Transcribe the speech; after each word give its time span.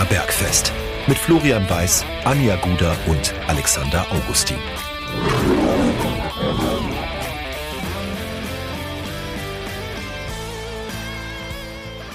Giesinger 0.00 0.04
Bergfest. 0.04 0.72
Mit 1.08 1.18
Florian 1.18 1.68
Weiß, 1.68 2.04
Anja 2.24 2.56
Guder 2.56 2.96
und 3.06 3.34
Alexander 3.48 4.06
Augustin. 4.10 4.56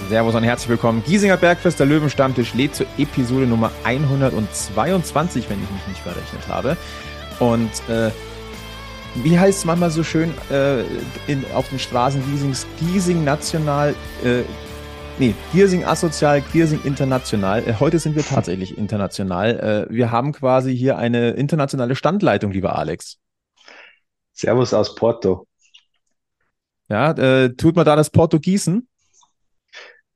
Servus 0.09 0.33
und 0.33 0.43
herzlich 0.43 0.69
willkommen. 0.69 1.03
Giesinger 1.05 1.37
Bergfest, 1.37 1.79
der 1.79 1.85
Löwenstammtisch 1.85 2.55
lädt 2.55 2.75
zur 2.75 2.87
Episode 2.97 3.45
Nummer 3.45 3.71
122, 3.83 5.47
wenn 5.49 5.63
ich 5.63 5.69
mich 5.69 5.87
nicht 5.87 6.01
verrechnet 6.01 6.47
habe. 6.47 6.77
Und 7.39 7.69
äh, 7.87 8.09
wie 9.15 9.37
heißt 9.37 9.59
es 9.59 9.65
manchmal 9.65 9.91
so 9.91 10.03
schön 10.03 10.33
äh, 10.49 10.81
in, 11.27 11.45
auf 11.53 11.69
den 11.69 11.79
Straßen 11.79 12.23
Giesings? 12.31 12.65
Giesing 12.79 13.23
National, 13.23 13.93
äh, 14.23 14.41
nee, 15.19 15.35
Giersing 15.51 15.83
Asozial, 15.83 16.41
Giersing 16.41 16.81
International. 16.83 17.67
Äh, 17.67 17.75
heute 17.79 17.99
sind 17.99 18.15
wir 18.15 18.23
tatsächlich 18.23 18.77
international. 18.77 19.87
Äh, 19.89 19.93
wir 19.93 20.11
haben 20.11 20.33
quasi 20.33 20.75
hier 20.75 20.97
eine 20.97 21.31
internationale 21.31 21.95
Standleitung, 21.95 22.51
lieber 22.51 22.75
Alex. 22.75 23.19
Servus 24.33 24.73
aus 24.73 24.95
Porto. 24.95 25.47
Ja, 26.89 27.11
äh, 27.11 27.53
tut 27.55 27.75
man 27.75 27.85
da 27.85 27.95
das 27.95 28.09
Porto 28.09 28.39
gießen? 28.39 28.87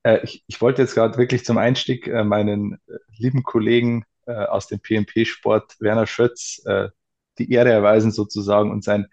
Äh, 0.04 0.20
ich, 0.24 0.44
ich 0.48 0.62
wollte 0.62 0.82
jetzt 0.82 0.96
gerade 0.96 1.18
wirklich 1.18 1.46
zum 1.46 1.58
Einstieg 1.58 2.08
äh, 2.08 2.24
meinen 2.24 2.74
äh, 2.88 2.98
lieben 3.18 3.44
Kollegen 3.44 4.06
aus 4.26 4.68
dem 4.68 4.80
PMP-Sport, 4.80 5.78
Werner 5.80 6.06
Schötz, 6.06 6.62
die 7.40 7.52
Ehre 7.52 7.72
erweisen 7.72 8.12
sozusagen 8.12 8.70
und 8.70 8.84
sein, 8.84 9.08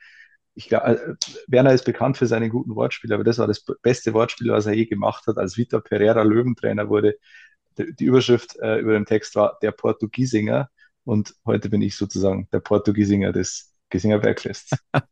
ich 0.56 0.68
glaube, 0.68 1.16
Werner 1.48 1.72
ist 1.72 1.84
bekannt 1.84 2.16
für 2.16 2.26
seine 2.26 2.48
guten 2.48 2.74
Wortspiele, 2.74 3.14
aber 3.14 3.24
das 3.24 3.38
war 3.38 3.46
das 3.46 3.62
beste 3.82 4.14
Wortspiel, 4.14 4.50
was 4.50 4.66
er 4.66 4.72
je 4.72 4.86
gemacht 4.86 5.26
hat, 5.26 5.36
als 5.36 5.56
Vitor 5.58 5.82
Pereira 5.82 6.22
Löwentrainer 6.22 6.88
wurde. 6.88 7.16
Die 7.78 8.04
Überschrift 8.04 8.56
äh, 8.60 8.78
über 8.78 8.94
dem 8.94 9.04
Text 9.04 9.36
war 9.36 9.58
der 9.60 9.72
Portugiesinger 9.72 10.70
und 11.04 11.34
heute 11.44 11.68
bin 11.68 11.82
ich 11.82 11.96
sozusagen 11.96 12.48
der 12.52 12.60
Portugiesinger 12.60 13.32
des 13.32 13.74
Giesinger 13.90 14.18
Bergfests. 14.18 14.70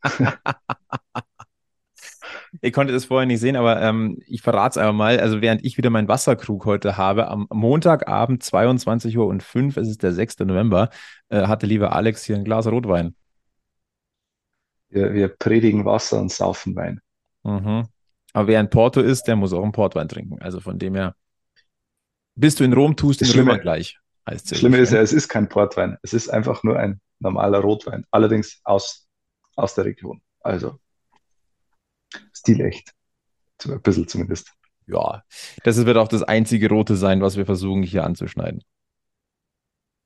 Ihr 2.63 2.73
konntet 2.73 2.97
es 2.97 3.05
vorher 3.05 3.27
nicht 3.27 3.41
sehen, 3.41 3.57
aber 3.57 3.83
ähm, 3.83 4.19
ich 4.27 4.41
verrate 4.41 4.79
es 4.79 4.79
einfach 4.79 4.95
mal. 4.95 5.21
Also 5.21 5.43
während 5.43 5.63
ich 5.65 5.77
wieder 5.77 5.91
meinen 5.91 6.09
Wasserkrug 6.09 6.65
heute 6.65 6.97
habe, 6.97 7.29
am 7.29 7.47
Montagabend 7.53 8.43
22 8.43 9.19
Uhr 9.19 9.27
und 9.27 9.43
5, 9.43 9.77
es 9.77 9.89
ist 9.89 10.03
der 10.03 10.13
6. 10.13 10.39
November, 10.41 10.89
äh, 11.29 11.47
hatte 11.47 11.67
lieber 11.67 11.93
Alex 11.93 12.25
hier 12.25 12.37
ein 12.37 12.45
Glas 12.45 12.67
Rotwein. 12.67 13.15
Wir, 14.95 15.13
wir 15.13 15.29
predigen 15.29 15.85
Wasser 15.85 16.21
und 16.21 16.31
saufen 16.31 16.75
Wein. 16.77 17.01
Mhm. 17.43 17.89
Aber 18.33 18.49
wer 18.49 18.61
in 18.61 18.71
Porto 18.71 19.01
ist, 19.01 19.25
der 19.25 19.37
muss 19.37 19.53
auch 19.53 19.63
einen 19.63 19.73
Portwein 19.73 20.09
trinken. 20.09 20.41
Also 20.41 20.61
von 20.61 20.79
dem 20.79 20.95
her, 20.95 21.15
bist 22.37 22.61
du 22.61 22.65
in 22.65 22.73
Rom, 22.73 22.97
tust 22.97 23.21
du 23.21 23.25
in 23.25 23.31
Römer 23.33 23.59
gleich. 23.59 23.99
Heißt 24.29 24.51
das 24.51 24.59
Schlimme 24.59 24.79
ist 24.79 24.93
ja, 24.93 25.01
es 25.01 25.13
ist 25.13 25.29
kein 25.29 25.49
Portwein. 25.49 25.99
Es 26.03 26.15
ist 26.15 26.29
einfach 26.29 26.63
nur 26.63 26.79
ein 26.79 27.01
normaler 27.19 27.59
Rotwein. 27.59 28.05
Allerdings 28.11 28.61
aus, 28.65 29.07
aus 29.57 29.75
der 29.75 29.85
Region. 29.85 30.23
Also 30.41 30.79
stilecht. 32.33 32.93
Ein 33.67 33.83
bisschen 33.83 34.09
zumindest. 34.09 34.53
Ja, 34.87 35.23
das 35.65 35.85
wird 35.85 35.97
auch 35.97 36.09
das 36.09 36.23
einzige 36.23 36.69
Rote 36.69 36.97
sein, 36.97 37.21
was 37.21 37.37
wir 37.37 37.47
versuchen 37.47 37.83
hier 37.83 38.05
anzuschneiden. 38.05 38.63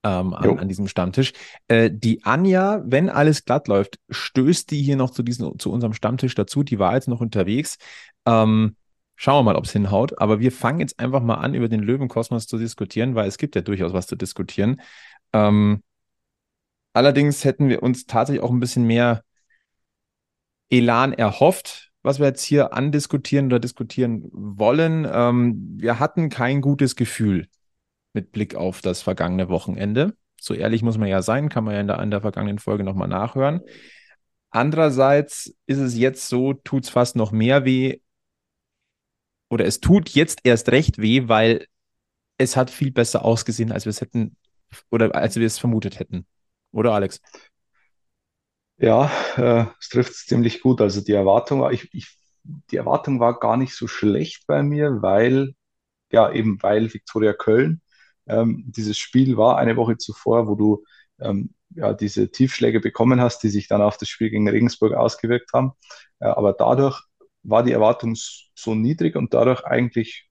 Ähm, 0.09 0.33
an, 0.33 0.59
an, 0.59 0.69
diesem 0.69 0.89
Stammtisch. 0.89 1.33
Äh, 1.67 1.91
die 1.93 2.25
Anja, 2.25 2.83
wenn 2.85 3.11
alles 3.11 3.45
glatt 3.45 3.69
läuft, 3.69 3.99
stößt 4.09 4.71
die 4.71 4.83
hier 4.83 4.97
noch 4.97 5.11
zu, 5.11 5.23
diesem, 5.23 5.59
zu 5.59 5.71
unserem 5.71 5.93
Stammtisch 5.93 6.35
dazu. 6.35 6.63
Die 6.63 6.79
war 6.79 6.95
jetzt 6.95 7.09
noch 7.09 7.21
unterwegs. 7.21 7.77
Ähm, 8.25 8.77
schauen 9.17 9.41
wir 9.41 9.43
mal, 9.53 9.57
ob 9.57 9.65
es 9.65 9.73
hinhaut. 9.73 10.19
Aber 10.19 10.41
wir 10.41 10.51
fangen 10.51 10.81
jetzt 10.81 10.99
einfach 10.99 11.23
mal 11.23 11.35
an, 11.35 11.55
über 11.55 11.69
den 11.69 11.81
Löwenkosmos 11.81 12.47
zu 12.47 12.57
diskutieren, 12.57 13.15
weil 13.17 13.29
es 13.29 13.37
gibt 13.37 13.55
ja 13.55 13.61
durchaus 13.61 13.93
was 13.93 14.07
zu 14.07 14.17
diskutieren. 14.17 14.81
Ähm, 15.35 15.83
allerdings 16.95 17.45
hätten 17.45 17.69
wir 17.69 17.83
uns 17.83 18.07
tatsächlich 18.07 18.43
auch 18.43 18.51
ein 18.51 18.61
bisschen 18.61 18.85
mehr 18.85 19.23
Elan 20.71 21.13
erhofft 21.13 21.87
was 22.05 22.21
wir 22.21 22.27
jetzt 22.27 22.45
hier 22.45 22.73
andiskutieren 22.73 23.47
oder 23.47 23.59
diskutieren 23.59 24.31
wollen. 24.33 25.07
Ähm, 25.11 25.77
wir 25.77 25.99
hatten 25.99 26.31
kein 26.31 26.63
gutes 26.63 26.97
Gefühl 26.97 27.49
mit 28.13 28.33
Blick 28.33 28.55
auf 28.55 28.81
das 28.81 29.03
vergangene 29.03 29.49
Wochenende. 29.49 30.17
So 30.41 30.55
ehrlich 30.55 30.83
muss 30.83 30.99
man 30.99 31.09
ja 31.09 31.23
sein, 31.23 31.49
kann 31.49 31.65
man 31.65 31.75
ja 31.75 31.81
in 31.81 31.87
der, 31.89 32.01
in 32.01 32.11
der 32.11 32.21
vergangenen 32.21 32.59
Folge 32.59 32.85
nochmal 32.85 33.09
nachhören. 33.09 33.63
Andererseits 34.51 35.55
ist 35.67 35.79
es 35.79 35.97
jetzt 35.97 36.29
so, 36.29 36.55
tut 36.55 36.85
es 36.85 36.91
fast 36.91 37.17
noch 37.17 37.33
mehr 37.33 37.65
weh 37.65 38.01
oder 39.51 39.65
es 39.65 39.81
tut 39.81 40.11
jetzt 40.11 40.41
erst 40.45 40.71
recht 40.71 40.99
weh, 40.99 41.29
weil 41.29 41.67
es 42.39 42.57
hat 42.57 42.71
viel 42.71 42.93
besser 42.93 43.25
ausgesehen, 43.25 43.73
als 43.73 43.85
wir 43.85 43.91
es 43.91 44.01
hätten 44.01 44.37
oder 44.91 45.15
als 45.15 45.37
wir 45.37 45.47
es 45.47 45.59
vermutet 45.59 45.99
hätten. 45.99 46.27
Oder 46.73 46.93
Alex? 46.93 47.21
Ja, 48.77 49.11
äh, 49.37 49.67
es 49.81 49.89
trifft 49.89 50.13
es 50.13 50.27
ziemlich 50.27 50.61
gut. 50.61 50.81
Also 50.81 51.01
die 51.01 51.13
Erwartung 51.13 51.61
war, 51.61 51.73
ich, 51.73 51.93
ich, 51.93 52.17
die 52.45 52.77
Erwartung 52.77 53.19
war 53.19 53.39
gar 53.39 53.57
nicht 53.57 53.75
so 53.75 53.89
schlecht 53.89 54.47
bei 54.47 54.63
mir, 54.63 55.03
weil, 55.03 55.55
ja, 56.13 56.31
eben 56.33 56.63
weil 56.63 56.93
Viktoria 56.93 57.33
Köln, 57.33 57.83
ähm, 58.29 58.65
dieses 58.67 58.99
Spiel 58.99 59.37
war 59.37 59.59
eine 59.59 59.77
Woche 59.77 59.97
zuvor, 59.99 60.49
wo 60.49 60.55
du 60.55 60.85
ähm, 61.21 61.55
ja, 61.75 61.93
diese 61.93 62.31
Tiefschläge 62.31 62.81
bekommen 62.81 63.21
hast, 63.21 63.43
die 63.43 63.49
sich 63.49 63.69
dann 63.69 63.83
auf 63.83 63.97
das 63.99 64.09
Spiel 64.09 64.31
gegen 64.31 64.49
Regensburg 64.49 64.95
ausgewirkt 64.95 65.53
haben. 65.53 65.73
Äh, 66.21 66.27
aber 66.27 66.53
dadurch 66.53 67.03
war 67.43 67.63
die 67.63 67.73
Erwartung 67.73 68.15
so 68.17 68.75
niedrig 68.75 69.17
und 69.17 69.35
dadurch 69.35 69.65
eigentlich 69.65 70.29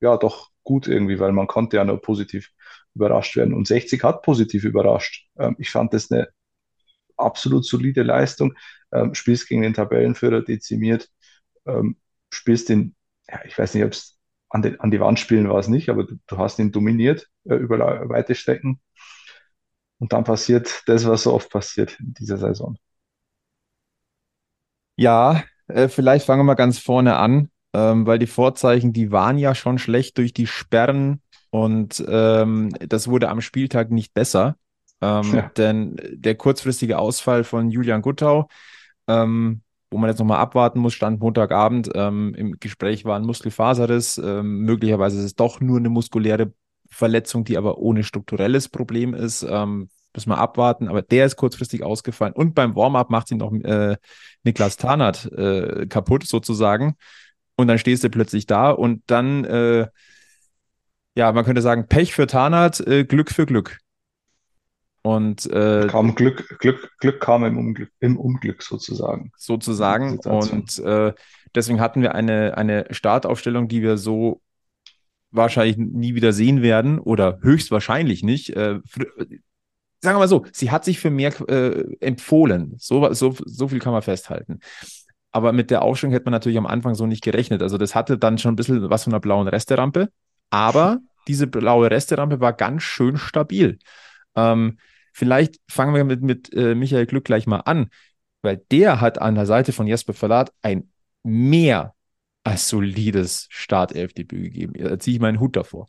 ja 0.00 0.16
doch 0.16 0.50
gut 0.64 0.86
irgendwie, 0.88 1.18
weil 1.20 1.32
man 1.32 1.46
konnte 1.46 1.76
ja 1.76 1.84
nur 1.84 2.00
positiv 2.00 2.50
überrascht 2.94 3.36
werden. 3.36 3.54
Und 3.54 3.66
60 3.66 4.02
hat 4.04 4.22
positiv 4.22 4.64
überrascht. 4.64 5.28
Ähm, 5.38 5.56
ich 5.58 5.70
fand 5.70 5.94
das 5.94 6.10
eine 6.10 6.28
absolut 7.16 7.64
solide 7.64 8.02
Leistung. 8.02 8.54
Ähm, 8.92 9.14
spielst 9.14 9.48
gegen 9.48 9.62
den 9.62 9.74
Tabellenführer 9.74 10.42
dezimiert, 10.42 11.08
ähm, 11.66 11.96
spielst 12.30 12.68
den, 12.68 12.94
ja, 13.28 13.40
ich 13.44 13.58
weiß 13.58 13.74
nicht, 13.74 13.84
ob 13.84 13.92
es 13.92 14.18
an, 14.52 14.76
an, 14.78 14.90
die 14.90 15.00
Wand 15.00 15.18
spielen 15.18 15.48
war 15.48 15.58
es 15.58 15.68
nicht, 15.68 15.88
aber 15.88 16.04
du, 16.04 16.16
du 16.26 16.38
hast 16.38 16.58
ihn 16.58 16.72
dominiert 16.72 17.28
äh, 17.44 17.54
über 17.54 17.78
weite 18.08 18.34
Strecken. 18.34 18.80
Und 19.98 20.12
dann 20.12 20.24
passiert 20.24 20.82
das, 20.86 21.06
was 21.06 21.22
so 21.22 21.32
oft 21.32 21.50
passiert 21.50 21.98
in 22.00 22.12
dieser 22.14 22.36
Saison. 22.36 22.76
Ja, 24.96 25.42
äh, 25.68 25.88
vielleicht 25.88 26.26
fangen 26.26 26.40
wir 26.40 26.44
mal 26.44 26.54
ganz 26.54 26.78
vorne 26.78 27.16
an, 27.16 27.50
ähm, 27.72 28.06
weil 28.06 28.18
die 28.18 28.26
Vorzeichen, 28.26 28.92
die 28.92 29.10
waren 29.10 29.38
ja 29.38 29.54
schon 29.54 29.78
schlecht 29.78 30.18
durch 30.18 30.34
die 30.34 30.46
Sperren 30.46 31.22
und 31.50 32.04
ähm, 32.08 32.70
das 32.80 33.08
wurde 33.08 33.28
am 33.28 33.40
Spieltag 33.40 33.90
nicht 33.90 34.12
besser. 34.12 34.56
Ähm, 35.00 35.34
ja. 35.34 35.50
Denn 35.56 35.96
der 36.12 36.34
kurzfristige 36.34 36.98
Ausfall 36.98 37.44
von 37.44 37.70
Julian 37.70 38.02
Guttau, 38.02 38.48
ähm, 39.08 39.62
wo 39.92 39.98
man 39.98 40.08
jetzt 40.08 40.18
nochmal 40.18 40.38
abwarten 40.38 40.80
muss, 40.80 40.94
stand 40.94 41.20
Montagabend. 41.20 41.90
Ähm, 41.94 42.34
Im 42.34 42.58
Gespräch 42.58 43.04
war 43.04 43.16
ein 43.16 43.26
Muskelfaserriss. 43.26 44.18
Ähm, 44.18 44.60
möglicherweise 44.60 45.18
ist 45.18 45.24
es 45.24 45.34
doch 45.36 45.60
nur 45.60 45.78
eine 45.78 45.90
muskuläre 45.90 46.52
Verletzung, 46.88 47.44
die 47.44 47.56
aber 47.56 47.78
ohne 47.78 48.02
strukturelles 48.02 48.68
Problem 48.68 49.14
ist. 49.14 49.42
Ähm, 49.42 49.90
müssen 50.14 50.30
wir 50.30 50.38
abwarten, 50.38 50.88
aber 50.88 51.02
der 51.02 51.26
ist 51.26 51.36
kurzfristig 51.36 51.82
ausgefallen. 51.82 52.34
Und 52.34 52.54
beim 52.54 52.74
Warm-up 52.74 53.10
macht 53.10 53.30
ihn 53.30 53.38
noch 53.38 53.52
äh, 53.52 53.96
Niklas 54.44 54.76
Tarnert 54.76 55.30
äh, 55.32 55.86
kaputt 55.86 56.26
sozusagen. 56.26 56.96
Und 57.56 57.68
dann 57.68 57.78
stehst 57.78 58.02
du 58.04 58.10
plötzlich 58.10 58.46
da 58.46 58.70
und 58.70 59.02
dann, 59.06 59.44
äh, 59.44 59.86
ja, 61.14 61.32
man 61.32 61.44
könnte 61.44 61.62
sagen, 61.62 61.86
Pech 61.86 62.14
für 62.14 62.26
Tarnert, 62.26 62.80
äh, 62.86 63.04
Glück 63.04 63.30
für 63.30 63.46
Glück. 63.46 63.78
Und 65.02 65.50
äh, 65.50 65.88
kam 65.88 66.14
Glück, 66.14 66.58
Glück, 66.60 66.92
Glück 66.98 67.20
kam 67.20 67.44
im 67.44 67.58
Unglück, 67.58 67.90
im 67.98 68.16
Unglück 68.16 68.62
sozusagen. 68.62 69.32
Sozusagen. 69.36 70.18
Und 70.20 70.78
äh, 70.78 71.12
deswegen 71.54 71.80
hatten 71.80 72.02
wir 72.02 72.14
eine, 72.14 72.56
eine 72.56 72.86
Startaufstellung, 72.90 73.66
die 73.66 73.82
wir 73.82 73.98
so 73.98 74.40
wahrscheinlich 75.32 75.76
nie 75.76 76.14
wieder 76.14 76.32
sehen 76.32 76.62
werden 76.62 77.00
oder 77.00 77.38
höchstwahrscheinlich 77.42 78.22
nicht. 78.22 78.50
Äh, 78.50 78.78
sagen 80.02 80.16
wir 80.16 80.20
mal 80.20 80.28
so, 80.28 80.44
sie 80.52 80.70
hat 80.70 80.84
sich 80.84 81.00
für 81.00 81.10
mehr 81.10 81.32
äh, 81.48 81.84
empfohlen. 82.00 82.74
So, 82.78 83.12
so, 83.12 83.34
so 83.44 83.68
viel 83.68 83.80
kann 83.80 83.92
man 83.92 84.02
festhalten. 84.02 84.60
Aber 85.32 85.52
mit 85.52 85.70
der 85.70 85.82
Aufstellung 85.82 86.12
hätte 86.12 86.26
man 86.26 86.32
natürlich 86.32 86.58
am 86.58 86.66
Anfang 86.66 86.94
so 86.94 87.06
nicht 87.06 87.24
gerechnet. 87.24 87.62
Also 87.62 87.78
das 87.78 87.94
hatte 87.94 88.18
dann 88.18 88.38
schon 88.38 88.52
ein 88.52 88.56
bisschen 88.56 88.88
was 88.90 89.04
von 89.04 89.12
einer 89.12 89.20
blauen 89.20 89.48
Resterampe. 89.48 90.10
Aber 90.50 90.98
diese 91.26 91.46
blaue 91.46 91.90
Resterampe 91.90 92.40
war 92.40 92.52
ganz 92.52 92.82
schön 92.82 93.16
stabil. 93.16 93.78
Ähm, 94.36 94.78
Vielleicht 95.12 95.60
fangen 95.68 95.94
wir 95.94 96.04
mit, 96.04 96.22
mit 96.22 96.52
äh, 96.54 96.74
Michael 96.74 97.06
Glück 97.06 97.24
gleich 97.24 97.46
mal 97.46 97.60
an, 97.60 97.90
weil 98.42 98.58
der 98.70 99.00
hat 99.00 99.20
an 99.20 99.34
der 99.34 99.46
Seite 99.46 99.72
von 99.72 99.86
Jesper 99.86 100.14
Verlat 100.14 100.52
ein 100.62 100.90
mehr 101.22 101.94
als 102.44 102.68
solides 102.68 103.46
Startelfdebüt 103.50 104.42
gegeben. 104.44 104.72
Da 104.76 104.98
ziehe 104.98 105.16
ich 105.16 105.20
meinen 105.20 105.40
Hut 105.40 105.56
davor. 105.56 105.88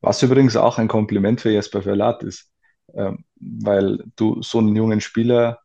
Was 0.00 0.22
übrigens 0.22 0.56
auch 0.56 0.78
ein 0.78 0.88
Kompliment 0.88 1.40
für 1.40 1.50
Jesper 1.50 1.82
Verlat 1.82 2.22
ist, 2.22 2.50
ähm, 2.94 3.24
weil 3.36 4.04
du 4.16 4.42
so 4.42 4.58
einen 4.58 4.74
jungen 4.74 5.00
Spieler, 5.00 5.60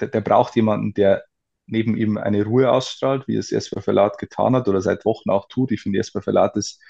der, 0.00 0.08
der, 0.08 0.22
braucht 0.22 0.56
jemanden, 0.56 0.94
der 0.94 1.24
neben 1.66 1.96
ihm 1.96 2.16
eine 2.16 2.44
Ruhe 2.44 2.70
ausstrahlt, 2.72 3.28
wie 3.28 3.36
es 3.36 3.50
Jesper 3.50 3.82
Verlat 3.82 4.18
getan 4.18 4.56
hat 4.56 4.66
oder 4.66 4.80
seit 4.80 5.04
Wochen 5.04 5.30
auch 5.30 5.46
tut. 5.48 5.72
Ich 5.72 5.82
finde, 5.82 5.98
Jesper 5.98 6.22
Verlat 6.22 6.56
ist 6.56 6.80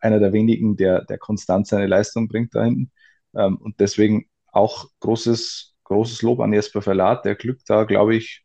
einer 0.00 0.20
der 0.20 0.32
wenigen, 0.32 0.76
der, 0.76 1.04
der 1.04 1.18
konstant 1.18 1.66
seine 1.66 1.86
Leistung 1.86 2.28
bringt 2.28 2.54
da 2.54 2.64
hinten. 2.64 2.90
Ähm, 3.34 3.56
und 3.58 3.80
deswegen 3.80 4.28
auch 4.52 4.88
großes, 5.00 5.74
großes 5.84 6.22
Lob 6.22 6.40
an 6.40 6.52
Jesper 6.52 6.82
Verlat, 6.82 7.24
der 7.24 7.34
Glück 7.34 7.60
da, 7.66 7.84
glaube 7.84 8.16
ich, 8.16 8.44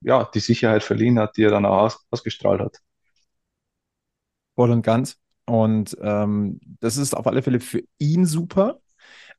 ja, 0.00 0.24
die 0.34 0.40
Sicherheit 0.40 0.82
verliehen 0.82 1.18
hat, 1.18 1.36
die 1.36 1.44
er 1.44 1.50
dann 1.50 1.66
auch 1.66 1.82
aus, 1.84 2.06
ausgestrahlt 2.10 2.60
hat. 2.60 2.78
Voll 4.54 4.70
und 4.70 4.82
ganz. 4.82 5.16
Und 5.46 5.96
ähm, 6.00 6.60
das 6.80 6.96
ist 6.96 7.14
auf 7.14 7.26
alle 7.26 7.42
Fälle 7.42 7.60
für 7.60 7.82
ihn 7.98 8.26
super, 8.26 8.80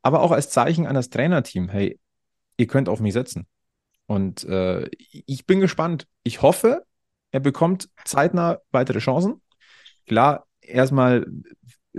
aber 0.02 0.22
auch 0.22 0.32
als 0.32 0.50
Zeichen 0.50 0.86
an 0.86 0.96
das 0.96 1.10
Trainerteam, 1.10 1.70
hey, 1.70 2.00
ihr 2.58 2.68
könnt 2.68 2.90
auf 2.90 3.00
mich 3.00 3.14
setzen. 3.14 3.48
Und 4.08 4.44
äh, 4.44 4.88
ich 5.00 5.46
bin 5.46 5.60
gespannt. 5.60 6.08
Ich 6.24 6.42
hoffe, 6.42 6.86
er 7.32 7.40
bekommt 7.40 7.90
zeitnah 8.04 8.60
weitere 8.72 9.00
Chancen. 9.00 9.42
Klar, 10.06 10.48
erstmal 10.62 11.26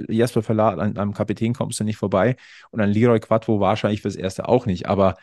Jesper 0.08 0.42
Verlat, 0.42 0.78
an 0.78 0.96
einem 0.96 1.14
Kapitän 1.14 1.54
kommst 1.54 1.80
du 1.80 1.84
nicht 1.84 1.96
vorbei 1.96 2.36
und 2.70 2.80
an 2.80 2.90
Leroy 2.90 3.20
Quattro 3.20 3.60
wahrscheinlich 3.60 4.02
fürs 4.02 4.16
Erste 4.16 4.48
auch 4.48 4.66
nicht. 4.66 4.86
Aber 4.86 5.16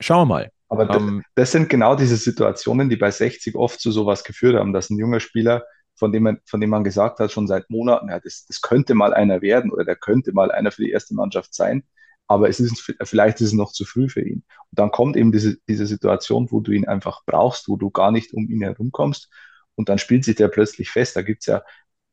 schauen 0.00 0.22
wir 0.22 0.34
mal. 0.34 0.50
Aber 0.68 0.86
das, 0.86 0.96
ähm, 0.96 1.22
das 1.34 1.52
sind 1.52 1.68
genau 1.68 1.94
diese 1.94 2.16
Situationen, 2.16 2.88
die 2.88 2.96
bei 2.96 3.10
60 3.10 3.54
oft 3.54 3.80
zu 3.80 3.92
sowas 3.92 4.24
geführt 4.24 4.56
haben, 4.56 4.72
dass 4.72 4.90
ein 4.90 4.98
junger 4.98 5.20
Spieler, 5.20 5.64
von 5.94 6.12
dem 6.12 6.24
man, 6.24 6.38
von 6.44 6.60
dem 6.60 6.70
man 6.70 6.84
gesagt 6.84 7.20
hat, 7.20 7.30
schon 7.30 7.46
seit 7.46 7.70
Monaten, 7.70 8.08
ja, 8.08 8.18
das, 8.20 8.46
das 8.46 8.60
könnte 8.60 8.94
mal 8.94 9.14
einer 9.14 9.42
werden 9.42 9.70
oder 9.70 9.84
der 9.84 9.96
könnte 9.96 10.32
mal 10.32 10.50
einer 10.50 10.72
für 10.72 10.82
die 10.82 10.90
erste 10.90 11.14
Mannschaft 11.14 11.54
sein, 11.54 11.84
aber 12.26 12.48
es 12.48 12.58
ist, 12.58 12.92
vielleicht 13.04 13.40
ist 13.40 13.48
es 13.48 13.52
noch 13.52 13.72
zu 13.72 13.84
früh 13.84 14.08
für 14.08 14.22
ihn. 14.22 14.42
Und 14.70 14.78
dann 14.78 14.90
kommt 14.90 15.16
eben 15.16 15.30
diese, 15.30 15.56
diese 15.68 15.86
Situation, 15.86 16.50
wo 16.50 16.60
du 16.60 16.72
ihn 16.72 16.88
einfach 16.88 17.22
brauchst, 17.24 17.68
wo 17.68 17.76
du 17.76 17.90
gar 17.90 18.10
nicht 18.10 18.34
um 18.34 18.48
ihn 18.48 18.62
herumkommst 18.62 19.30
und 19.76 19.88
dann 19.88 19.98
spielt 19.98 20.24
sich 20.24 20.36
der 20.36 20.48
plötzlich 20.48 20.90
fest. 20.90 21.14
Da 21.16 21.22
gibt 21.22 21.42
es 21.42 21.46
ja 21.46 21.62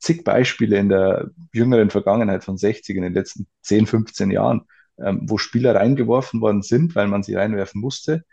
zig 0.03 0.23
Beispiele 0.25 0.77
in 0.77 0.89
der 0.89 1.31
jüngeren 1.53 1.89
Vergangenheit 1.89 2.43
von 2.43 2.57
60 2.57 2.95
in 2.97 3.03
den 3.03 3.13
letzten 3.13 3.47
10, 3.61 3.87
15 3.87 4.31
Jahren, 4.31 4.67
ähm, 4.99 5.21
wo 5.23 5.37
Spieler 5.37 5.75
reingeworfen 5.75 6.41
worden 6.41 6.61
sind, 6.61 6.93
weil 6.95 7.07
man 7.07 7.23
sie 7.23 7.35
reinwerfen 7.35 7.79
musste 7.79 8.25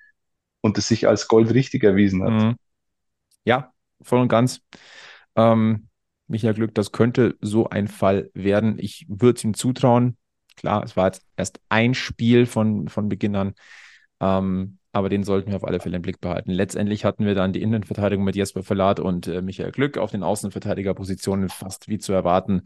und 0.60 0.76
es 0.78 0.88
sich 0.88 1.06
als 1.06 1.28
Gold 1.28 1.54
richtig 1.54 1.84
erwiesen 1.84 2.24
hat. 2.24 2.32
Mhm. 2.32 2.56
Ja, 3.44 3.72
voll 4.02 4.20
und 4.20 4.28
ganz. 4.28 4.60
Ähm, 5.36 5.86
Michael 6.26 6.54
Glück, 6.54 6.74
das 6.74 6.90
könnte 6.90 7.36
so 7.40 7.70
ein 7.70 7.86
Fall 7.86 8.30
werden. 8.34 8.76
Ich 8.78 9.06
würde 9.08 9.36
es 9.36 9.44
ihm 9.44 9.54
zutrauen. 9.54 10.16
Klar, 10.56 10.82
es 10.82 10.96
war 10.96 11.06
jetzt 11.06 11.24
erst 11.36 11.60
ein 11.68 11.94
Spiel 11.94 12.46
von, 12.46 12.88
von 12.88 13.08
Beginn 13.08 13.36
an. 13.36 13.54
Ähm, 14.20 14.78
aber 14.92 15.08
den 15.08 15.22
sollten 15.22 15.50
wir 15.50 15.56
auf 15.56 15.64
alle 15.64 15.80
Fälle 15.80 15.96
im 15.96 16.02
Blick 16.02 16.20
behalten. 16.20 16.50
Letztendlich 16.50 17.04
hatten 17.04 17.24
wir 17.24 17.34
dann 17.34 17.52
die 17.52 17.62
Innenverteidigung 17.62 18.24
mit 18.24 18.36
Jesper 18.36 18.62
Verlat 18.62 18.98
und 18.98 19.28
äh, 19.28 19.40
Michael 19.42 19.70
Glück 19.70 19.98
auf 19.98 20.10
den 20.10 20.22
Außenverteidigerpositionen 20.22 21.48
fast 21.48 21.88
wie 21.88 21.98
zu 21.98 22.12
erwarten. 22.12 22.62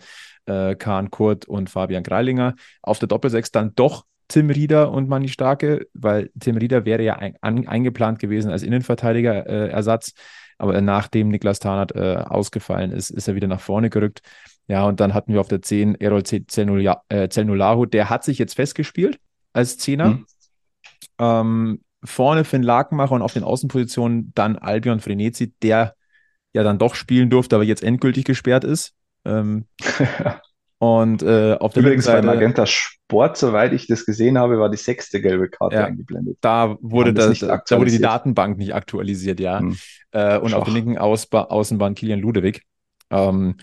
Äh, 0.46 0.74
Kahn 0.76 1.10
Kurt 1.10 1.46
und 1.46 1.68
Fabian 1.68 2.02
Greilinger. 2.02 2.54
Auf 2.82 2.98
der 2.98 3.08
Doppelsechs 3.08 3.50
dann 3.50 3.74
doch 3.74 4.04
Tim 4.28 4.48
Rieder 4.48 4.90
und 4.90 5.08
Manni 5.08 5.28
Starke, 5.28 5.86
weil 5.92 6.30
Tim 6.40 6.56
Rieder 6.56 6.86
wäre 6.86 7.02
ja 7.02 7.16
ein, 7.16 7.36
an, 7.42 7.68
eingeplant 7.68 8.18
gewesen 8.18 8.50
als 8.50 8.62
Innenverteidiger-Ersatz. 8.62 10.08
Äh, 10.08 10.20
aber 10.56 10.80
nachdem 10.80 11.28
Niklas 11.28 11.58
Tarnert 11.58 11.94
äh, 11.94 12.16
ausgefallen 12.16 12.90
ist, 12.92 13.10
ist 13.10 13.28
er 13.28 13.34
wieder 13.34 13.48
nach 13.48 13.60
vorne 13.60 13.90
gerückt. 13.90 14.22
Ja, 14.66 14.86
und 14.86 15.00
dann 15.00 15.12
hatten 15.12 15.32
wir 15.32 15.40
auf 15.40 15.48
der 15.48 15.60
10 15.60 15.96
Errol 15.96 16.22
Zelnulahu, 16.22 17.86
der 17.86 18.08
hat 18.08 18.24
sich 18.24 18.38
jetzt 18.38 18.54
festgespielt 18.54 19.18
als 19.52 19.76
Zehner. 19.76 20.08
Mhm. 20.08 20.26
Ähm, 21.18 21.80
vorne 22.04 22.44
Finn 22.44 22.62
Lakenmacher 22.62 23.12
und 23.12 23.22
auf 23.22 23.32
den 23.32 23.42
Außenpositionen 23.42 24.32
dann 24.34 24.56
Albion 24.56 25.00
Frenetzi, 25.00 25.54
der 25.62 25.94
ja 26.52 26.62
dann 26.62 26.78
doch 26.78 26.94
spielen 26.94 27.30
durfte, 27.30 27.56
aber 27.56 27.64
jetzt 27.64 27.82
endgültig 27.82 28.24
gesperrt 28.24 28.64
ist. 28.64 28.92
Ähm, 29.24 29.66
und 30.78 31.22
äh, 31.22 31.54
auf 31.54 31.72
der 31.72 31.82
Übrigens 31.82 32.04
Seite, 32.04 32.26
bei 32.26 32.34
Magenta 32.34 32.66
Sport, 32.66 33.36
soweit 33.36 33.72
ich 33.72 33.86
das 33.86 34.04
gesehen 34.04 34.38
habe, 34.38 34.58
war 34.58 34.70
die 34.70 34.76
sechste 34.76 35.20
gelbe 35.20 35.48
Karte 35.48 35.76
ja, 35.76 35.84
eingeblendet. 35.86 36.38
Da 36.40 36.76
wurde, 36.80 37.14
das, 37.14 37.38
da, 37.40 37.62
da 37.66 37.78
wurde 37.78 37.90
die 37.90 38.00
Datenbank 38.00 38.58
nicht 38.58 38.74
aktualisiert, 38.74 39.40
ja. 39.40 39.60
Hm. 39.60 39.76
Äh, 40.12 40.38
und 40.38 40.50
Schach. 40.50 40.58
auf 40.58 40.64
der 40.64 40.74
linken 40.74 40.98
Ausba 40.98 41.44
Außenbahn 41.44 41.94
Kilian 41.94 42.20
Ludewig. 42.20 42.62
Ähm, 43.10 43.56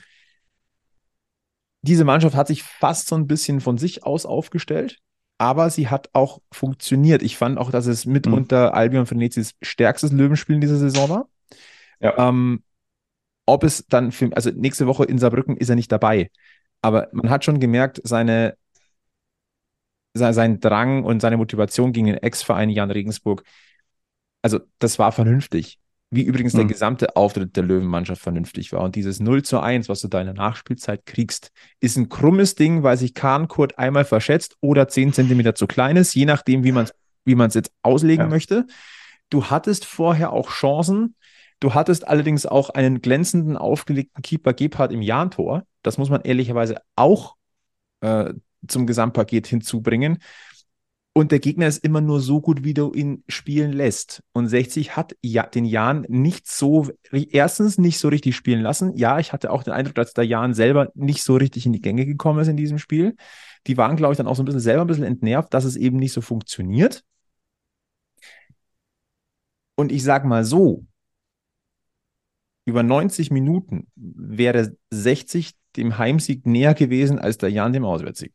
diese 1.84 2.04
Mannschaft 2.04 2.36
hat 2.36 2.48
sich 2.48 2.64
fast 2.64 3.08
so 3.08 3.16
ein 3.16 3.28
bisschen 3.28 3.62
von 3.62 3.78
sich 3.78 4.04
aus 4.04 4.26
aufgestellt 4.26 5.00
aber 5.42 5.72
sie 5.72 5.88
hat 5.88 6.12
auch 6.14 6.40
funktioniert. 6.52 7.24
Ich 7.24 7.36
fand 7.36 7.58
auch, 7.58 7.72
dass 7.72 7.88
es 7.88 8.06
mitunter 8.06 8.68
mhm. 8.68 8.74
Albion 8.76 9.06
Frenetsis 9.08 9.56
stärkstes 9.64 10.12
Löwenspiel 10.12 10.54
in 10.54 10.62
dieser 10.62 10.78
Saison 10.78 11.10
war. 11.10 11.30
Ja. 12.00 12.30
Ähm, 12.30 12.62
ob 13.48 13.64
es 13.64 13.88
dann 13.88 14.12
für, 14.12 14.30
also 14.36 14.52
nächste 14.52 14.86
Woche 14.86 15.06
in 15.06 15.18
Saarbrücken 15.18 15.58
ist 15.58 15.70
er 15.70 15.76
nicht 15.76 15.92
dabei, 15.92 16.30
aber 16.84 17.10
man 17.12 17.32
hat 17.32 17.44
schon 17.44 17.60
gemerkt, 17.60 18.00
seine, 18.04 18.56
sein 20.14 20.60
Drang 20.60 21.04
und 21.04 21.24
seine 21.24 21.38
Motivation 21.38 21.92
gegen 21.92 22.06
den 22.06 22.18
Ex-Verein 22.18 22.70
Jan 22.70 22.92
Regensburg, 22.92 23.44
also 24.44 24.60
das 24.78 25.00
war 25.00 25.12
vernünftig. 25.12 25.80
Wie 26.14 26.24
übrigens 26.24 26.52
der 26.52 26.66
gesamte 26.66 27.16
Auftritt 27.16 27.56
der 27.56 27.64
Löwenmannschaft 27.64 28.22
vernünftig 28.22 28.74
war. 28.74 28.82
Und 28.82 28.96
dieses 28.96 29.22
0 29.22 29.44
zu 29.44 29.62
1, 29.62 29.88
was 29.88 30.02
du 30.02 30.10
da 30.10 30.20
in 30.20 30.26
der 30.26 30.36
Nachspielzeit 30.36 31.06
kriegst, 31.06 31.52
ist 31.80 31.96
ein 31.96 32.10
krummes 32.10 32.56
Ding, 32.56 32.84
weil 32.84 32.98
sich 32.98 33.14
Kahn 33.14 33.48
Kurt 33.48 33.80
einmal 33.80 34.04
verschätzt 34.04 34.58
oder 34.60 34.90
10 34.90 35.14
Zentimeter 35.14 35.56
zu 35.56 35.68
klein 35.68 35.96
ist, 35.96 36.14
je 36.14 36.26
nachdem, 36.26 36.66
wie 36.66 36.74
man 36.74 36.84
es 36.84 36.94
wie 37.24 37.36
jetzt 37.36 37.72
auslegen 37.82 38.26
ja. 38.26 38.30
möchte. 38.30 38.68
Du 39.30 39.46
hattest 39.46 39.86
vorher 39.86 40.34
auch 40.34 40.50
Chancen. 40.50 41.16
Du 41.60 41.74
hattest 41.74 42.08
allerdings 42.08 42.46
auch 42.46 42.72
einen 42.72 43.02
glänzenden, 43.02 43.56
aufgelegten 43.56 44.22
Keeper 44.22 44.54
Gebhardt 44.54 44.92
im 44.92 45.02
Jahn-Tor. 45.02 45.64
Das 45.84 45.98
muss 45.98 46.10
man 46.10 46.22
ehrlicherweise 46.22 46.82
auch 46.96 47.36
äh, 48.02 48.34
zum 48.68 48.88
Gesamtpaket 48.88 49.48
hinzubringen. 49.48 50.18
Und 51.14 51.34
der 51.34 51.40
Gegner 51.40 51.68
ist 51.68 51.84
immer 51.84 52.00
nur 52.00 52.22
so 52.22 52.40
gut, 52.40 52.64
wie 52.64 52.74
du 52.74 52.94
ihn 52.94 53.24
spielen 53.28 53.74
lässt. 53.74 54.24
Und 54.32 54.48
60 54.48 54.96
hat 54.96 55.14
ja, 55.22 55.46
den 55.46 55.66
Jan 55.66 56.06
nicht 56.08 56.48
so, 56.48 56.88
erstens 57.12 57.78
nicht 57.78 58.00
so 58.00 58.08
richtig 58.08 58.34
spielen 58.36 58.62
lassen. 58.62 58.96
Ja, 58.96 59.20
ich 59.20 59.34
hatte 59.34 59.52
auch 59.52 59.64
den 59.64 59.74
Eindruck, 59.74 59.96
dass 59.96 60.14
der 60.14 60.26
Jan 60.26 60.54
selber 60.54 60.90
nicht 60.96 61.24
so 61.24 61.36
richtig 61.36 61.66
in 61.66 61.74
die 61.74 61.82
Gänge 61.82 62.06
gekommen 62.06 62.40
ist 62.40 62.48
in 62.48 62.56
diesem 62.56 62.78
Spiel. 62.78 63.16
Die 63.68 63.76
waren, 63.76 63.98
glaube 63.98 64.14
ich, 64.14 64.18
dann 64.18 64.28
auch 64.28 64.38
so 64.38 64.44
ein 64.44 64.46
bisschen 64.46 64.62
selber 64.62 64.82
ein 64.84 64.88
bisschen 64.88 65.04
entnervt, 65.04 65.54
dass 65.54 65.66
es 65.66 65.76
eben 65.76 65.98
nicht 65.98 66.14
so 66.14 66.22
funktioniert. 66.22 67.04
Und 69.76 69.92
ich 69.92 70.04
sage 70.04 70.28
mal 70.28 70.46
so, 70.46 70.86
über 72.66 72.84
90 72.84 73.32
Minuten 73.32 73.88
wäre 73.96 74.78
60 74.92 75.56
dem 75.76 75.98
Heimsieg 75.98 76.46
näher 76.46 76.74
gewesen 76.74 77.20
als 77.20 77.38
der 77.38 77.50
Jan 77.50 77.74
dem 77.74 77.84
Auswärtssieg. 77.84 78.34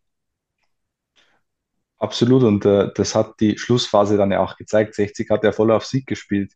Absolut, 1.99 2.43
und 2.43 2.65
äh, 2.67 2.91
das 2.95 3.15
hat 3.15 3.41
die 3.41 3.57
Schlussphase 3.59 4.17
dann 4.19 4.31
ja 4.31 4.41
auch 4.41 4.57
gezeigt. 4.57 4.95
60 4.95 5.31
hat 5.31 5.45
ja 5.45 5.53
voll 5.53 5.71
auf 5.71 5.87
Sieg 5.87 6.07
gespielt, 6.07 6.53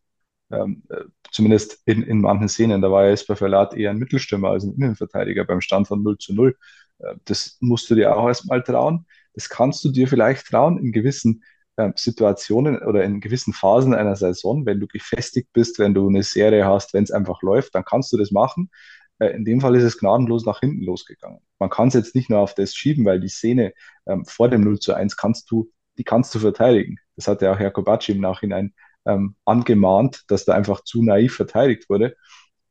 ähm, 0.51 0.83
äh, 0.91 1.05
zumindest 1.31 1.81
in, 1.87 2.03
in 2.03 2.21
manchen 2.21 2.49
Szenen. 2.49 2.83
Da 2.83 2.91
war 2.91 3.05
ja 3.05 3.11
Jesper 3.11 3.37
Verlat 3.37 3.75
eher 3.75 3.91
ein 3.91 3.99
Mittelstürmer 3.99 4.51
als 4.51 4.65
ein 4.65 4.75
Innenverteidiger 4.75 5.45
beim 5.47 5.61
Stand 5.63 5.89
von 5.89 6.03
0 6.03 6.19
zu 6.19 6.35
0. 6.35 6.57
Äh, 6.99 7.15
das 7.25 7.57
musst 7.61 7.89
du 7.91 7.95
dir 7.95 8.15
auch 8.17 8.29
erstmal 8.29 8.63
trauen. 8.63 9.07
Das 9.35 9.49
kannst 9.49 9.83
du 9.85 9.91
dir 9.91 10.09
vielleicht 10.09 10.47
trauen 10.47 10.79
in 10.79 10.93
gewissen 10.93 11.43
äh, 11.77 11.91
Situationen 11.97 12.79
oder 12.83 13.03
in 13.05 13.21
gewissen 13.21 13.55
Phasen 13.55 13.95
einer 13.95 14.17
Saison, 14.17 14.67
wenn 14.67 14.79
du 14.81 14.87
gefestigt 14.89 15.49
bist, 15.55 15.79
wenn 15.79 15.95
du 15.95 16.07
eine 16.09 16.23
Serie 16.23 16.67
hast, 16.67 16.93
wenn 16.93 17.05
es 17.05 17.11
einfach 17.13 17.41
läuft, 17.43 17.75
dann 17.75 17.85
kannst 17.85 18.13
du 18.13 18.19
das 18.19 18.31
machen. 18.31 18.71
Äh, 19.19 19.29
in 19.31 19.45
dem 19.47 19.61
Fall 19.63 19.75
ist 19.77 19.85
es 19.85 19.97
gnadenlos 19.99 20.45
nach 20.45 20.61
hinten 20.61 20.83
losgegangen. 20.85 21.41
Man 21.61 21.71
kann 21.71 21.88
es 21.88 21.95
jetzt 21.95 22.14
nicht 22.17 22.31
nur 22.31 22.40
auf 22.40 22.55
das 22.55 22.75
schieben, 22.75 23.05
weil 23.05 23.21
die 23.21 23.29
Szene 23.29 23.73
ähm, 24.07 24.25
vor 24.25 24.49
dem 24.49 24.62
0 24.62 24.81
zu 24.81 24.95
1 24.95 25.17
kannst 25.17 25.50
du, 25.50 25.71
die 25.99 26.05
kannst 26.05 26.35
du 26.35 26.40
verteidigen. 26.40 26.99
Das 27.17 27.29
hat 27.29 27.43
ja 27.43 27.52
auch 27.52 27.59
Herr 27.59 27.71
Kobatschi 27.71 28.12
im 28.12 28.21
Nachhinein 28.21 28.75
ähm, 29.07 29.37
angemahnt, 29.45 30.25
dass 30.29 30.45
da 30.45 30.55
einfach 30.55 30.83
zu 30.83 31.02
naiv 31.02 31.35
verteidigt 31.37 31.88
wurde. 31.88 32.17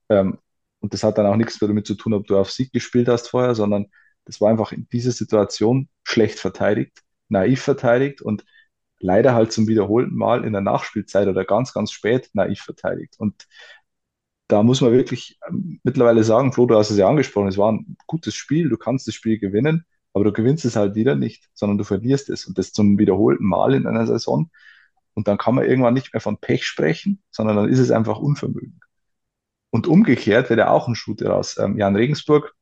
Ähm, 0.09 0.39
und 0.79 0.93
das 0.93 1.03
hat 1.03 1.17
dann 1.17 1.25
auch 1.25 1.35
nichts 1.35 1.59
damit 1.59 1.87
zu 1.87 1.95
tun, 1.95 2.13
ob 2.13 2.27
du 2.27 2.37
auf 2.37 2.51
Sieg 2.51 2.71
gespielt 2.73 3.07
hast 3.07 3.29
vorher, 3.29 3.55
sondern 3.55 3.87
das 4.25 4.41
war 4.41 4.49
einfach 4.49 4.71
in 4.71 4.87
dieser 4.89 5.11
Situation 5.11 5.89
schlecht 6.03 6.39
verteidigt, 6.39 7.01
naiv 7.29 7.61
verteidigt 7.61 8.21
und 8.21 8.45
leider 8.99 9.33
halt 9.33 9.51
zum 9.51 9.67
wiederholten 9.67 10.15
Mal 10.15 10.45
in 10.45 10.53
der 10.53 10.61
Nachspielzeit 10.61 11.27
oder 11.27 11.45
ganz, 11.45 11.73
ganz 11.73 11.91
spät 11.91 12.29
naiv 12.33 12.61
verteidigt. 12.61 13.15
Und 13.17 13.47
da 14.49 14.63
muss 14.63 14.81
man 14.81 14.91
wirklich 14.91 15.39
ähm, 15.47 15.79
mittlerweile 15.83 16.23
sagen, 16.23 16.51
Flo, 16.51 16.65
du 16.65 16.75
hast 16.75 16.89
es 16.89 16.97
ja 16.97 17.07
angesprochen, 17.07 17.47
es 17.47 17.57
war 17.57 17.71
ein 17.71 17.95
gutes 18.07 18.35
Spiel, 18.35 18.67
du 18.67 18.77
kannst 18.77 19.07
das 19.07 19.13
Spiel 19.15 19.39
gewinnen, 19.39 19.85
aber 20.13 20.25
du 20.25 20.33
gewinnst 20.33 20.65
es 20.65 20.75
halt 20.75 20.95
wieder 20.95 21.15
nicht, 21.15 21.49
sondern 21.53 21.77
du 21.77 21.83
verlierst 21.85 22.29
es 22.29 22.45
und 22.47 22.57
das 22.57 22.73
zum 22.73 22.97
wiederholten 22.97 23.45
Mal 23.45 23.75
in 23.75 23.87
einer 23.87 24.07
Saison. 24.07 24.49
Und 25.13 25.27
dann 25.27 25.37
kann 25.37 25.55
man 25.55 25.65
irgendwann 25.65 25.93
nicht 25.93 26.13
mehr 26.13 26.21
von 26.21 26.37
Pech 26.39 26.65
sprechen, 26.65 27.21
sondern 27.31 27.57
dann 27.57 27.69
ist 27.69 27.79
es 27.79 27.91
einfach 27.91 28.19
Unvermögen. 28.19 28.79
Und 29.69 29.85
umgekehrt 29.87 30.49
wäre 30.49 30.71
auch 30.71 30.87
ein 30.87 30.95
Shooter 30.95 31.35
aus. 31.35 31.57
Ähm, 31.59 31.77
Jan 31.77 31.95
Regensburg 31.95 32.55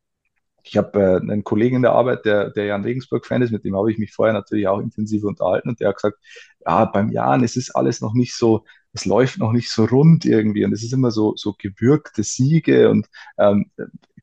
ich 0.68 0.78
habe 0.78 1.00
äh, 1.00 1.16
einen 1.18 1.44
Kollegen 1.44 1.78
in 1.78 1.82
der 1.82 1.94
Arbeit, 1.94 2.26
der, 2.26 2.50
der 2.52 2.66
Jan 2.66 2.84
Regensburg-Fan 2.84 3.42
ist, 3.42 3.52
mit 3.52 3.64
dem 3.64 3.76
habe 3.76 3.92
ich 3.92 3.98
mich 3.98 4.14
vorher 4.14 4.34
natürlich 4.34 4.68
auch 4.68 4.80
intensiv 4.80 5.24
unterhalten 5.24 5.70
und 5.70 5.80
der 5.80 5.90
hat 5.90 5.96
gesagt, 5.96 6.18
ja, 6.66 6.86
beim 6.86 7.12
Jan 7.12 7.44
ist 7.44 7.58
es 7.58 7.74
alles 7.74 8.02
noch 8.02 8.14
nicht 8.14 8.36
so, 8.36 8.66
es 8.98 9.06
läuft 9.06 9.38
noch 9.38 9.52
nicht 9.52 9.70
so 9.70 9.86
rund 9.86 10.26
irgendwie 10.26 10.66
und 10.66 10.74
es 10.74 10.84
ist 10.84 10.94
immer 10.94 11.12
so, 11.12 11.36
so 11.36 11.54
gewürgte 11.58 12.24
Siege 12.24 12.90
und 12.90 13.08
ähm, 13.38 13.72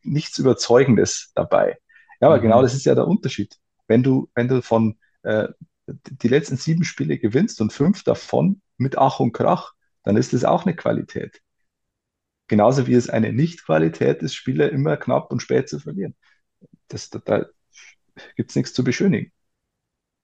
nichts 0.02 0.38
Überzeugendes 0.38 1.32
dabei. 1.34 1.78
Ja, 2.20 2.28
aber 2.28 2.40
genau 2.40 2.58
mhm. 2.58 2.62
das 2.62 2.74
ist 2.74 2.84
ja 2.84 2.94
der 2.94 3.06
Unterschied. 3.06 3.56
Wenn 3.86 4.02
du, 4.02 4.30
wenn 4.34 4.48
du 4.48 4.62
von 4.62 4.98
äh, 5.22 5.48
die 5.86 6.28
letzten 6.28 6.56
sieben 6.56 6.84
Spiele 6.84 7.18
gewinnst 7.18 7.60
und 7.60 7.72
fünf 7.72 8.02
davon 8.02 8.62
mit 8.76 8.98
Ach 8.98 9.20
und 9.20 9.32
Krach, 9.32 9.74
dann 10.02 10.16
ist 10.16 10.32
das 10.32 10.44
auch 10.44 10.64
eine 10.64 10.74
Qualität. 10.74 11.40
Genauso 12.48 12.86
wie 12.86 12.94
es 12.94 13.08
eine 13.08 13.32
Nicht-Qualität 13.32 14.22
ist, 14.22 14.34
Spiele 14.34 14.68
immer 14.68 14.96
knapp 14.96 15.30
und 15.30 15.40
spät 15.40 15.68
zu 15.68 15.78
verlieren. 15.78 16.14
Das, 16.88 17.10
da 17.10 17.18
da 17.20 17.46
gibt 18.36 18.50
es 18.50 18.56
nichts 18.56 18.74
zu 18.74 18.84
beschönigen. 18.84 19.32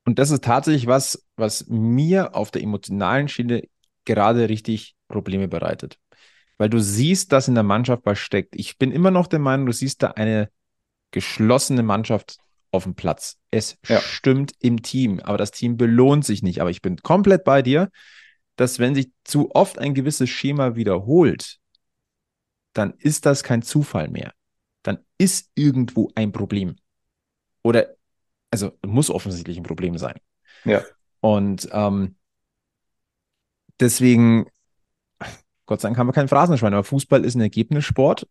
Und 0.05 0.19
das 0.19 0.31
ist 0.31 0.45
tatsächlich 0.45 0.87
was, 0.87 1.27
was 1.37 1.67
mir 1.69 2.35
auf 2.35 2.51
der 2.51 2.63
emotionalen 2.63 3.29
Schiene 3.29 3.69
gerade 4.05 4.49
richtig 4.49 4.95
Probleme 5.09 5.49
bereitet. 5.49 5.99
Weil 6.59 6.69
du 6.69 6.81
siehst, 6.81 7.33
dass 7.33 7.49
in 7.49 7.55
der 7.55 7.65
Mannschaft 7.65 8.05
was 8.05 8.19
steckt. 8.19 8.55
Ich 8.55 8.79
bin 8.79 8.93
immer 8.93 9.11
noch 9.11 9.27
der 9.27 9.39
Meinung, 9.39 9.67
du 9.67 9.73
siehst 9.73 10.03
da 10.03 10.09
eine 10.13 10.51
geschlossene 11.11 11.83
Mannschaft 11.83 12.39
auf 12.71 12.85
dem 12.85 12.95
Platz. 12.95 13.39
Es 13.51 13.79
ja. 13.89 14.01
stimmt 14.01 14.53
im 14.61 14.83
Team, 14.83 15.21
aber 15.21 15.39
das 15.39 15.51
Team 15.51 15.77
belohnt 15.77 16.25
sich 16.25 16.43
nicht. 16.43 16.61
Aber 16.61 16.71
ich 16.71 16.83
bin 16.83 16.97
komplett 16.99 17.45
bei 17.45 17.63
dir, 17.63 17.91
dass 18.57 18.79
wenn 18.79 18.95
sich 18.95 19.11
zu 19.25 19.51
oft 19.55 19.79
ein 19.79 19.95
gewisses 19.95 20.29
Schema 20.29 20.77
wiederholt, 20.77 21.59
dann 22.75 22.95
ist 22.99 23.27
das 23.27 23.43
kein 23.43 23.63
Zufall 23.63 24.09
mehr. 24.09 24.33
Dann 24.83 24.99
ist 25.19 25.51
irgendwo 25.55 26.11
ein 26.15 26.33
Problem. 26.33 26.77
Oder, 27.63 27.95
also 28.51 28.73
muss 28.87 29.11
offensichtlich 29.11 29.57
ein 29.57 29.65
Problem 29.65 29.99
sein. 29.99 30.19
Ja. 30.65 30.85
Und 31.21 31.69
ähm, 31.73 32.17
deswegen, 33.81 34.47
Gott 35.67 35.81
sei 35.81 35.89
Dank 35.89 35.99
haben 35.99 36.09
wir 36.09 36.13
keinen 36.13 36.29
Phrasenschwein, 36.29 36.75
aber 36.75 36.85
Fußball 36.85 37.25
ist 37.25 37.35
ein 37.35 37.41
Ergebnissport 37.41 38.29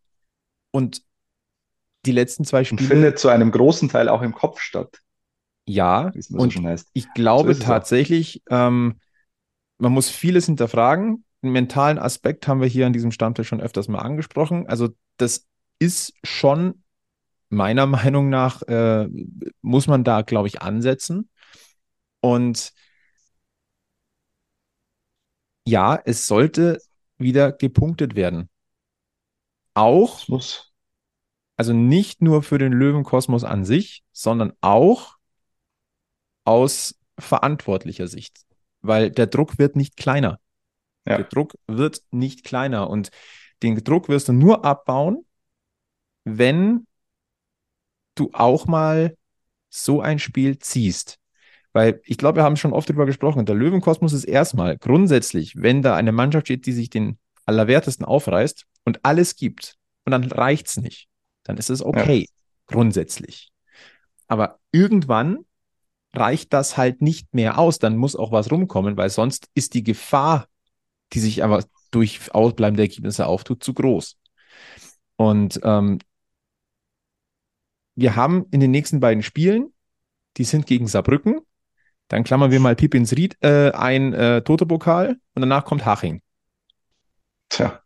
und 0.71 1.03
die 2.05 2.11
letzten 2.11 2.45
zwei 2.45 2.63
Spiele. 2.63 2.81
Und 2.81 2.87
findet 2.87 3.19
zu 3.19 3.29
einem 3.29 3.51
großen 3.51 3.89
Teil 3.89 4.09
auch 4.09 4.21
im 4.21 4.33
Kopf 4.33 4.61
statt. 4.61 5.01
Ja, 5.65 6.11
und 6.31 6.53
so 6.53 6.75
ich 6.93 7.13
glaube 7.13 7.53
so 7.53 7.63
tatsächlich, 7.63 8.41
ähm, 8.49 8.99
man 9.77 9.91
muss 9.91 10.09
vieles 10.09 10.45
hinterfragen. 10.45 11.25
Den 11.43 11.51
mentalen 11.51 11.99
Aspekt 11.99 12.47
haben 12.47 12.59
wir 12.59 12.67
hier 12.67 12.87
an 12.87 12.93
diesem 12.93 13.11
Stammtisch 13.11 13.47
schon 13.47 13.61
öfters 13.61 13.87
mal 13.87 13.99
angesprochen. 13.99 14.67
Also 14.67 14.89
das 15.17 15.45
ist 15.77 16.13
schon 16.23 16.83
meiner 17.49 17.85
Meinung 17.87 18.29
nach, 18.29 18.61
äh, 18.63 19.07
muss 19.61 19.87
man 19.87 20.03
da, 20.03 20.21
glaube 20.21 20.47
ich, 20.47 20.61
ansetzen. 20.61 21.29
Und 22.21 22.73
ja, 25.69 25.99
es 26.03 26.27
sollte 26.27 26.81
wieder 27.17 27.51
gepunktet 27.51 28.15
werden. 28.15 28.49
Auch, 29.73 30.27
muss. 30.27 30.73
also 31.55 31.73
nicht 31.73 32.21
nur 32.21 32.43
für 32.43 32.57
den 32.57 32.73
Löwenkosmos 32.73 33.43
an 33.43 33.63
sich, 33.63 34.03
sondern 34.11 34.53
auch 34.61 35.17
aus 36.43 36.95
verantwortlicher 37.19 38.07
Sicht, 38.07 38.41
weil 38.81 39.11
der 39.11 39.27
Druck 39.27 39.59
wird 39.59 39.75
nicht 39.75 39.95
kleiner. 39.95 40.39
Ja. 41.05 41.17
Der 41.17 41.25
Druck 41.25 41.53
wird 41.67 42.01
nicht 42.11 42.43
kleiner 42.43 42.89
und 42.89 43.09
den 43.61 43.81
Druck 43.83 44.09
wirst 44.09 44.27
du 44.27 44.33
nur 44.33 44.65
abbauen, 44.65 45.25
wenn 46.23 46.87
du 48.15 48.31
auch 48.33 48.65
mal 48.65 49.15
so 49.69 50.01
ein 50.01 50.19
Spiel 50.19 50.57
ziehst. 50.59 51.18
Weil 51.73 52.01
ich 52.03 52.17
glaube, 52.17 52.37
wir 52.37 52.43
haben 52.43 52.57
schon 52.57 52.73
oft 52.73 52.89
darüber 52.89 53.05
gesprochen. 53.05 53.45
Der 53.45 53.55
Löwenkosmos 53.55 54.13
ist 54.13 54.23
erstmal 54.23 54.77
grundsätzlich, 54.77 55.61
wenn 55.61 55.81
da 55.81 55.95
eine 55.95 56.11
Mannschaft 56.11 56.47
steht, 56.47 56.65
die 56.65 56.71
sich 56.71 56.89
den 56.89 57.17
Allerwertesten 57.45 58.05
aufreißt 58.05 58.65
und 58.85 58.99
alles 59.03 59.35
gibt 59.35 59.77
und 60.05 60.11
dann 60.11 60.23
reicht 60.23 60.67
es 60.67 60.77
nicht, 60.77 61.07
dann 61.43 61.57
ist 61.57 61.69
es 61.69 61.83
okay, 61.83 62.21
ja. 62.21 62.25
grundsätzlich. 62.65 63.51
Aber 64.27 64.59
irgendwann 64.71 65.39
reicht 66.13 66.53
das 66.53 66.77
halt 66.77 67.01
nicht 67.01 67.33
mehr 67.33 67.57
aus. 67.57 67.79
Dann 67.79 67.97
muss 67.97 68.15
auch 68.15 68.31
was 68.31 68.51
rumkommen, 68.51 68.97
weil 68.97 69.09
sonst 69.09 69.49
ist 69.53 69.73
die 69.73 69.83
Gefahr, 69.83 70.47
die 71.13 71.19
sich 71.19 71.43
aber 71.43 71.63
durch 71.91 72.33
ausbleibende 72.33 72.83
Ergebnisse 72.83 73.25
auftut, 73.25 73.63
zu 73.63 73.73
groß. 73.73 74.17
Und 75.15 75.59
ähm, 75.63 75.99
wir 77.95 78.15
haben 78.15 78.45
in 78.51 78.59
den 78.59 78.71
nächsten 78.71 78.99
beiden 78.99 79.23
Spielen, 79.23 79.73
die 80.37 80.43
sind 80.43 80.65
gegen 80.65 80.87
Saarbrücken, 80.87 81.41
dann 82.09 82.23
klammern 82.23 82.51
wir 82.51 82.59
mal 82.59 82.75
Pipins 82.75 83.15
Ried 83.15 83.37
äh, 83.41 83.71
ein 83.71 84.13
äh, 84.13 84.41
Toto-Pokal 84.41 85.19
und 85.35 85.41
danach 85.41 85.63
kommt 85.63 85.85
Haching. 85.85 86.21
Tja. 87.49 87.81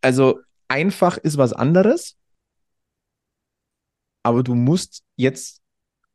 Also 0.00 0.40
einfach 0.68 1.18
ist 1.18 1.36
was 1.36 1.52
anderes, 1.52 2.16
aber 4.22 4.42
du 4.42 4.54
musst 4.54 5.02
jetzt 5.16 5.62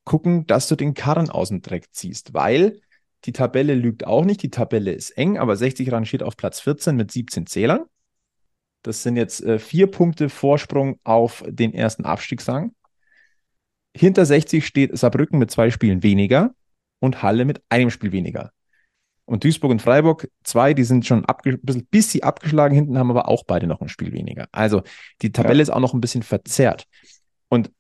gucken, 0.06 0.48
dass 0.48 0.68
du 0.70 0.76
den 0.76 0.94
Karren 0.94 1.30
aus 1.30 1.50
dem 1.50 1.62
Dreck 1.62 1.94
ziehst, 1.94 2.34
weil 2.34 2.82
die 3.26 3.34
Tabelle 3.34 3.76
lügt 3.76 4.08
auch 4.08 4.24
nicht. 4.24 4.42
Die 4.42 4.50
Tabelle 4.50 4.94
ist 4.94 5.12
eng, 5.12 5.38
aber 5.38 5.56
60 5.58 5.92
rangiert 5.92 6.24
auf 6.24 6.38
Platz 6.38 6.62
14 6.62 6.96
mit 6.96 7.12
17 7.12 7.48
Zählern. 7.48 7.86
Das 8.82 9.04
sind 9.04 9.18
jetzt 9.18 9.44
äh, 9.44 9.60
vier 9.60 9.88
Punkte 9.88 10.30
Vorsprung 10.30 11.00
auf 11.04 11.44
den 11.48 11.74
ersten 11.74 12.06
Abstiegsrang. 12.06 12.74
Hinter 13.96 14.26
60 14.26 14.66
steht 14.66 14.98
Saarbrücken 14.98 15.38
mit 15.38 15.52
zwei 15.52 15.70
Spielen 15.70 16.02
weniger 16.02 16.56
und 17.02 17.22
Halle 17.22 17.44
mit 17.44 17.62
einem 17.68 17.90
Spiel 17.90 18.14
weniger. 18.14 18.52
Und 19.26 19.44
Duisburg 19.44 19.72
und 19.72 19.82
Freiburg, 19.82 20.30
zwei, 20.44 20.74
die 20.74 20.84
sind 20.84 21.06
schon 21.06 21.26
ein 21.26 21.60
bisschen, 21.62 21.86
bisschen 21.88 22.24
abgeschlagen 22.24 22.76
hinten, 22.76 22.98
haben 22.98 23.10
aber 23.10 23.28
auch 23.28 23.44
beide 23.46 23.68
noch 23.68 23.82
ein 23.82 23.90
Spiel 23.90 24.14
weniger. 24.14 24.48
Also 24.52 24.84
die 25.22 25.32
Tabelle 25.32 25.58
ja. 25.58 25.64
ist 25.64 25.70
auch 25.70 25.80
noch 25.80 25.94
ein 25.94 26.02
bisschen 26.02 26.24
verzerrt. 26.24 26.86
Und 27.50 27.72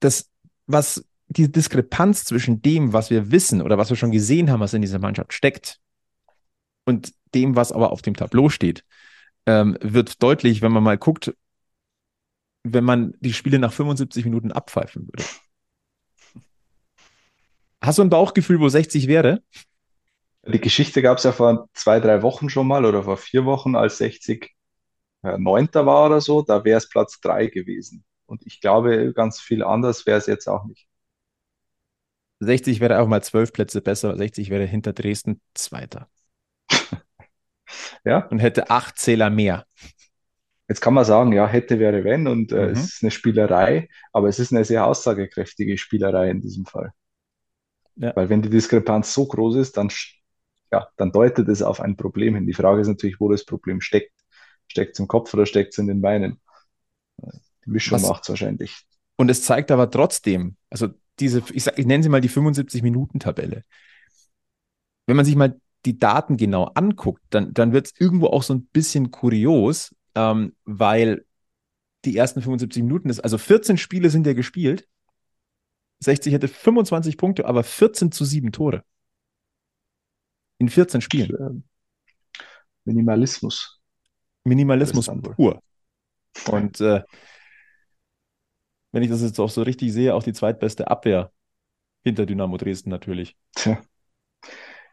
das, 0.00 0.30
was 0.66 1.04
die 1.28 1.50
Diskrepanz 1.50 2.24
zwischen 2.24 2.62
dem, 2.62 2.92
was 2.92 3.10
wir 3.10 3.30
wissen 3.30 3.62
oder 3.62 3.78
was 3.78 3.90
wir 3.90 3.96
schon 3.96 4.10
gesehen 4.10 4.50
haben, 4.50 4.60
was 4.60 4.74
in 4.74 4.82
dieser 4.82 4.98
Mannschaft 4.98 5.32
steckt, 5.32 5.80
und 6.84 7.12
dem, 7.34 7.56
was 7.56 7.72
aber 7.72 7.92
auf 7.92 8.02
dem 8.02 8.14
Tableau 8.14 8.48
steht, 8.48 8.84
ähm, 9.46 9.76
wird 9.80 10.22
deutlich, 10.22 10.62
wenn 10.62 10.72
man 10.72 10.82
mal 10.82 10.98
guckt, 10.98 11.34
wenn 12.62 12.84
man 12.84 13.14
die 13.20 13.32
Spiele 13.32 13.58
nach 13.58 13.72
75 13.72 14.24
Minuten 14.24 14.52
abpfeifen 14.52 15.06
würde. 15.06 15.24
Hast 17.80 17.98
du 17.98 18.02
ein 18.02 18.10
Bauchgefühl, 18.10 18.60
wo 18.60 18.68
60 18.68 19.08
wäre? 19.08 19.42
Die 20.46 20.60
Geschichte 20.60 21.02
gab 21.02 21.18
es 21.18 21.24
ja 21.24 21.32
vor 21.32 21.68
zwei, 21.74 22.00
drei 22.00 22.22
Wochen 22.22 22.48
schon 22.48 22.66
mal 22.66 22.84
oder 22.84 23.02
vor 23.02 23.16
vier 23.16 23.44
Wochen, 23.44 23.76
als 23.76 23.98
60 23.98 24.54
äh, 25.22 25.38
Neunter 25.38 25.86
war 25.86 26.06
oder 26.06 26.20
so. 26.20 26.42
Da 26.42 26.64
wäre 26.64 26.78
es 26.78 26.88
Platz 26.88 27.20
drei 27.20 27.46
gewesen. 27.46 28.04
Und 28.26 28.46
ich 28.46 28.60
glaube, 28.60 29.12
ganz 29.12 29.40
viel 29.40 29.62
anders 29.62 30.06
wäre 30.06 30.18
es 30.18 30.26
jetzt 30.26 30.48
auch 30.48 30.64
nicht. 30.64 30.86
60 32.40 32.80
wäre 32.80 33.00
auch 33.00 33.06
mal 33.06 33.22
zwölf 33.22 33.52
Plätze 33.52 33.82
besser. 33.82 34.16
60 34.16 34.50
wäre 34.50 34.64
hinter 34.64 34.92
Dresden 34.92 35.40
Zweiter. 35.54 36.08
ja. 38.04 38.26
Und 38.28 38.38
hätte 38.38 38.70
acht 38.70 38.98
Zähler 38.98 39.30
mehr. 39.30 39.66
Jetzt 40.68 40.80
kann 40.80 40.94
man 40.94 41.04
sagen, 41.04 41.32
ja, 41.32 41.46
hätte, 41.46 41.78
wäre, 41.78 42.04
wenn. 42.04 42.26
Und 42.26 42.52
äh, 42.52 42.66
mhm. 42.66 42.72
es 42.72 42.84
ist 42.84 43.02
eine 43.02 43.10
Spielerei. 43.10 43.88
Aber 44.12 44.28
es 44.28 44.38
ist 44.38 44.52
eine 44.52 44.64
sehr 44.64 44.86
aussagekräftige 44.86 45.76
Spielerei 45.76 46.30
in 46.30 46.40
diesem 46.40 46.64
Fall. 46.64 46.92
Ja. 48.00 48.16
Weil 48.16 48.30
wenn 48.30 48.40
die 48.40 48.48
Diskrepanz 48.48 49.12
so 49.12 49.26
groß 49.26 49.56
ist, 49.56 49.76
dann, 49.76 49.90
ja, 50.72 50.88
dann 50.96 51.12
deutet 51.12 51.48
es 51.48 51.60
auf 51.60 51.80
ein 51.80 51.96
Problem 51.96 52.34
hin. 52.34 52.46
Die 52.46 52.54
Frage 52.54 52.80
ist 52.80 52.88
natürlich, 52.88 53.20
wo 53.20 53.28
das 53.30 53.44
Problem 53.44 53.82
steckt. 53.82 54.12
Steckt 54.68 54.94
es 54.94 55.00
im 55.00 55.06
Kopf 55.06 55.34
oder 55.34 55.44
steckt 55.44 55.74
es 55.74 55.78
in 55.78 55.86
den 55.86 56.00
Beinen? 56.00 56.40
Die 57.66 57.70
Mischung 57.70 58.00
macht 58.00 58.22
es 58.22 58.30
wahrscheinlich. 58.30 58.86
Und 59.16 59.30
es 59.30 59.42
zeigt 59.42 59.70
aber 59.70 59.90
trotzdem, 59.90 60.56
also 60.70 60.88
diese, 61.18 61.42
ich, 61.52 61.64
sag, 61.64 61.78
ich 61.78 61.84
nenne 61.84 62.02
sie 62.02 62.08
mal 62.08 62.22
die 62.22 62.30
75-Minuten-Tabelle. 62.30 63.64
Wenn 65.06 65.16
man 65.16 65.26
sich 65.26 65.36
mal 65.36 65.60
die 65.84 65.98
Daten 65.98 66.38
genau 66.38 66.64
anguckt, 66.74 67.22
dann, 67.28 67.52
dann 67.52 67.72
wird 67.72 67.86
es 67.86 67.94
irgendwo 67.98 68.28
auch 68.28 68.42
so 68.42 68.54
ein 68.54 68.64
bisschen 68.66 69.10
kurios, 69.10 69.94
ähm, 70.14 70.54
weil 70.64 71.26
die 72.06 72.16
ersten 72.16 72.40
75 72.40 72.82
Minuten 72.82 73.10
ist, 73.10 73.20
also 73.20 73.36
14 73.36 73.76
Spiele 73.76 74.08
sind 74.08 74.26
ja 74.26 74.32
gespielt 74.32 74.88
60 76.00 76.32
hätte 76.32 76.48
25 76.48 77.16
Punkte, 77.16 77.46
aber 77.46 77.62
14 77.62 78.10
zu 78.10 78.24
7 78.24 78.52
Tore. 78.52 78.82
In 80.58 80.68
14 80.68 81.00
Spielen. 81.00 81.64
Minimalismus. 82.84 83.80
Minimalismus 84.44 85.10
pur. 85.22 85.62
Und 86.50 86.80
äh, 86.80 87.02
wenn 88.92 89.02
ich 89.02 89.10
das 89.10 89.22
jetzt 89.22 89.38
auch 89.38 89.50
so 89.50 89.62
richtig 89.62 89.92
sehe, 89.92 90.14
auch 90.14 90.22
die 90.22 90.32
zweitbeste 90.32 90.88
Abwehr 90.88 91.32
hinter 92.02 92.26
Dynamo 92.26 92.56
Dresden 92.56 92.90
natürlich. 92.90 93.36
Tja. 93.54 93.80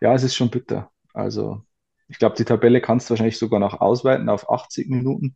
Ja, 0.02 0.14
es 0.14 0.24
ist 0.24 0.36
schon 0.36 0.50
bitter. 0.50 0.92
Also, 1.14 1.64
ich 2.08 2.20
glaube, 2.20 2.36
die 2.36 2.46
Tabelle 2.46 2.82
kannst 2.82 3.10
du 3.10 3.12
wahrscheinlich 3.12 3.40
sogar 3.40 3.60
noch 3.60 3.80
ausweiten 3.80 4.30
auf 4.30 4.50
80 4.50 4.90
Minuten. 4.90 5.36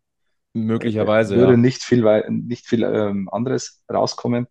Möglicherweise. 0.54 1.38
Würde 1.38 1.54
ja. 1.54 1.58
nicht 1.58 1.82
viel, 1.82 2.04
nicht 2.30 2.68
viel 2.68 2.84
ähm, 2.84 3.30
anderes 3.32 3.84
rauskommen 3.92 4.48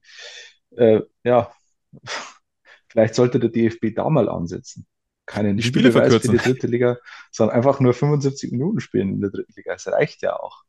äh, 0.77 1.01
ja, 1.25 1.53
vielleicht 2.89 3.15
sollte 3.15 3.41
der 3.41 3.51
DFB 3.51 3.95
da 3.95 4.09
mal 4.09 4.29
ansetzen. 4.29 4.87
Keine 5.27 5.55
die 5.55 5.63
Spiele 5.63 5.93
verkürzen. 5.93 6.33
für 6.33 6.37
die 6.39 6.43
dritte 6.43 6.67
Liga, 6.67 6.99
sondern 7.31 7.57
einfach 7.57 7.79
nur 7.79 7.95
75 7.95 8.51
Minuten 8.51 8.81
spielen 8.81 9.11
in 9.11 9.21
der 9.21 9.31
dritten 9.31 9.53
Liga. 9.55 9.73
Das 9.73 9.87
reicht 9.87 10.23
ja 10.23 10.35
auch. 10.35 10.65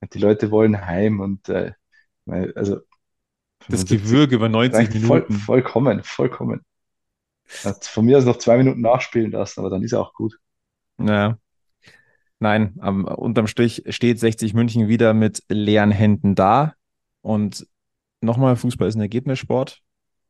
Und 0.00 0.12
die 0.14 0.18
Leute 0.18 0.50
wollen 0.50 0.86
heim 0.86 1.20
und 1.20 1.48
äh, 1.48 1.72
also 2.26 2.80
Das 3.68 3.86
Gewürge 3.86 4.36
über 4.36 4.48
90 4.48 4.90
Minuten. 4.90 5.06
Voll, 5.06 5.26
vollkommen, 5.38 6.02
vollkommen. 6.04 6.60
Hat 7.64 7.86
von 7.86 8.04
mir 8.04 8.18
aus 8.18 8.24
noch 8.24 8.36
zwei 8.36 8.58
Minuten 8.58 8.82
nachspielen 8.82 9.32
lassen, 9.32 9.60
aber 9.60 9.70
dann 9.70 9.82
ist 9.82 9.92
er 9.92 10.00
auch 10.00 10.12
gut. 10.12 10.38
Naja. 10.98 11.38
Nein, 12.40 12.76
am, 12.80 13.04
unterm 13.04 13.46
Strich 13.46 13.84
steht 13.88 14.20
60 14.20 14.54
München 14.54 14.86
wieder 14.86 15.14
mit 15.14 15.42
leeren 15.48 15.90
Händen 15.90 16.34
da. 16.34 16.74
Und 17.20 17.66
nochmal, 18.20 18.56
Fußball 18.56 18.88
ist 18.88 18.96
ein 18.96 19.00
Ergebnissport. 19.00 19.80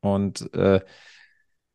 Und 0.00 0.52
äh, 0.54 0.80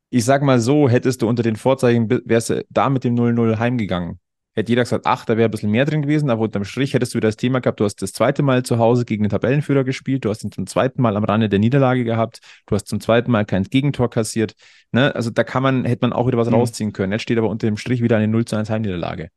ich 0.10 0.26
sag 0.26 0.44
mal 0.44 0.60
so, 0.60 0.88
hättest 0.90 1.22
du 1.22 1.28
unter 1.28 1.44
den 1.44 1.56
Vorzeichen, 1.56 2.10
wärst 2.26 2.52
du 2.52 2.66
da 2.70 2.90
mit 2.90 3.04
dem 3.04 3.16
0-0 3.16 3.58
heimgegangen. 3.58 4.20
Hätte 4.56 4.72
jeder 4.72 4.84
gesagt, 4.84 5.08
ach, 5.08 5.26
da 5.26 5.36
wäre 5.36 5.50
ein 5.50 5.52
bisschen 5.52 5.72
mehr 5.72 5.86
drin 5.86 6.04
gewesen, 6.04 6.30
aber 6.30 6.44
unterm 6.44 6.64
Strich 6.64 6.94
hättest 6.94 7.14
du 7.14 7.18
wieder 7.18 7.28
das 7.28 7.38
Thema 7.38 7.60
gehabt, 7.60 7.80
du 7.80 7.86
hast 7.86 8.00
das 8.04 8.14
zweite 8.14 8.44
Mal 8.44 8.62
zu 8.62 8.78
Hause 8.78 9.04
gegen 9.04 9.24
den 9.24 9.32
Tabellenführer 9.32 9.84
gespielt, 9.84 10.26
du 10.26 10.30
hast 10.30 10.44
ihn 10.44 10.52
zum 10.52 10.68
zweiten 10.68 11.02
Mal 11.02 11.18
am 11.18 11.24
Rande 11.24 11.50
der 11.50 11.58
Niederlage 11.58 12.04
gehabt, 12.04 12.40
du 12.68 12.76
hast 12.76 12.88
zum 12.88 13.00
zweiten 13.00 13.32
Mal 13.32 13.46
kein 13.46 13.64
Gegentor 13.64 14.12
kassiert. 14.12 14.54
Ne? 14.92 15.16
Also 15.16 15.32
da 15.32 15.44
kann 15.44 15.64
man, 15.64 15.86
hätte 15.86 16.06
man 16.06 16.14
auch 16.14 16.28
wieder 16.28 16.38
was 16.38 16.50
mhm. 16.50 16.56
rausziehen 16.56 16.94
können. 16.94 17.12
Jetzt 17.12 17.24
steht 17.24 17.40
aber 17.40 17.50
unter 17.50 17.66
dem 17.66 17.78
Strich 17.78 18.04
wieder 18.04 18.18
eine 18.18 18.28
0 18.28 18.46
zu 18.46 18.56
1 18.56 18.70
Heimniederlage. 18.70 19.30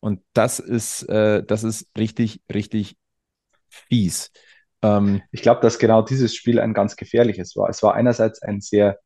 Und 0.00 0.20
das 0.32 0.60
ist, 0.60 1.02
äh, 1.08 1.42
das 1.42 1.64
ist 1.64 1.90
richtig, 1.98 2.40
richtig 2.52 2.96
fies. 3.68 4.30
Ähm, 4.82 5.22
ich 5.30 5.42
glaube, 5.42 5.60
dass 5.60 5.78
genau 5.78 6.02
dieses 6.02 6.34
Spiel 6.34 6.60
ein 6.60 6.74
ganz 6.74 6.96
gefährliches 6.96 7.56
war. 7.56 7.68
Es 7.68 7.82
war 7.82 7.94
einerseits 7.94 8.42
ein 8.42 8.60
sehr, 8.60 8.98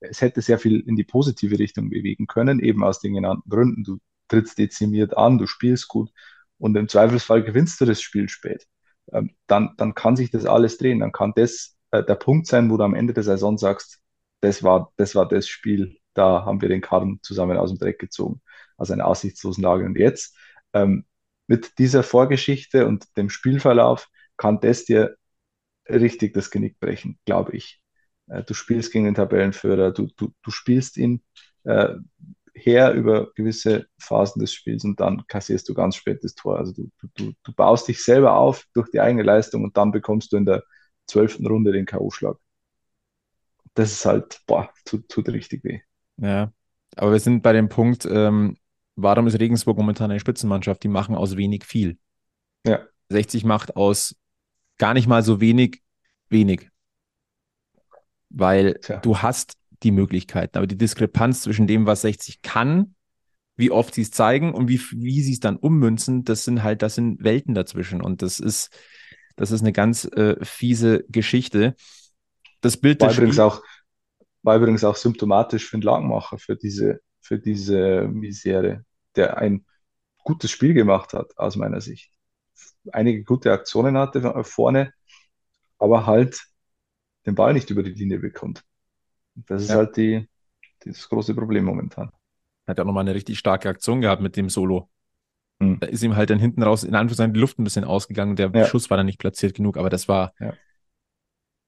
es 0.00 0.20
hätte 0.20 0.42
sehr 0.42 0.58
viel 0.58 0.80
in 0.80 0.96
die 0.96 1.04
positive 1.04 1.58
Richtung 1.58 1.90
bewegen 1.90 2.26
können, 2.26 2.60
eben 2.60 2.84
aus 2.84 3.00
den 3.00 3.14
genannten 3.14 3.48
Gründen. 3.48 3.84
Du 3.84 3.98
trittst 4.28 4.58
dezimiert 4.58 5.16
an, 5.16 5.38
du 5.38 5.46
spielst 5.46 5.88
gut 5.88 6.10
und 6.58 6.76
im 6.76 6.88
Zweifelsfall 6.88 7.42
gewinnst 7.42 7.80
du 7.80 7.84
das 7.84 8.00
Spiel 8.00 8.28
spät. 8.28 8.66
Ähm, 9.12 9.30
dann, 9.46 9.74
dann 9.76 9.94
kann 9.94 10.16
sich 10.16 10.30
das 10.30 10.46
alles 10.46 10.78
drehen. 10.78 11.00
Dann 11.00 11.12
kann 11.12 11.32
das 11.36 11.76
äh, 11.90 12.02
der 12.04 12.16
Punkt 12.16 12.46
sein, 12.46 12.70
wo 12.70 12.76
du 12.76 12.84
am 12.84 12.94
Ende 12.94 13.12
der 13.14 13.22
Saison 13.22 13.58
sagst, 13.58 14.00
das 14.40 14.62
war, 14.62 14.92
das 14.96 15.14
war 15.14 15.28
das 15.28 15.48
Spiel, 15.48 15.98
da 16.14 16.44
haben 16.44 16.60
wir 16.60 16.68
den 16.68 16.80
Karten 16.80 17.20
zusammen 17.22 17.56
aus 17.56 17.70
dem 17.70 17.78
Dreck 17.78 17.98
gezogen, 17.98 18.40
aus 18.76 18.90
einer 18.90 19.06
aussichtslosen 19.06 19.62
Lage. 19.62 19.84
Und 19.84 19.96
jetzt 19.98 20.36
ähm, 20.72 21.06
mit 21.46 21.78
dieser 21.78 22.02
Vorgeschichte 22.02 22.86
und 22.86 23.06
dem 23.16 23.30
Spielverlauf 23.30 24.08
kann 24.36 24.60
das 24.60 24.84
dir 24.84 25.16
richtig 25.88 26.34
das 26.34 26.50
Genick 26.50 26.78
brechen, 26.80 27.18
glaube 27.24 27.56
ich. 27.56 27.80
Äh, 28.28 28.42
du 28.44 28.54
spielst 28.54 28.92
gegen 28.92 29.04
den 29.04 29.14
Tabellenführer, 29.14 29.92
du, 29.92 30.08
du, 30.16 30.32
du 30.42 30.50
spielst 30.50 30.96
ihn 30.96 31.22
äh, 31.64 31.94
her 32.54 32.94
über 32.94 33.32
gewisse 33.34 33.86
Phasen 33.98 34.40
des 34.40 34.52
Spiels 34.52 34.84
und 34.84 34.98
dann 35.00 35.26
kassierst 35.26 35.68
du 35.68 35.74
ganz 35.74 35.96
spät 35.96 36.24
das 36.24 36.34
Tor. 36.34 36.58
Also 36.58 36.72
du, 36.72 36.90
du, 37.14 37.32
du 37.42 37.52
baust 37.52 37.88
dich 37.88 38.02
selber 38.02 38.36
auf 38.36 38.64
durch 38.72 38.90
die 38.90 39.00
eigene 39.00 39.22
Leistung 39.22 39.64
und 39.64 39.76
dann 39.76 39.92
bekommst 39.92 40.32
du 40.32 40.36
in 40.36 40.46
der 40.46 40.64
zwölften 41.06 41.46
Runde 41.46 41.72
den 41.72 41.86
K.O.-Schlag. 41.86 42.36
Das 43.74 43.92
ist 43.92 44.06
halt, 44.06 44.40
boah, 44.46 44.70
tut, 44.86 45.08
tut 45.08 45.28
richtig 45.28 45.62
weh. 45.62 45.80
Ja, 46.16 46.50
aber 46.96 47.12
wir 47.12 47.20
sind 47.20 47.42
bei 47.42 47.52
dem 47.52 47.68
Punkt, 47.68 48.06
ähm, 48.10 48.56
warum 48.96 49.26
ist 49.26 49.38
Regensburg 49.38 49.76
momentan 49.76 50.10
eine 50.10 50.18
Spitzenmannschaft? 50.20 50.82
Die 50.82 50.88
machen 50.88 51.14
aus 51.14 51.36
wenig 51.36 51.64
viel. 51.64 51.98
Ja. 52.66 52.86
60 53.10 53.44
macht 53.44 53.76
aus 53.76 54.16
gar 54.78 54.94
nicht 54.94 55.06
mal 55.06 55.22
so 55.22 55.40
wenig, 55.40 55.82
wenig. 56.28 56.70
Weil 58.30 58.74
Tja. 58.74 58.98
du 58.98 59.18
hast 59.18 59.54
die 59.82 59.90
Möglichkeiten. 59.90 60.58
Aber 60.58 60.66
die 60.66 60.78
Diskrepanz 60.78 61.42
zwischen 61.42 61.66
dem, 61.66 61.86
was 61.86 62.02
60 62.02 62.42
kann, 62.42 62.94
wie 63.56 63.70
oft 63.70 63.94
sie 63.94 64.02
es 64.02 64.10
zeigen 64.10 64.52
und 64.52 64.68
wie, 64.68 64.80
wie 64.92 65.22
sie 65.22 65.32
es 65.32 65.40
dann 65.40 65.56
ummünzen, 65.56 66.24
das 66.24 66.44
sind 66.44 66.62
halt, 66.62 66.82
das 66.82 66.94
sind 66.94 67.22
Welten 67.24 67.54
dazwischen. 67.54 68.02
Und 68.02 68.22
das 68.22 68.40
ist, 68.40 68.76
das 69.36 69.50
ist 69.50 69.62
eine 69.62 69.72
ganz 69.72 70.04
äh, 70.04 70.36
fiese 70.44 71.04
Geschichte. 71.08 71.74
Das 72.60 72.76
Bild 72.76 73.00
war 73.00 73.12
übrigens 73.12 73.38
auch, 73.38 73.62
war 74.42 74.56
übrigens 74.56 74.84
auch 74.84 74.96
symptomatisch 74.96 75.66
für 75.66 75.78
den 75.78 75.82
Lagenmacher, 75.82 76.38
für 76.38 76.56
diese, 76.56 77.00
für 77.20 77.38
diese 77.38 78.08
Misere, 78.08 78.84
der 79.14 79.38
ein 79.38 79.64
gutes 80.24 80.50
Spiel 80.50 80.74
gemacht 80.74 81.12
hat, 81.14 81.36
aus 81.38 81.56
meiner 81.56 81.80
Sicht. 81.80 82.15
Einige 82.92 83.24
gute 83.24 83.52
Aktionen 83.52 83.96
hatte 83.96 84.44
vorne, 84.44 84.92
aber 85.78 86.06
halt 86.06 86.42
den 87.26 87.34
Ball 87.34 87.52
nicht 87.52 87.70
über 87.70 87.82
die 87.82 87.92
Linie 87.92 88.18
bekommt. 88.18 88.64
Das 89.34 89.62
ist 89.62 89.70
ja. 89.70 89.76
halt 89.76 89.96
die, 89.96 90.28
das 90.84 91.08
große 91.08 91.34
Problem 91.34 91.64
momentan. 91.64 92.10
Er 92.64 92.72
hat 92.72 92.78
ja 92.78 92.84
nochmal 92.84 93.02
eine 93.02 93.14
richtig 93.14 93.38
starke 93.38 93.68
Aktion 93.68 94.00
gehabt 94.00 94.22
mit 94.22 94.36
dem 94.36 94.48
Solo. 94.48 94.88
Mhm. 95.58 95.80
Da 95.80 95.86
ist 95.86 96.02
ihm 96.02 96.16
halt 96.16 96.30
dann 96.30 96.38
hinten 96.38 96.62
raus, 96.62 96.84
in 96.84 96.94
Anführungszeichen, 96.94 97.34
die 97.34 97.40
Luft 97.40 97.58
ein 97.58 97.64
bisschen 97.64 97.84
ausgegangen. 97.84 98.36
Der 98.36 98.50
ja. 98.50 98.66
Schuss 98.66 98.90
war 98.90 98.96
dann 98.96 99.06
nicht 99.06 99.18
platziert 99.18 99.54
genug, 99.54 99.76
aber 99.76 99.90
das 99.90 100.08
war, 100.08 100.32
ja. 100.40 100.54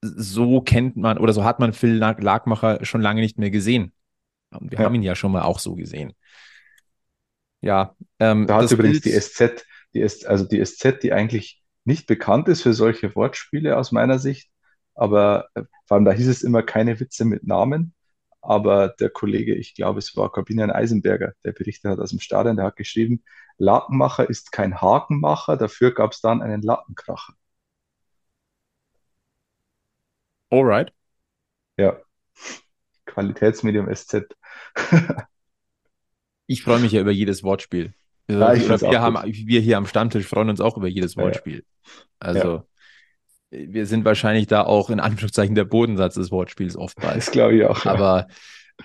so 0.01 0.61
kennt 0.61 0.95
man 0.97 1.17
oder 1.17 1.33
so 1.33 1.43
hat 1.43 1.59
man 1.59 1.73
Phil 1.73 1.95
Lagmacher 1.95 2.83
schon 2.85 3.01
lange 3.01 3.21
nicht 3.21 3.37
mehr 3.37 3.51
gesehen. 3.51 3.93
Und 4.51 4.71
wir 4.71 4.79
haben 4.79 4.95
ihn 4.95 5.03
ja 5.03 5.15
schon 5.15 5.31
mal 5.31 5.43
auch 5.43 5.59
so 5.59 5.75
gesehen. 5.75 6.13
Ja. 7.61 7.95
Ähm, 8.19 8.47
da 8.47 8.61
hat 8.61 8.71
übrigens 8.71 9.01
die 9.01 9.11
SZ, 9.11 9.65
die 9.93 10.01
ist, 10.01 10.25
also 10.25 10.45
die 10.45 10.63
SZ, 10.63 10.99
die 11.03 11.13
eigentlich 11.13 11.63
nicht 11.85 12.07
bekannt 12.07 12.47
ist 12.47 12.61
für 12.61 12.73
solche 12.73 13.15
Wortspiele 13.15 13.77
aus 13.77 13.91
meiner 13.91 14.19
Sicht, 14.19 14.51
aber 14.95 15.49
äh, 15.55 15.63
vor 15.85 15.95
allem 15.95 16.05
da 16.05 16.11
hieß 16.11 16.27
es 16.27 16.43
immer 16.43 16.63
keine 16.63 16.99
Witze 16.99 17.25
mit 17.25 17.45
Namen. 17.45 17.93
Aber 18.41 18.89
der 18.89 19.09
Kollege, 19.09 19.55
ich 19.55 19.75
glaube, 19.75 19.99
es 19.99 20.15
war 20.15 20.31
Corbinian 20.31 20.71
Eisenberger, 20.71 21.33
der 21.43 21.51
berichtet 21.51 21.91
hat 21.91 21.99
aus 21.99 22.11
dem 22.11 22.19
Stadion, 22.19 22.55
der 22.57 22.65
hat 22.65 22.75
geschrieben, 22.77 23.23
Lakenmacher 23.57 24.29
ist 24.29 24.51
kein 24.51 24.81
Hakenmacher, 24.81 25.57
dafür 25.57 25.93
gab 25.93 26.13
es 26.13 26.21
dann 26.21 26.41
einen 26.41 26.61
Lattenkracher. 26.61 27.33
Alright. 30.51 30.93
Ja. 31.77 31.99
Qualitätsmedium 33.05 33.93
SZ. 33.93 34.27
ich 36.47 36.63
freue 36.63 36.79
mich 36.79 36.91
ja 36.93 37.01
über 37.01 37.11
jedes 37.11 37.43
Wortspiel. 37.43 37.93
Ja, 38.29 38.53
wir, 38.55 39.01
haben, 39.01 39.17
wir 39.25 39.59
hier 39.59 39.77
am 39.77 39.87
Stammtisch 39.87 40.27
freuen 40.27 40.49
uns 40.49 40.61
auch 40.61 40.77
über 40.77 40.87
jedes 40.87 41.17
Wortspiel. 41.17 41.63
Also 42.19 42.63
wir 43.49 43.85
sind 43.85 44.05
wahrscheinlich 44.05 44.47
da 44.47 44.63
auch 44.63 44.89
in 44.89 44.99
Anführungszeichen 44.99 45.55
der 45.55 45.65
Bodensatz 45.65 46.15
des 46.15 46.31
Wortspiels 46.31 46.75
oftmals. 46.75 47.25
Das 47.25 47.31
glaube 47.31 47.55
ich 47.55 47.65
auch. 47.65 47.85
Aber 47.85 48.27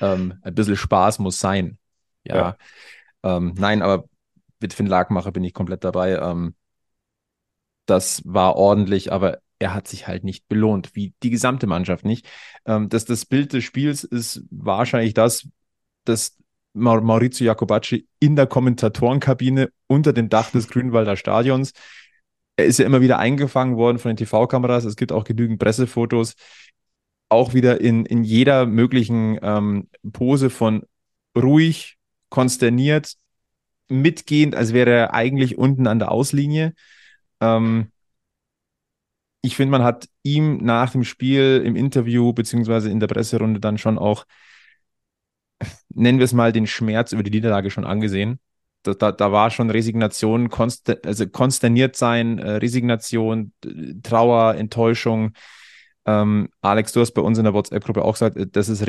ähm, 0.01 0.39
ein 0.43 0.55
bisschen 0.55 0.77
Spaß 0.77 1.19
muss 1.19 1.39
sein. 1.39 1.79
Ja. 2.25 2.57
Ähm, 3.23 3.55
nein, 3.59 3.83
aber 3.83 4.05
mit 4.61 4.73
Finn 4.73 4.87
Lagmacher 4.87 5.33
bin 5.33 5.45
ich 5.45 5.53
komplett 5.53 5.85
dabei. 5.85 6.17
Ähm, 6.17 6.55
das 7.87 8.23
war 8.25 8.57
ordentlich, 8.57 9.13
aber 9.13 9.39
er 9.59 9.75
hat 9.75 9.89
sich 9.89 10.09
halt 10.09 10.25
nicht 10.25 10.49
belohnt, 10.49 10.95
wie 10.95 11.15
die 11.23 11.31
gesamte 11.31 11.67
Mannschaft 11.67 12.05
nicht. 12.05 12.27
Ähm, 12.65 12.89
das, 12.89 13.05
das 13.05 13.27
Bild 13.27 13.53
des 13.53 13.65
Spiels 13.65 14.05
ist 14.05 14.43
wahrscheinlich 14.51 15.15
das, 15.15 15.49
dass 16.05 16.37
Maurizio 16.75 17.47
Jacobacci 17.47 18.07
in 18.21 18.37
der 18.37 18.47
Kommentatorenkabine 18.47 19.71
unter 19.87 20.13
dem 20.13 20.29
Dach 20.29 20.51
des 20.51 20.69
Grünwalder 20.69 21.17
Stadions 21.17 21.73
er 22.57 22.67
ist 22.67 22.79
ja 22.79 22.87
immer 22.87 23.01
wieder 23.01 23.19
eingefangen 23.19 23.77
worden 23.77 23.99
von 23.99 24.11
den 24.11 24.17
TV-Kameras. 24.17 24.85
Es 24.85 24.97
gibt 24.97 25.13
auch 25.13 25.25
genügend 25.25 25.59
Pressefotos. 25.59 26.35
Auch 27.29 27.55
wieder 27.55 27.81
in, 27.81 28.07
in 28.07 28.23
jeder 28.23 28.67
möglichen 28.67 29.39
ähm, 29.43 29.89
Pose 30.13 30.51
von 30.51 30.85
ruhig, 31.37 31.97
konsterniert, 32.29 33.15
mitgehend, 33.89 34.55
als 34.55 34.73
wäre 34.73 34.91
er 34.91 35.15
eigentlich 35.15 35.59
unten 35.59 35.87
an 35.87 35.99
der 35.99 36.13
Auslinie. 36.13 36.75
Ähm, 37.41 37.91
ich 39.43 39.57
finde, 39.57 39.73
man 39.73 39.83
hat 39.83 40.09
ihm 40.23 40.59
nach 40.59 40.93
dem 40.93 41.05
Spiel 41.05 41.63
im 41.65 41.77
Interview 41.77 42.33
beziehungsweise 42.33 42.89
in 42.89 43.01
der 43.01 43.09
Presserunde 43.09 43.61
dann 43.61 43.79
schon 43.79 43.99
auch, 43.99 44.27
nennen 45.95 46.19
wir 46.19 46.25
es 46.25 46.33
mal, 46.33 46.53
den 46.53 46.67
Schmerz 46.67 47.13
über 47.13 47.23
die 47.23 47.31
Niederlage 47.31 47.71
schon 47.71 47.85
angesehen 47.85 48.39
da, 48.85 48.95
da, 48.95 49.13
da 49.13 49.33
war 49.33 49.51
schon 49.51 49.71
Resignation, 49.71 50.51
konst, 50.51 51.05
also 51.05 51.27
konsterniert 51.27 51.97
sein, 51.97 52.39
äh, 52.39 52.53
Resignation, 52.53 53.53
Trauer, 54.03 54.55
Enttäuschung. 54.55 55.33
Ähm, 56.07 56.49
Alex, 56.61 56.93
du 56.93 57.01
hast 57.01 57.13
bei 57.13 57.23
uns 57.23 57.39
in 57.39 57.45
der 57.45 57.55
WhatsApp-Gruppe 57.55 58.05
auch 58.05 58.13
gesagt, 58.13 58.37
äh, 58.37 58.47
das 58.47 58.69
ist 58.69 58.87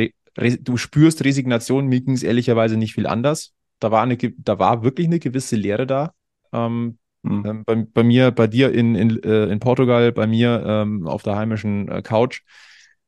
du 0.59 0.77
spürst 0.77 1.23
Resignation, 1.23 1.87
mir 1.87 2.01
ging 2.01 2.13
es 2.13 2.23
ehrlicherweise 2.23 2.77
nicht 2.77 2.93
viel 2.93 3.07
anders. 3.07 3.53
Da 3.79 3.89
war, 3.91 4.03
eine, 4.03 4.17
da 4.17 4.59
war 4.59 4.83
wirklich 4.83 5.07
eine 5.07 5.19
gewisse 5.19 5.55
Leere 5.55 5.87
da. 5.87 6.13
Ähm, 6.51 6.97
mhm. 7.23 7.63
bei, 7.65 7.85
bei, 7.93 8.03
mir, 8.03 8.31
bei 8.31 8.47
dir 8.47 8.73
in, 8.73 8.95
in, 8.95 9.23
äh, 9.23 9.45
in 9.45 9.59
Portugal, 9.59 10.11
bei 10.11 10.27
mir 10.27 10.63
ähm, 10.65 11.07
auf 11.07 11.23
der 11.23 11.37
heimischen 11.37 11.87
äh, 11.87 12.01
Couch. 12.01 12.41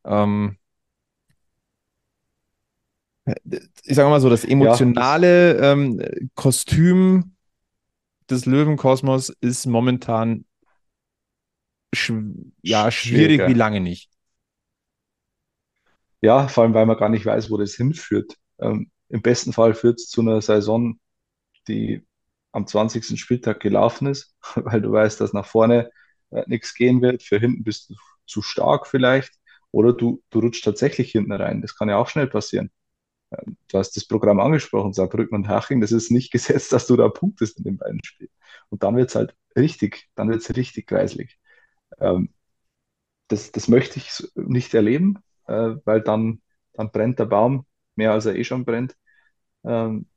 Ähm, 0.06 0.58
ich 3.46 3.96
sage 3.96 4.10
mal 4.10 4.22
so, 4.22 4.30
das 4.30 4.46
emotionale 4.46 5.58
ja. 5.58 5.72
ähm, 5.74 6.02
Kostüm 6.36 7.36
des 8.30 8.46
Löwenkosmos 8.46 9.30
ist 9.42 9.66
momentan 9.66 10.46
schw 11.94 12.22
ja, 12.62 12.92
schwierig 12.92 13.48
wie 13.48 13.54
lange 13.54 13.80
nicht. 13.80 14.10
Ja, 16.22 16.48
vor 16.48 16.64
allem, 16.64 16.74
weil 16.74 16.86
man 16.86 16.98
gar 16.98 17.10
nicht 17.10 17.26
weiß, 17.26 17.52
wo 17.52 17.58
das 17.58 17.76
hinführt. 17.76 18.38
Ähm, 18.60 18.92
Im 19.10 19.22
besten 19.22 19.54
Fall 19.54 19.74
führt 19.74 20.00
es 20.00 20.10
zu 20.10 20.22
einer 20.22 20.42
Saison, 20.42 21.00
die 21.68 22.06
am 22.52 22.66
20. 22.66 23.20
Spieltag 23.20 23.60
gelaufen 23.60 24.08
ist, 24.08 24.36
weil 24.56 24.82
du 24.82 24.92
weißt, 24.92 25.22
dass 25.22 25.34
nach 25.34 25.46
vorne 25.46 25.92
äh, 26.32 26.44
nichts 26.48 26.74
gehen 26.74 27.02
wird. 27.02 27.24
Für 27.24 27.40
hinten 27.40 27.64
bist 27.64 27.90
du 27.90 27.96
zu 28.26 28.42
stark 28.42 28.88
vielleicht. 28.88 29.34
Oder 29.72 29.94
du, 29.94 30.24
du 30.30 30.40
rutschst 30.40 30.64
tatsächlich 30.64 31.12
hinten 31.12 31.34
rein. 31.34 31.62
Das 31.62 31.76
kann 31.76 31.90
ja 31.90 31.98
auch 31.98 32.10
schnell 32.10 32.28
passieren. 32.28 32.72
Du 33.30 33.78
hast 33.78 33.98
das 33.98 34.06
Programm 34.06 34.40
angesprochen, 34.40 34.94
Saarbrücken 34.94 35.36
und 35.36 35.48
Haching. 35.48 35.82
Das 35.82 35.92
ist 35.92 36.12
nicht 36.12 36.32
gesetzt, 36.32 36.72
dass 36.74 36.88
du 36.88 36.96
da 36.96 37.10
punktest 37.10 37.58
in 37.58 37.64
den 37.66 37.78
beiden 37.78 38.04
Spielen. 38.04 38.32
Und 38.70 38.84
dann 38.84 38.96
wird 38.96 39.10
es 39.10 39.16
halt 39.16 39.36
richtig, 39.56 40.10
dann 40.16 40.30
wird 40.30 40.42
es 40.42 40.56
richtig 40.56 40.88
kreislig. 40.88 41.38
Ähm, 42.00 42.34
das, 43.28 43.52
das 43.52 43.68
möchte 43.68 44.00
ich 44.00 44.12
nicht 44.36 44.74
erleben, 44.74 45.20
äh, 45.48 45.76
weil 45.84 46.02
dann, 46.02 46.42
dann 46.74 46.92
brennt 46.92 47.20
der 47.20 47.26
Baum 47.26 47.66
mehr 47.96 48.14
als 48.14 48.26
er 48.26 48.36
eh 48.36 48.44
schon 48.44 48.64
brennt. 48.64 48.96
Ähm, 49.66 50.08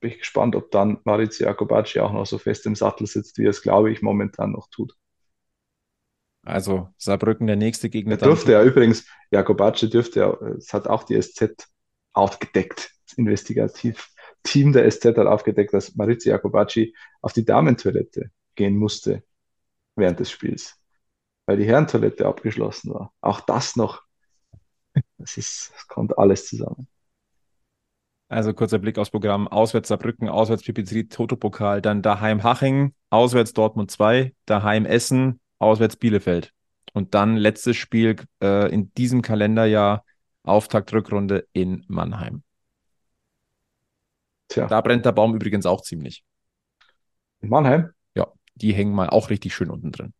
bin 0.00 0.10
ich 0.10 0.18
gespannt, 0.18 0.54
ob 0.54 0.70
dann 0.70 0.98
Maurizio 1.04 1.46
Jacobacci 1.46 2.00
auch 2.00 2.12
noch 2.12 2.26
so 2.26 2.38
fest 2.38 2.66
im 2.66 2.74
Sattel 2.74 3.06
sitzt, 3.06 3.38
wie 3.38 3.44
er 3.44 3.50
es, 3.50 3.62
glaube 3.62 3.90
ich, 3.90 4.02
momentan 4.02 4.52
noch 4.52 4.68
tut. 4.70 4.94
Also 6.44 6.88
Saarbrücken 6.96 7.46
der 7.46 7.56
nächste 7.56 7.90
Gegner. 7.90 8.12
Er 8.12 8.18
dürfte 8.18 8.52
ja 8.52 8.62
übrigens, 8.62 9.06
Jacobacci 9.30 9.90
dürfte 9.90 10.20
ja, 10.20 10.32
es 10.56 10.72
hat 10.72 10.86
auch 10.86 11.02
die 11.02 11.20
SZ 11.20 11.68
aufgedeckt, 12.18 12.90
das 13.06 13.16
Investigativ-Team 13.16 14.72
der 14.72 14.90
SZ 14.90 15.06
hat 15.06 15.18
aufgedeckt, 15.18 15.72
dass 15.72 15.94
Maurizio 15.94 16.32
Jacobacci 16.32 16.94
auf 17.22 17.32
die 17.32 17.44
Damentoilette 17.44 18.30
gehen 18.54 18.76
musste 18.76 19.22
während 19.96 20.20
des 20.20 20.30
Spiels, 20.30 20.76
weil 21.46 21.56
die 21.56 21.64
Herrentoilette 21.64 22.26
abgeschlossen 22.26 22.92
war. 22.92 23.12
Auch 23.20 23.40
das 23.40 23.76
noch. 23.76 24.02
Das, 25.16 25.36
ist, 25.36 25.72
das 25.74 25.86
kommt 25.86 26.18
alles 26.18 26.46
zusammen. 26.46 26.88
Also 28.28 28.52
kurzer 28.52 28.78
Blick 28.78 28.98
aufs 28.98 29.10
Programm. 29.10 29.48
Auswärts 29.48 29.88
Saarbrücken, 29.88 30.28
auswärts 30.28 30.62
Pipizri, 30.62 31.08
Toto-Pokal, 31.08 31.80
dann 31.80 32.02
daheim 32.02 32.42
Haching, 32.42 32.94
auswärts 33.10 33.54
Dortmund 33.54 33.90
2, 33.90 34.34
daheim 34.44 34.84
Essen, 34.84 35.40
auswärts 35.58 35.96
Bielefeld. 35.96 36.52
Und 36.92 37.14
dann 37.14 37.36
letztes 37.36 37.76
Spiel 37.76 38.16
äh, 38.42 38.72
in 38.72 38.92
diesem 38.94 39.22
Kalenderjahr, 39.22 40.04
Auftakt-Rückrunde 40.48 41.46
in 41.52 41.84
Mannheim. 41.88 42.42
Tja. 44.48 44.66
Da 44.66 44.80
brennt 44.80 45.04
der 45.04 45.12
Baum 45.12 45.34
übrigens 45.34 45.66
auch 45.66 45.82
ziemlich. 45.82 46.24
In 47.40 47.50
Mannheim? 47.50 47.90
Ja, 48.14 48.28
die 48.54 48.72
hängen 48.72 48.94
mal 48.94 49.10
auch 49.10 49.30
richtig 49.30 49.54
schön 49.54 49.70
unten 49.70 49.92
drin. 49.92 50.14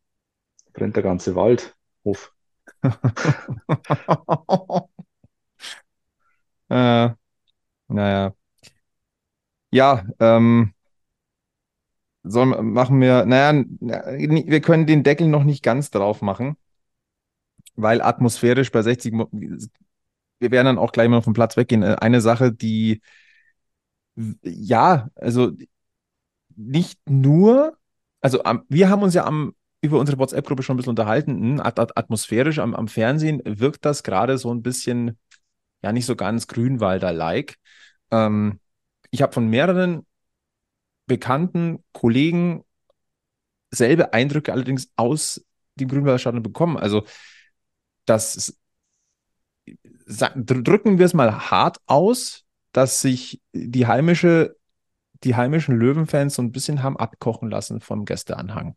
Brennt 0.72 0.96
der 0.96 1.02
ganze 1.02 1.34
Waldhof. 1.34 2.32
äh, 6.68 7.10
naja. 7.88 8.34
Ja, 9.70 10.06
ähm, 10.20 10.74
sollen, 12.22 12.72
machen 12.72 13.00
wir, 13.00 13.24
naja, 13.26 13.64
wir 13.80 14.60
können 14.60 14.86
den 14.86 15.02
Deckel 15.02 15.28
noch 15.28 15.44
nicht 15.44 15.62
ganz 15.62 15.90
drauf 15.90 16.22
machen, 16.22 16.56
weil 17.76 18.02
atmosphärisch 18.02 18.70
bei 18.70 18.82
60, 18.82 19.14
wir 20.40 20.50
werden 20.50 20.66
dann 20.66 20.78
auch 20.78 20.92
gleich 20.92 21.08
mal 21.08 21.22
vom 21.22 21.32
Platz 21.32 21.56
weggehen. 21.56 21.82
Äh, 21.82 21.96
eine 22.00 22.20
Sache, 22.20 22.52
die, 22.52 23.00
ja, 24.42 25.08
also 25.14 25.52
nicht 26.56 26.98
nur, 27.08 27.76
also 28.20 28.42
wir 28.68 28.90
haben 28.90 29.02
uns 29.02 29.14
ja 29.14 29.24
am, 29.24 29.54
über 29.80 29.98
unsere 29.98 30.18
WhatsApp-Gruppe 30.18 30.62
schon 30.62 30.74
ein 30.74 30.78
bisschen 30.78 30.90
unterhalten, 30.90 31.60
atmosphärisch 31.60 32.58
am, 32.58 32.74
am 32.74 32.88
Fernsehen 32.88 33.40
wirkt 33.44 33.84
das 33.84 34.02
gerade 34.02 34.38
so 34.38 34.52
ein 34.52 34.62
bisschen, 34.62 35.18
ja, 35.82 35.92
nicht 35.92 36.06
so 36.06 36.16
ganz 36.16 36.48
Grünwalder-like. 36.48 37.56
Ähm, 38.10 38.58
ich 39.10 39.22
habe 39.22 39.32
von 39.32 39.48
mehreren 39.48 40.04
bekannten 41.06 41.84
Kollegen 41.92 42.64
selbe 43.70 44.12
Eindrücke 44.12 44.52
allerdings 44.52 44.90
aus 44.96 45.44
dem 45.76 45.88
Grünwalder 45.88 46.18
Stadion 46.18 46.42
bekommen. 46.42 46.76
Also 46.76 47.04
das 48.04 48.58
drücken 50.08 50.98
wir 50.98 51.06
es 51.06 51.14
mal 51.14 51.50
hart 51.50 51.78
aus, 51.86 52.44
dass 52.72 53.00
sich 53.00 53.40
die 53.52 53.86
heimische, 53.86 54.56
die 55.24 55.36
heimischen 55.36 55.76
Löwenfans 55.76 56.34
so 56.34 56.42
ein 56.42 56.52
bisschen 56.52 56.82
haben 56.82 56.96
abkochen 56.96 57.50
lassen 57.50 57.80
vom 57.80 58.04
Gästeanhang. 58.04 58.76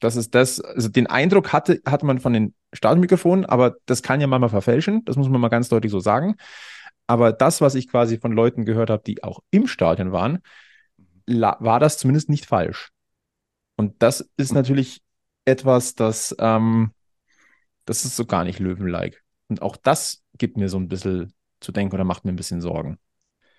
Das 0.00 0.16
ist 0.16 0.34
das, 0.34 0.60
also 0.60 0.88
den 0.88 1.06
Eindruck 1.06 1.52
hatte, 1.52 1.82
hatte 1.86 2.06
man 2.06 2.20
von 2.20 2.32
den 2.32 2.54
Stadionmikrofonen, 2.72 3.44
aber 3.44 3.76
das 3.86 4.02
kann 4.02 4.20
ja 4.20 4.26
manchmal 4.26 4.48
verfälschen, 4.48 5.04
das 5.04 5.16
muss 5.16 5.28
man 5.28 5.40
mal 5.40 5.48
ganz 5.48 5.68
deutlich 5.68 5.92
so 5.92 6.00
sagen. 6.00 6.36
Aber 7.06 7.32
das, 7.32 7.60
was 7.60 7.74
ich 7.74 7.88
quasi 7.88 8.18
von 8.18 8.32
Leuten 8.32 8.64
gehört 8.64 8.88
habe, 8.88 9.02
die 9.04 9.22
auch 9.22 9.40
im 9.50 9.66
Stadion 9.66 10.12
waren, 10.12 10.38
war 11.26 11.80
das 11.80 11.98
zumindest 11.98 12.28
nicht 12.28 12.46
falsch. 12.46 12.90
Und 13.76 14.02
das 14.02 14.30
ist 14.36 14.52
natürlich 14.52 15.02
etwas, 15.44 15.94
das, 15.94 16.34
ähm, 16.38 16.92
das 17.84 18.04
ist 18.04 18.16
so 18.16 18.26
gar 18.26 18.44
nicht 18.44 18.58
Löwen-like. 18.58 19.22
Und 19.50 19.62
auch 19.62 19.76
das 19.76 20.22
gibt 20.38 20.56
mir 20.56 20.68
so 20.68 20.78
ein 20.78 20.88
bisschen 20.88 21.34
zu 21.60 21.72
denken 21.72 21.94
oder 21.94 22.04
macht 22.04 22.24
mir 22.24 22.32
ein 22.32 22.36
bisschen 22.36 22.60
Sorgen. 22.60 22.98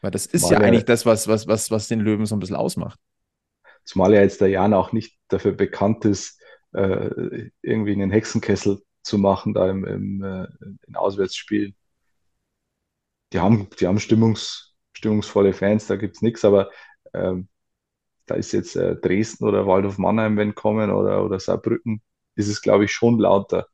Weil 0.01 0.11
das 0.11 0.25
ist 0.25 0.47
Zumal 0.47 0.61
ja 0.61 0.67
eigentlich 0.67 0.85
das, 0.85 1.05
was, 1.05 1.27
was, 1.27 1.47
was, 1.47 1.69
was 1.69 1.87
den 1.87 1.99
Löwen 1.99 2.25
so 2.25 2.35
ein 2.35 2.39
bisschen 2.39 2.55
ausmacht. 2.55 2.99
Zumal 3.83 4.13
ja 4.13 4.21
jetzt 4.21 4.41
der 4.41 4.47
Jan 4.47 4.73
auch 4.73 4.91
nicht 4.91 5.19
dafür 5.27 5.51
bekannt 5.51 6.05
ist, 6.05 6.41
äh, 6.73 7.49
irgendwie 7.61 7.91
einen 7.91 8.11
Hexenkessel 8.11 8.81
zu 9.03 9.17
machen 9.17 9.53
da 9.53 9.69
im, 9.69 9.85
im 9.85 10.23
äh, 10.23 10.47
in 10.87 10.95
Auswärtsspielen 10.95 11.75
die 13.33 13.39
haben, 13.39 13.67
die 13.79 13.87
haben 13.87 13.99
Stimmungs, 13.99 14.75
stimmungsvolle 14.93 15.53
Fans, 15.53 15.87
da 15.87 15.95
gibt 15.95 16.15
es 16.15 16.21
nichts, 16.21 16.45
aber 16.45 16.69
ähm, 17.13 17.47
da 18.25 18.35
ist 18.35 18.51
jetzt 18.51 18.75
äh, 18.75 18.95
Dresden 18.97 19.45
oder 19.45 19.67
Waldhof 19.67 19.97
Mannheim, 19.97 20.37
wenn 20.37 20.55
kommen, 20.55 20.91
oder, 20.91 21.23
oder 21.23 21.39
Saarbrücken, 21.39 22.01
ist 22.35 22.47
es, 22.47 22.61
glaube 22.61 22.85
ich, 22.85 22.91
schon 22.91 23.19
lauter. 23.19 23.67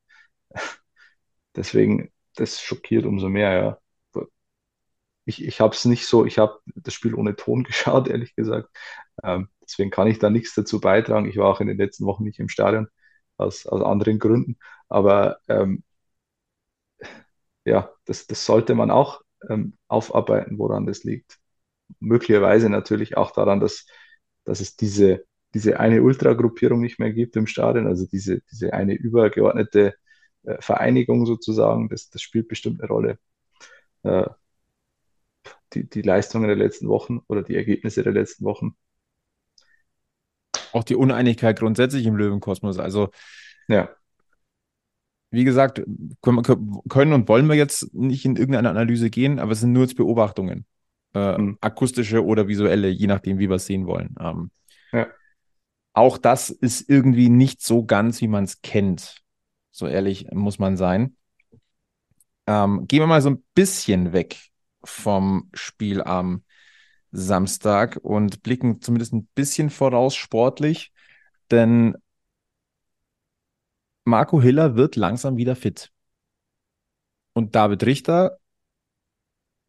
Deswegen, 1.58 2.12
das 2.36 2.62
schockiert 2.62 3.06
umso 3.06 3.30
mehr, 3.30 3.54
ja. 3.54 3.80
Ich, 5.26 5.44
ich 5.46 5.60
habe 5.60 5.76
es 5.76 5.84
nicht 5.86 6.06
so, 6.08 6.26
ich 6.26 6.38
habe 6.40 6.60
das 6.76 6.94
Spiel 6.94 7.14
ohne 7.16 7.36
Ton 7.36 7.64
geschaut, 7.66 8.08
ehrlich 8.08 8.36
gesagt. 8.36 8.70
Ähm, 9.24 9.50
deswegen 9.62 9.92
kann 9.92 10.08
ich 10.08 10.20
da 10.20 10.30
nichts 10.30 10.54
dazu 10.56 10.80
beitragen. 10.80 11.28
Ich 11.30 11.38
war 11.38 11.48
auch 11.50 11.60
in 11.62 11.68
den 11.68 11.78
letzten 11.78 12.06
Wochen 12.06 12.24
nicht 12.24 12.40
im 12.40 12.50
Stadion, 12.50 12.88
aus, 13.38 13.66
aus 13.68 13.82
anderen 13.82 14.20
Gründen. 14.20 14.58
Aber 14.90 15.40
ähm, 15.50 15.84
ja, 17.66 17.92
das, 18.06 18.28
das 18.28 18.46
sollte 18.46 18.76
man 18.76 18.92
auch 18.92 19.22
ähm, 19.50 19.78
aufarbeiten, 19.88 20.58
woran 20.60 20.86
das 20.86 21.04
liegt. 21.04 21.38
Möglicherweise 22.00 22.70
natürlich 22.70 23.18
auch 23.18 23.32
daran, 23.32 23.60
dass, 23.60 23.86
dass 24.46 24.60
es 24.62 24.76
diese, 24.76 25.26
diese 25.54 25.80
eine 25.80 26.02
Ultragruppierung 26.04 26.80
nicht 26.82 27.00
mehr 27.00 27.14
gibt 27.14 27.36
im 27.36 27.48
Stadion, 27.48 27.88
also 27.88 28.06
diese, 28.08 28.42
diese 28.52 28.74
eine 28.74 28.94
übergeordnete 28.94 29.96
Vereinigung 30.60 31.26
sozusagen, 31.26 31.90
das, 31.90 32.10
das 32.10 32.22
spielt 32.22 32.48
bestimmt 32.48 32.82
eine 32.82 32.90
Rolle. 32.90 33.20
Äh, 34.04 34.28
die, 35.74 35.90
die 35.90 36.02
Leistungen 36.02 36.48
der 36.48 36.56
letzten 36.56 36.88
Wochen 36.88 37.20
oder 37.28 37.44
die 37.44 37.56
Ergebnisse 37.56 38.04
der 38.04 38.14
letzten 38.14 38.46
Wochen. 38.46 38.76
Auch 40.72 40.84
die 40.84 40.96
Uneinigkeit 40.96 41.60
grundsätzlich 41.60 42.06
im 42.06 42.16
Löwenkosmos. 42.16 42.80
Also 42.80 43.10
ja 43.68 43.90
wie 45.30 45.44
gesagt, 45.44 45.84
können 46.22 47.14
und 47.14 47.28
wollen 47.28 47.48
wir 47.48 47.56
jetzt 47.56 47.94
nicht 47.94 48.26
in 48.26 48.36
irgendeine 48.36 48.70
Analyse 48.70 49.10
gehen, 49.10 49.40
aber 49.40 49.52
es 49.52 49.60
sind 49.60 49.74
nur 49.74 49.84
jetzt 49.84 49.98
Beobachtungen. 49.98 50.66
Äh, 51.14 51.38
mhm. 51.38 51.58
Akustische 51.62 52.24
oder 52.24 52.48
visuelle, 52.48 52.90
je 52.90 53.08
nachdem, 53.08 53.40
wie 53.40 53.50
wir 53.50 53.56
es 53.58 53.66
sehen 53.66 53.88
wollen. 53.88 54.16
Ähm, 54.20 54.52
ja. 54.92 55.08
Auch 55.94 56.18
das 56.18 56.50
ist 56.50 56.90
irgendwie 56.90 57.30
nicht 57.30 57.62
so 57.62 57.86
ganz, 57.86 58.22
wie 58.22 58.28
man 58.28 58.46
es 58.46 58.62
kennt. 58.62 59.22
So 59.78 59.86
ehrlich 59.86 60.32
muss 60.32 60.58
man 60.58 60.76
sein. 60.76 61.16
Ähm, 62.48 62.88
gehen 62.88 63.00
wir 63.00 63.06
mal 63.06 63.22
so 63.22 63.30
ein 63.30 63.44
bisschen 63.54 64.12
weg 64.12 64.50
vom 64.84 65.52
Spiel 65.54 66.02
am 66.02 66.44
Samstag 67.12 68.00
und 68.02 68.42
blicken 68.42 68.82
zumindest 68.82 69.14
ein 69.14 69.28
bisschen 69.36 69.70
voraus 69.70 70.16
sportlich, 70.16 70.92
denn 71.52 71.96
Marco 74.04 74.42
Hiller 74.42 74.76
wird 74.76 74.96
langsam 74.96 75.38
wieder 75.38 75.56
fit. 75.56 75.92
Und 77.34 77.54
David 77.54 77.86
Richter 77.86 78.40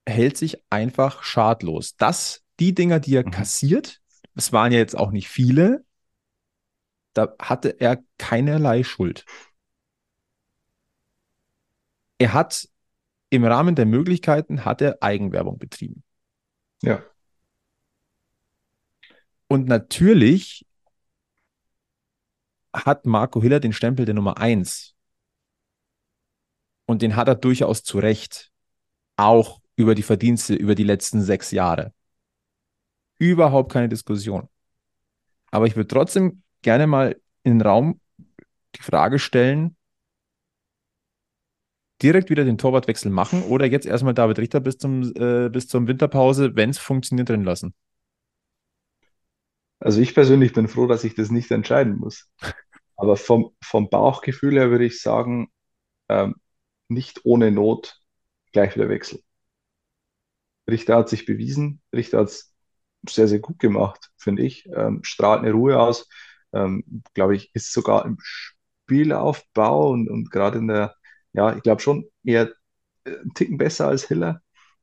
hält 0.09 0.38
sich 0.38 0.64
einfach 0.71 1.23
schadlos. 1.23 1.97
Das, 1.97 2.42
die 2.61 2.75
Dinger, 2.75 2.99
die 2.99 3.14
er 3.14 3.27
mhm. 3.27 3.31
kassiert, 3.31 4.01
es 4.35 4.55
waren 4.55 4.73
ja 4.73 4.79
jetzt 4.79 4.97
auch 4.97 5.11
nicht 5.11 5.29
viele, 5.29 5.85
da 7.12 7.35
hatte 7.38 7.81
er 7.81 8.03
keinerlei 8.16 8.85
Schuld. 8.85 9.27
Er 12.18 12.33
hat 12.33 12.68
im 13.31 13.44
Rahmen 13.44 13.74
der 13.74 13.87
Möglichkeiten 13.87 14.64
hat 14.64 14.81
er 14.81 15.02
Eigenwerbung 15.02 15.59
betrieben. 15.59 16.02
Ja. 16.83 17.02
Und 19.48 19.66
natürlich 19.66 20.66
hat 22.74 23.07
Marco 23.07 23.42
Hiller 23.42 23.61
den 23.61 23.72
Stempel 23.72 24.04
der 24.04 24.14
Nummer 24.14 24.38
1. 24.38 24.94
Und 26.87 27.02
den 27.02 27.16
hat 27.16 27.28
er 27.28 27.35
durchaus 27.35 27.83
zu 27.83 27.98
Recht. 27.98 28.50
Auch 29.16 29.61
über 29.76 29.94
die 29.94 30.02
Verdienste 30.02 30.54
über 30.54 30.74
die 30.74 30.85
letzten 30.85 31.22
sechs 31.22 31.50
Jahre. 31.50 31.92
Überhaupt 33.18 33.72
keine 33.72 33.88
Diskussion. 33.88 34.48
Aber 35.50 35.66
ich 35.66 35.76
würde 35.76 35.88
trotzdem 35.88 36.42
gerne 36.62 36.87
mal 36.87 37.20
in 37.42 37.59
den 37.59 37.62
Raum 37.62 38.00
die 38.76 38.83
Frage 38.83 39.18
stellen, 39.18 39.76
direkt 42.03 42.31
wieder 42.31 42.45
den 42.45 42.59
Torwartwechsel 42.59 43.11
machen 43.11 43.43
oder 43.43 43.67
jetzt 43.67 43.87
erstmal 43.87 44.15
David 44.15 44.39
Richter 44.39 44.61
bis 44.61 44.79
zum, 44.79 45.03
äh, 45.17 45.49
bis 45.51 45.69
zum 45.69 45.89
Winterpause, 45.89 46.55
wenn 46.57 46.71
es 46.71 46.79
funktioniert, 46.79 47.29
drin 47.29 47.45
lassen? 47.45 47.75
Also 49.81 50.01
ich 50.01 50.15
persönlich 50.15 50.53
bin 50.53 50.69
froh, 50.69 50.87
dass 50.87 51.05
ich 51.05 51.15
das 51.15 51.31
nicht 51.31 51.51
entscheiden 51.51 51.99
muss. 51.99 52.29
Aber 52.97 53.17
vom, 53.17 53.55
vom 53.63 53.91
Bauchgefühl 53.91 54.55
her 54.55 54.71
würde 54.71 54.87
ich 54.87 55.01
sagen, 55.01 55.51
ähm, 56.09 56.37
nicht 56.89 57.25
ohne 57.25 57.51
Not 57.53 58.01
gleich 58.53 58.75
wieder 58.75 58.89
wechseln. 58.89 59.23
Richter 60.71 60.97
hat 60.97 61.09
sich 61.09 61.25
bewiesen, 61.27 61.81
Richter 61.95 62.19
hat 62.19 62.29
es 62.29 62.55
sehr, 63.09 63.29
sehr 63.29 63.39
gut 63.41 63.59
gemacht, 63.59 64.11
finde 64.17 64.43
ich. 64.43 64.67
Ähm, 64.75 65.01
strahlt 65.03 65.41
eine 65.43 65.53
Ruhe 65.53 65.81
aus. 65.81 66.09
Ähm, 66.53 67.03
Glaube 67.15 67.37
ich, 67.37 67.51
ist 67.55 67.73
sogar 67.73 68.05
im 68.05 68.19
Spielaufbau 68.21 69.91
und, 69.91 70.09
und 70.09 70.31
gerade 70.31 70.59
in 70.59 70.69
der, 70.69 70.95
ja, 71.33 71.55
ich 71.57 71.62
glaube 71.62 71.81
schon 71.83 72.07
eher 72.25 72.53
äh, 73.05 73.11
einen 73.21 73.35
Ticken 73.35 73.59
besser 73.59 73.88
als 73.88 74.07
Hiller. 74.09 74.41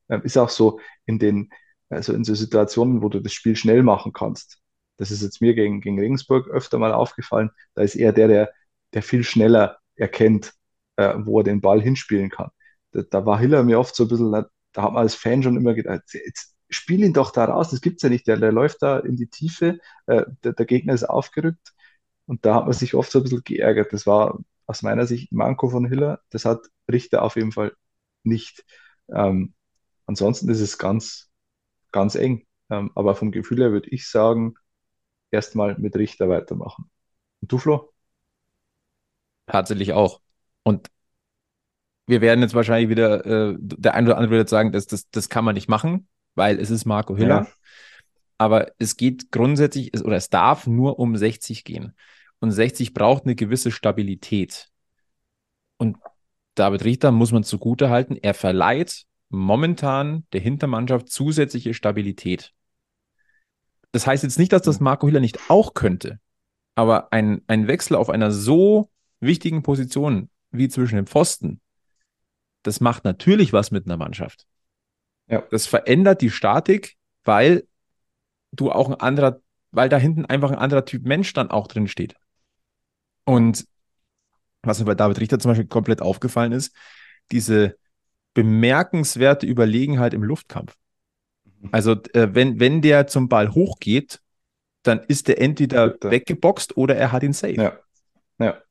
Ähm, 0.08 0.22
ist 0.22 0.36
auch 0.38 0.50
so 0.50 0.80
in 1.06 1.18
den, 1.18 1.50
also 1.88 2.12
in 2.12 2.24
so 2.24 2.34
Situationen, 2.34 3.02
wo 3.02 3.08
du 3.08 3.20
das 3.20 3.32
Spiel 3.32 3.56
schnell 3.56 3.82
machen 3.82 4.12
kannst. 4.12 4.58
Das 4.98 5.10
ist 5.10 5.22
jetzt 5.22 5.40
mir 5.40 5.54
gegen, 5.54 5.80
gegen 5.80 5.98
Regensburg 6.00 6.48
öfter 6.48 6.78
mal 6.78 6.92
aufgefallen. 6.92 7.50
Da 7.74 7.82
ist 7.82 7.96
er 7.96 8.12
der, 8.12 8.28
der, 8.28 8.52
der 8.94 9.02
viel 9.02 9.24
schneller 9.24 9.78
erkennt, 9.96 10.54
äh, 10.96 11.14
wo 11.18 11.40
er 11.40 11.44
den 11.44 11.60
Ball 11.60 11.80
hinspielen 11.82 12.30
kann. 12.30 12.50
Da, 12.92 13.02
da 13.02 13.26
war 13.26 13.38
Hiller 13.38 13.62
mir 13.62 13.78
oft 13.78 13.94
so 13.94 14.04
ein 14.04 14.08
bisschen, 14.08 14.32
da, 14.32 14.46
hat 14.76 14.92
man 14.92 15.02
als 15.02 15.14
Fan 15.14 15.42
schon 15.42 15.56
immer 15.56 15.74
gedacht, 15.74 16.02
jetzt 16.12 16.54
spiel 16.68 17.02
ihn 17.04 17.12
doch 17.12 17.30
da 17.32 17.44
raus, 17.46 17.70
das 17.70 17.80
gibt's 17.80 18.02
ja 18.02 18.08
nicht. 18.08 18.26
Der, 18.26 18.36
der 18.38 18.52
läuft 18.52 18.82
da 18.82 18.98
in 18.98 19.16
die 19.16 19.28
Tiefe, 19.28 19.78
äh, 20.06 20.24
der, 20.44 20.52
der 20.52 20.66
Gegner 20.66 20.94
ist 20.94 21.04
aufgerückt 21.04 21.72
und 22.26 22.44
da 22.44 22.56
hat 22.56 22.64
man 22.64 22.72
sich 22.74 22.94
oft 22.94 23.10
so 23.10 23.20
ein 23.20 23.22
bisschen 23.24 23.44
geärgert. 23.44 23.92
Das 23.92 24.06
war 24.06 24.38
aus 24.66 24.82
meiner 24.82 25.06
Sicht 25.06 25.32
Manko 25.32 25.68
von 25.68 25.86
Hiller. 25.86 26.20
Das 26.30 26.44
hat 26.44 26.66
Richter 26.90 27.22
auf 27.22 27.36
jeden 27.36 27.52
Fall 27.52 27.74
nicht. 28.22 28.64
Ähm, 29.08 29.54
ansonsten 30.06 30.48
ist 30.48 30.60
es 30.60 30.78
ganz, 30.78 31.30
ganz 31.92 32.14
eng. 32.14 32.46
Ähm, 32.70 32.90
aber 32.94 33.14
vom 33.14 33.30
Gefühl 33.30 33.60
her 33.60 33.72
würde 33.72 33.90
ich 33.90 34.08
sagen, 34.08 34.54
erstmal 35.30 35.78
mit 35.78 35.96
Richter 35.96 36.28
weitermachen. 36.28 36.90
Und 37.40 37.52
du, 37.52 37.58
Flo? 37.58 37.92
Tatsächlich 39.46 39.92
auch. 39.92 40.20
Und 40.64 40.90
wir 42.06 42.20
werden 42.20 42.40
jetzt 42.40 42.54
wahrscheinlich 42.54 42.88
wieder, 42.88 43.24
äh, 43.24 43.56
der 43.58 43.94
eine 43.94 44.08
oder 44.08 44.18
andere 44.18 44.36
wird 44.36 44.48
sagen, 44.48 44.72
das, 44.72 44.86
das, 44.86 45.08
das 45.10 45.28
kann 45.28 45.44
man 45.44 45.54
nicht 45.54 45.68
machen, 45.68 46.08
weil 46.34 46.58
es 46.58 46.70
ist 46.70 46.84
Marco 46.84 47.16
Hiller. 47.16 47.42
Ja. 47.42 47.46
Aber 48.38 48.72
es 48.78 48.96
geht 48.96 49.30
grundsätzlich, 49.32 49.94
oder 50.04 50.16
es 50.16 50.28
darf 50.28 50.66
nur 50.66 50.98
um 50.98 51.16
60 51.16 51.64
gehen. 51.64 51.94
Und 52.40 52.50
60 52.50 52.94
braucht 52.94 53.24
eine 53.24 53.34
gewisse 53.34 53.70
Stabilität. 53.70 54.68
Und 55.78 55.96
David 56.54 56.84
Richter 56.84 57.12
muss 57.12 57.32
man 57.32 57.44
zugute 57.44 57.90
halten, 57.90 58.16
er 58.16 58.34
verleiht 58.34 59.04
momentan 59.28 60.26
der 60.32 60.40
Hintermannschaft 60.40 61.08
zusätzliche 61.08 61.74
Stabilität. 61.74 62.52
Das 63.92 64.06
heißt 64.06 64.22
jetzt 64.22 64.38
nicht, 64.38 64.52
dass 64.52 64.62
das 64.62 64.80
Marco 64.80 65.06
Hiller 65.06 65.20
nicht 65.20 65.50
auch 65.50 65.74
könnte, 65.74 66.20
aber 66.74 67.12
ein, 67.12 67.42
ein 67.46 67.66
Wechsel 67.66 67.96
auf 67.96 68.10
einer 68.10 68.30
so 68.30 68.90
wichtigen 69.20 69.62
Position 69.62 70.30
wie 70.50 70.68
zwischen 70.68 70.96
den 70.96 71.06
Pfosten, 71.06 71.60
das 72.62 72.80
macht 72.80 73.04
natürlich 73.04 73.52
was 73.52 73.70
mit 73.70 73.86
einer 73.86 73.96
Mannschaft. 73.96 74.46
Ja. 75.28 75.42
Das 75.50 75.66
verändert 75.66 76.20
die 76.20 76.30
Statik, 76.30 76.96
weil 77.24 77.66
du 78.52 78.70
auch 78.70 78.88
ein 78.88 78.94
anderer, 78.94 79.40
weil 79.70 79.88
da 79.88 79.98
hinten 79.98 80.24
einfach 80.24 80.50
ein 80.50 80.58
anderer 80.58 80.84
Typ 80.84 81.04
Mensch 81.04 81.32
dann 81.32 81.50
auch 81.50 81.66
drin 81.66 81.88
steht. 81.88 82.16
Und 83.26 83.66
was 84.62 84.78
mir 84.78 84.86
bei 84.86 84.94
David 84.94 85.20
Richter 85.20 85.38
zum 85.38 85.50
Beispiel 85.50 85.66
komplett 85.66 86.00
aufgefallen 86.00 86.52
ist, 86.52 86.74
diese 87.30 87.76
bemerkenswerte 88.34 89.46
Überlegenheit 89.46 90.14
im 90.14 90.22
Luftkampf. 90.22 90.76
Mhm. 91.44 91.68
Also, 91.72 91.92
äh, 92.14 92.28
wenn, 92.32 92.60
wenn 92.60 92.82
der 92.82 93.06
zum 93.06 93.28
Ball 93.28 93.52
hochgeht, 93.52 94.20
dann 94.82 95.00
ist 95.00 95.28
der 95.28 95.40
entweder 95.40 95.88
Bitte. 95.88 96.10
weggeboxt 96.10 96.76
oder 96.76 96.96
er 96.96 97.12
hat 97.12 97.22
ihn 97.22 97.32
safe. 97.32 97.54
Ja. 97.54 97.78
ja. 98.38 98.62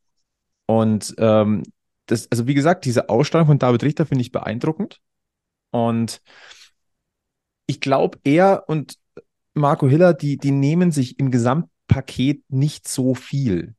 Und 0.65 1.13
ähm, 1.18 1.63
das, 2.06 2.32
also 2.32 2.48
wie 2.48 2.54
gesagt, 2.54 2.86
diese 2.86 3.10
Ausstrahlung 3.10 3.48
von 3.48 3.60
David 3.60 3.84
Richter 3.84 4.06
finde 4.06 4.22
ich 4.22 4.32
beeindruckend. 4.32 5.02
Und 5.72 6.22
ich 7.68 7.82
glaube, 7.82 8.20
er 8.24 8.63
und 8.68 8.98
Marco 9.54 9.88
Hiller, 9.88 10.13
die, 10.13 10.38
die 10.38 10.52
nehmen 10.52 10.91
sich 10.91 11.20
im 11.20 11.32
Gesamtpaket 11.32 12.44
nicht 12.50 12.88
so 12.88 13.15
viel. 13.15 13.76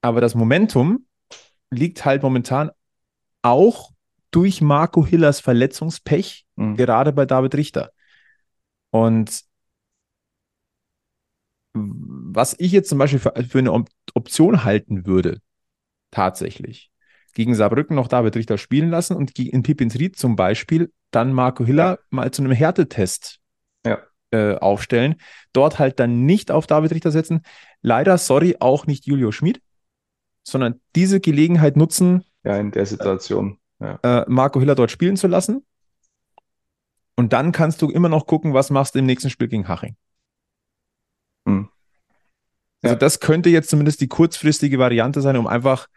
Aber 0.00 0.20
das 0.20 0.34
Momentum 0.34 1.06
liegt 1.70 2.04
halt 2.04 2.22
momentan 2.22 2.70
auch 3.42 3.90
durch 4.30 4.60
Marco 4.60 5.06
Hillers 5.06 5.40
Verletzungspech, 5.40 6.46
mhm. 6.56 6.76
gerade 6.76 7.12
bei 7.12 7.24
David 7.24 7.54
Richter. 7.54 7.92
Und 8.90 9.42
was 11.74 12.56
ich 12.58 12.72
jetzt 12.72 12.88
zum 12.88 12.98
Beispiel 12.98 13.20
für, 13.20 13.32
für 13.48 13.58
eine 13.58 13.72
Option 14.14 14.64
halten 14.64 15.06
würde, 15.06 15.40
tatsächlich, 16.10 16.90
gegen 17.34 17.54
Saarbrücken 17.54 17.94
noch 17.94 18.08
David 18.08 18.36
Richter 18.36 18.58
spielen 18.58 18.90
lassen 18.90 19.16
und 19.16 19.38
in 19.38 19.62
Pippins 19.62 19.98
Ried 19.98 20.16
zum 20.16 20.34
Beispiel 20.36 20.92
dann 21.10 21.32
Marco 21.32 21.64
Hiller 21.64 21.90
ja. 21.90 21.98
mal 22.10 22.30
zu 22.30 22.42
einem 22.42 22.52
Härtetest 22.52 23.38
ja. 23.86 23.98
äh, 24.30 24.56
aufstellen. 24.56 25.16
Dort 25.52 25.78
halt 25.78 26.00
dann 26.00 26.24
nicht 26.24 26.50
auf 26.50 26.66
David 26.66 26.92
Richter 26.92 27.10
setzen. 27.10 27.42
Leider, 27.80 28.18
sorry, 28.18 28.56
auch 28.58 28.86
nicht 28.86 29.06
Julio 29.06 29.30
Schmid, 29.30 29.60
sondern 30.50 30.80
diese 30.94 31.20
Gelegenheit 31.20 31.76
nutzen. 31.76 32.24
Ja, 32.44 32.56
in 32.56 32.70
der 32.70 32.86
Situation. 32.86 33.58
Ja. 33.80 33.98
Äh, 34.02 34.24
Marco 34.28 34.60
Hiller 34.60 34.74
dort 34.74 34.90
spielen 34.90 35.16
zu 35.16 35.26
lassen. 35.26 35.64
Und 37.16 37.32
dann 37.32 37.52
kannst 37.52 37.82
du 37.82 37.90
immer 37.90 38.08
noch 38.08 38.26
gucken, 38.26 38.54
was 38.54 38.70
machst 38.70 38.94
du 38.94 39.00
im 39.00 39.06
nächsten 39.06 39.30
Spiel 39.30 39.48
gegen 39.48 39.66
Haching. 39.66 39.96
Hm. 41.46 41.68
Also 42.82 42.94
das 42.94 43.20
könnte 43.20 43.50
jetzt 43.50 43.70
zumindest 43.70 44.00
die 44.00 44.08
kurzfristige 44.08 44.78
Variante 44.78 45.20
sein, 45.20 45.36
um 45.36 45.46
einfach 45.46 45.88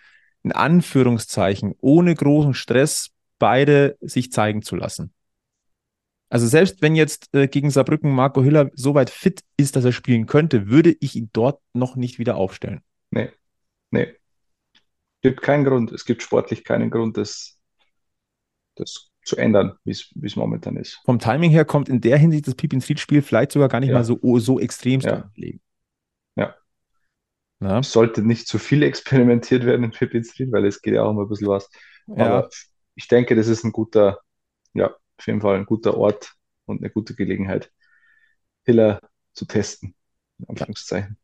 in 0.44 0.52
Anführungszeichen, 0.52 1.76
ohne 1.80 2.16
großen 2.16 2.56
Stress 2.56 3.12
beide 3.38 3.98
sich 4.02 4.32
zeigen 4.32 4.64
zu 4.64 4.76
lassen. 4.76 5.14
Also 6.30 6.48
selbst 6.48 6.82
wenn 6.82 6.96
jetzt 6.96 7.30
äh, 7.36 7.48
gegen 7.48 7.70
Saarbrücken 7.70 8.10
Marco 8.10 8.42
Hiller 8.42 8.72
so 8.74 8.96
weit 8.96 9.10
fit 9.10 9.42
ist, 9.58 9.76
dass 9.76 9.84
er 9.84 9.92
spielen 9.92 10.28
könnte, 10.28 10.70
würde 10.70 10.96
ich 11.02 11.16
ihn 11.16 11.30
dort 11.34 11.62
noch 11.74 11.96
nicht 11.96 12.20
wieder 12.20 12.38
aufstellen. 12.38 12.82
Nee, 13.12 13.30
nee. 13.92 14.16
Gibt 15.22 15.42
keinen 15.42 15.64
Grund. 15.64 15.92
Es 15.92 16.06
gibt 16.06 16.24
sportlich 16.24 16.64
keinen 16.64 16.90
Grund, 16.90 17.18
das, 17.18 17.60
das 18.76 19.12
zu 19.24 19.38
ändern, 19.38 19.78
wie 19.84 19.92
es 19.92 20.36
momentan 20.36 20.78
ist. 20.78 21.00
Vom 21.06 21.20
Timing 21.20 21.52
her 21.52 21.66
kommt 21.66 21.90
in 21.90 22.02
der 22.02 22.18
Hinsicht 22.18 22.48
das 22.48 22.56
Pippin 22.56 22.82
Street-Spiel 22.82 23.22
vielleicht 23.22 23.52
sogar 23.52 23.70
gar 23.70 23.80
nicht 23.80 23.90
ja. 23.90 23.96
mal 23.96 24.04
so, 24.04 24.20
so 24.40 24.60
extrem 24.60 25.00
ja. 25.02 25.32
Ja. 26.36 26.56
Ja. 27.60 27.80
Es 27.80 27.92
sollte 27.92 28.24
nicht 28.24 28.48
zu 28.48 28.58
viel 28.58 28.82
experimentiert 28.82 29.66
werden 29.66 29.84
in 29.84 29.92
Pippin 29.92 30.24
Street, 30.24 30.52
weil 30.52 30.66
es 30.66 30.82
geht 30.82 30.96
ja 30.96 31.04
auch 31.04 31.12
immer 31.12 31.24
ein 31.24 31.30
bisschen 31.30 31.48
was. 31.48 31.70
Ja. 32.08 32.26
Aber 32.26 32.50
ich 32.96 33.08
denke, 33.08 33.36
das 33.36 33.48
ist 33.48 33.64
ein 33.64 33.72
guter, 33.72 34.20
ja, 34.74 34.88
auf 34.88 35.28
jeden 35.28 35.42
Fall 35.42 35.56
ein 35.56 35.66
guter 35.66 35.96
Ort 35.96 36.34
und 36.66 36.82
eine 36.82 36.90
gute 36.90 37.14
Gelegenheit, 37.14 37.72
Hiller 38.64 39.00
zu 39.34 39.46
testen. 39.46 39.94
In 40.40 40.50
Anführungszeichen. 40.50 41.18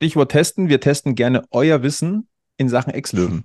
Stichwort 0.00 0.30
testen. 0.30 0.70
Wir 0.70 0.80
testen 0.80 1.14
gerne 1.14 1.42
euer 1.50 1.82
Wissen 1.82 2.26
in 2.56 2.70
Sachen 2.70 2.94
Ex-Löwen. 2.94 3.44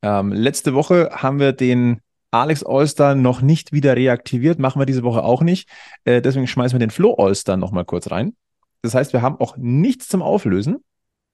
Ähm, 0.00 0.30
letzte 0.30 0.74
Woche 0.74 1.10
haben 1.12 1.40
wir 1.40 1.52
den 1.52 2.00
Alex 2.30 2.62
Allstar 2.62 3.16
noch 3.16 3.40
nicht 3.40 3.72
wieder 3.72 3.96
reaktiviert, 3.96 4.60
machen 4.60 4.80
wir 4.80 4.86
diese 4.86 5.02
Woche 5.02 5.24
auch 5.24 5.42
nicht. 5.42 5.68
Äh, 6.04 6.22
deswegen 6.22 6.46
schmeißen 6.46 6.78
wir 6.78 6.86
den 6.86 6.92
Flo 6.92 7.14
Allstar 7.14 7.56
noch 7.56 7.72
mal 7.72 7.84
kurz 7.84 8.12
rein. 8.12 8.36
Das 8.82 8.94
heißt, 8.94 9.12
wir 9.12 9.22
haben 9.22 9.40
auch 9.40 9.56
nichts 9.56 10.06
zum 10.06 10.22
Auflösen, 10.22 10.84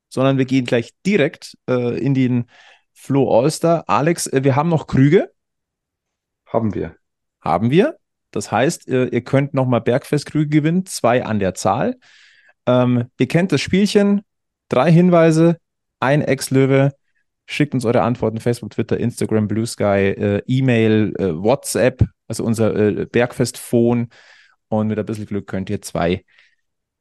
sondern 0.09 0.39
wir 0.39 0.47
gehen 0.47 0.65
gleich 0.65 0.95
direkt 1.05 1.59
äh, 1.69 1.99
in 1.99 2.15
den 2.15 2.47
Flo 2.95 3.39
Allstar. 3.39 3.85
Alex, 3.87 4.29
äh, 4.29 4.45
wir 4.45 4.57
haben 4.57 4.71
noch 4.71 4.87
Krüge. 4.87 5.31
Haben 6.47 6.73
wir. 6.73 6.97
Haben 7.43 7.71
wir. 7.71 7.99
Das 8.31 8.51
heißt, 8.51 8.89
äh, 8.89 9.09
ihr 9.09 9.25
könnt 9.25 9.53
nochmal 9.53 9.83
Bergfestkrüge 9.83 10.49
gewinnen, 10.49 10.87
zwei 10.87 11.23
an 11.23 11.39
der 11.39 11.53
Zahl. 11.53 11.99
Ähm, 12.67 13.07
ihr 13.19 13.29
kennt 13.29 13.53
das 13.53 13.61
Spielchen. 13.61 14.23
Drei 14.69 14.91
Hinweise, 14.91 15.59
ein 16.01 16.23
Ex-Löwe. 16.23 16.93
Schickt 17.47 17.75
uns 17.75 17.85
eure 17.85 18.03
Antworten: 18.03 18.41
Facebook, 18.41 18.71
Twitter, 18.71 18.99
Instagram, 18.99 19.49
Blue 19.49 19.67
Sky, 19.67 20.15
äh, 20.17 20.43
E-Mail, 20.47 21.15
äh, 21.19 21.35
WhatsApp, 21.35 22.05
also 22.29 22.45
unser 22.45 22.75
äh, 22.75 23.07
Bergfest-Phone. 23.07 24.09
Und 24.69 24.89
mit 24.89 24.99
ein 24.99 25.05
bisschen 25.07 25.27
Glück 25.27 25.47
könnt 25.47 25.69
ihr 25.69 25.83
zwei 25.83 26.25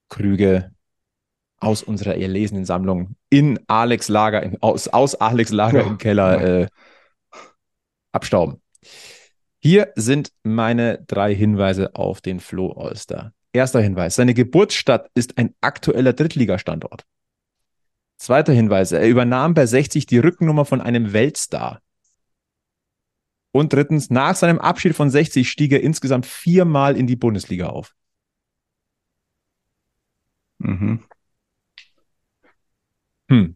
Krüge 0.10 0.72
aus 1.62 1.84
unserer 1.84 2.18
erlesenen 2.18 2.66
Sammlung 2.66 3.16
in 3.30 3.60
Alex 3.68 4.10
Lager, 4.10 4.44
in, 4.44 4.62
aus, 4.62 4.88
aus 4.88 5.16
Alex 5.16 5.52
Lager 5.52 5.82
ja. 5.82 5.88
im 5.88 5.98
Keller 5.98 6.62
äh, 6.64 6.68
abstauben. 8.12 8.62
Hier 9.60 9.94
sind 9.96 10.32
meine 10.44 11.04
drei 11.06 11.36
Hinweise 11.36 11.96
auf 11.96 12.20
den 12.20 12.40
Flo 12.40 12.74
Olster. 12.76 13.32
Erster 13.54 13.82
Hinweis: 13.82 14.16
Seine 14.16 14.34
Geburtsstadt 14.34 15.10
ist 15.14 15.38
ein 15.38 15.54
aktueller 15.62 16.14
Drittligastandort. 16.14 17.06
Zweiter 18.18 18.54
Hinweis, 18.54 18.92
er 18.92 19.08
übernahm 19.08 19.56
bei 19.56 19.66
60 19.66 20.06
die 20.06 20.20
Rückennummer 20.20 20.64
von 20.66 20.80
einem 20.80 21.12
Weltstar. 21.12 21.82
Und 23.52 23.74
drittens, 23.74 24.10
nach 24.10 24.36
seinem 24.36 24.60
Abschied 24.60 24.96
von 24.96 25.10
60 25.10 25.50
stieg 25.50 25.72
er 25.72 25.82
insgesamt 25.82 26.26
viermal 26.26 26.96
in 26.96 27.08
die 27.08 27.16
Bundesliga 27.16 27.68
auf. 27.68 27.96
Mhm. 30.60 31.04
Hm. 33.30 33.56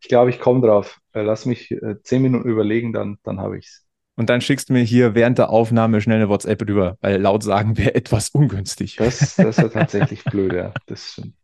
Ich 0.00 0.08
glaube, 0.08 0.30
ich 0.30 0.38
komme 0.38 0.60
drauf. 0.66 1.00
Äh, 1.12 1.22
lass 1.22 1.46
mich 1.46 1.70
äh, 1.70 1.96
zehn 2.02 2.22
Minuten 2.22 2.48
überlegen, 2.48 2.92
dann, 2.92 3.18
dann 3.22 3.40
habe 3.40 3.58
ich 3.58 3.66
es. 3.66 3.83
Und 4.16 4.30
dann 4.30 4.40
schickst 4.40 4.68
du 4.68 4.72
mir 4.74 4.82
hier 4.82 5.14
während 5.14 5.38
der 5.38 5.50
Aufnahme 5.50 6.00
schnell 6.00 6.18
eine 6.18 6.28
WhatsApp 6.28 6.62
rüber, 6.62 6.96
weil 7.00 7.20
laut 7.20 7.42
sagen 7.42 7.76
wäre 7.76 7.94
etwas 7.94 8.28
ungünstig. 8.30 8.96
Das, 8.96 9.34
das 9.36 9.58
ist 9.58 9.72
tatsächlich 9.72 10.24
blöd, 10.24 10.52
ja. 10.52 10.72
Das 10.86 11.12
stimmt. 11.12 11.34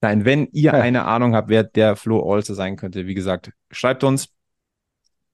Nein, 0.00 0.24
wenn 0.24 0.46
ihr 0.52 0.72
ja. 0.72 0.80
eine 0.80 1.04
Ahnung 1.04 1.34
habt, 1.34 1.48
wer 1.48 1.62
der 1.62 1.96
Flo 1.96 2.22
Olse 2.22 2.54
sein 2.54 2.76
könnte, 2.76 3.06
wie 3.06 3.14
gesagt, 3.14 3.52
schreibt 3.70 4.04
uns. 4.04 4.28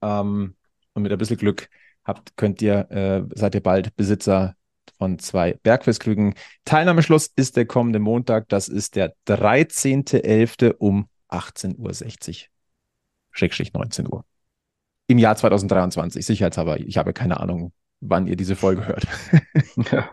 Ähm, 0.02 0.56
und 0.94 1.02
mit 1.02 1.12
ein 1.12 1.18
bisschen 1.18 1.38
Glück 1.38 1.68
habt, 2.04 2.36
könnt 2.36 2.60
ihr, 2.60 2.90
äh, 2.90 3.22
seid 3.34 3.54
ihr 3.54 3.62
bald 3.62 3.96
Besitzer 3.96 4.56
von 4.98 5.18
zwei 5.18 5.54
Bergfestkrügen. 5.62 6.34
Teilnahmeschluss 6.64 7.32
ist 7.34 7.56
der 7.56 7.66
kommende 7.66 7.98
Montag. 7.98 8.48
Das 8.48 8.68
ist 8.68 8.96
der 8.96 9.14
13.11. 9.26 10.74
um 10.78 11.08
18.60 11.28 12.28
Uhr. 12.28 12.48
Schrägstrich 13.30 13.72
19 13.72 14.06
Uhr. 14.12 14.24
Im 15.12 15.18
Jahr 15.18 15.36
2023, 15.36 16.24
sicherheitshalber. 16.24 16.80
Ich 16.80 16.96
habe 16.96 17.12
keine 17.12 17.38
Ahnung, 17.38 17.74
wann 18.00 18.26
ihr 18.26 18.34
diese 18.34 18.56
Folge 18.56 18.86
hört. 18.86 19.06
ja, 19.92 20.10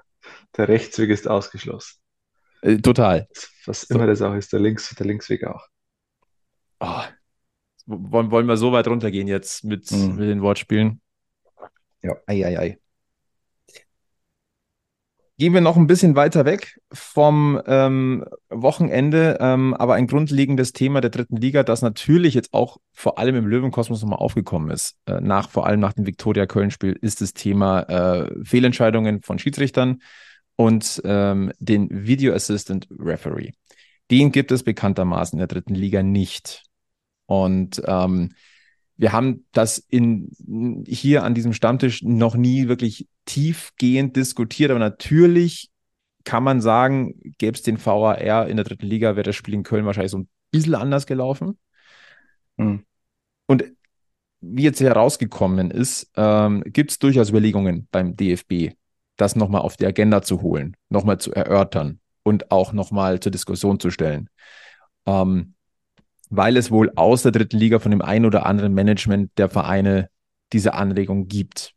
der 0.57 0.67
Rechtsweg 0.67 1.09
ist 1.09 1.25
ausgeschlossen. 1.25 2.01
Äh, 2.63 2.79
total. 2.79 3.29
Was 3.65 3.85
immer 3.85 4.01
so. 4.01 4.07
das 4.07 4.21
auch 4.21 4.33
ist, 4.33 4.51
der, 4.51 4.59
Links, 4.59 4.93
der 4.93 5.05
Linksweg 5.05 5.45
auch. 5.45 5.65
Oh, 6.81 7.03
wollen, 7.85 8.29
wollen 8.29 8.45
wir 8.45 8.57
so 8.57 8.73
weit 8.73 8.89
runtergehen 8.89 9.29
jetzt 9.29 9.63
mit, 9.63 9.89
mhm. 9.89 10.17
mit 10.17 10.27
den 10.27 10.41
Wortspielen? 10.41 10.99
Ja. 12.01 12.17
Eieiei. 12.27 12.57
Ei, 12.57 12.59
ei. 12.59 12.77
Gehen 15.39 15.54
wir 15.54 15.62
noch 15.62 15.78
ein 15.78 15.88
bisschen 15.88 16.17
weiter 16.17 16.43
weg 16.43 16.82
vom 16.91 17.62
ähm, 17.65 18.25
Wochenende, 18.49 19.38
ähm, 19.39 19.73
aber 19.73 19.93
ein 19.93 20.06
grundlegendes 20.06 20.73
Thema 20.73 20.99
der 20.99 21.12
dritten 21.12 21.38
Liga, 21.38 21.63
das 21.63 21.82
natürlich 21.82 22.34
jetzt 22.34 22.54
auch 22.54 22.75
vor 22.91 23.17
allem 23.17 23.38
im 23.38 23.47
Löwenkosmos 23.47 24.02
nochmal 24.02 24.19
aufgekommen 24.19 24.69
ist, 24.69 24.97
äh, 25.06 25.21
nach, 25.21 25.49
vor 25.49 25.65
allem 25.65 25.80
nach 25.80 25.93
dem 25.93 26.06
Viktoria 26.06 26.45
Köln-Spiel, 26.45 26.91
ist 26.91 27.21
das 27.21 27.34
Thema 27.34 27.84
äh, 27.84 28.30
Fehlentscheidungen 28.43 29.21
von 29.21 29.39
Schiedsrichtern 29.39 30.02
und 30.58 31.02
ähm, 31.06 31.54
den 31.60 31.88
Video 32.06 32.34
Assistant 32.34 32.89
Referee. 32.91 33.54
Den 34.12 34.34
gibt 34.34 34.52
es 34.52 34.63
bekanntermaßen 34.63 35.38
in 35.38 35.39
der 35.39 35.47
dritten 35.47 35.73
Liga 35.73 36.04
nicht. 36.04 36.63
Und 37.28 37.82
ähm, 37.86 38.34
wir 38.99 39.13
haben 39.13 39.45
das 39.53 39.77
in, 39.77 40.83
hier 40.85 41.23
an 41.23 41.33
diesem 41.33 41.53
Stammtisch 41.53 42.03
noch 42.03 42.35
nie 42.35 42.67
wirklich 42.67 43.07
tiefgehend 43.23 44.17
diskutiert, 44.17 44.71
aber 44.71 44.79
natürlich 44.79 45.71
kann 46.25 46.43
man 46.43 46.59
sagen, 46.59 47.17
gäbe 47.38 47.55
es 47.55 47.63
den 47.63 47.83
VAR 47.83 48.49
in 48.49 48.57
der 48.57 48.65
dritten 48.65 48.85
Liga, 48.85 49.15
wäre 49.15 49.23
das 49.23 49.38
Spiel 49.38 49.53
in 49.53 49.63
Köln 49.63 49.85
wahrscheinlich 49.85 50.12
so 50.12 50.17
ein 50.17 50.27
bisschen 50.51 50.75
anders 50.75 51.05
gelaufen. 51.05 51.57
Mhm. 52.57 52.83
Und 53.47 53.63
wie 54.41 54.63
jetzt 54.63 54.81
herausgekommen 54.81 55.71
ist, 55.71 56.12
ähm, 56.17 56.62
gibt 56.65 56.91
es 56.91 56.99
durchaus 56.99 57.29
Überlegungen 57.29 57.88
beim 57.91 58.17
DFB, 58.17 58.75
das 59.15 59.38
nochmal 59.38 59.62
auf 59.62 59.77
die 59.77 59.85
Agenda 59.85 60.21
zu 60.23 60.41
holen, 60.41 60.75
nochmal 60.89 61.19
zu 61.19 61.31
erörtern 61.31 62.01
und 62.23 62.51
auch 62.51 62.73
nochmal 62.73 63.21
zur 63.21 63.31
Diskussion 63.31 63.79
zu 63.79 63.91
stellen. 63.91 64.29
Ähm, 65.05 65.53
weil 66.30 66.58
es 66.58 66.72
wohl 66.72 66.92
aus 66.96 67.24
der 67.24 67.32
dritten 67.32 67.58
Liga 67.58 67.80
von 67.80 67.92
dem 67.92 68.02
einen 68.02 68.26
oder 68.26 68.46
anderen 68.46 68.74
Management 68.74 69.32
der 69.38 69.50
Vereine 69.50 70.10
diese 70.54 70.74
Anregung 70.74 71.28
gibt. 71.28 71.74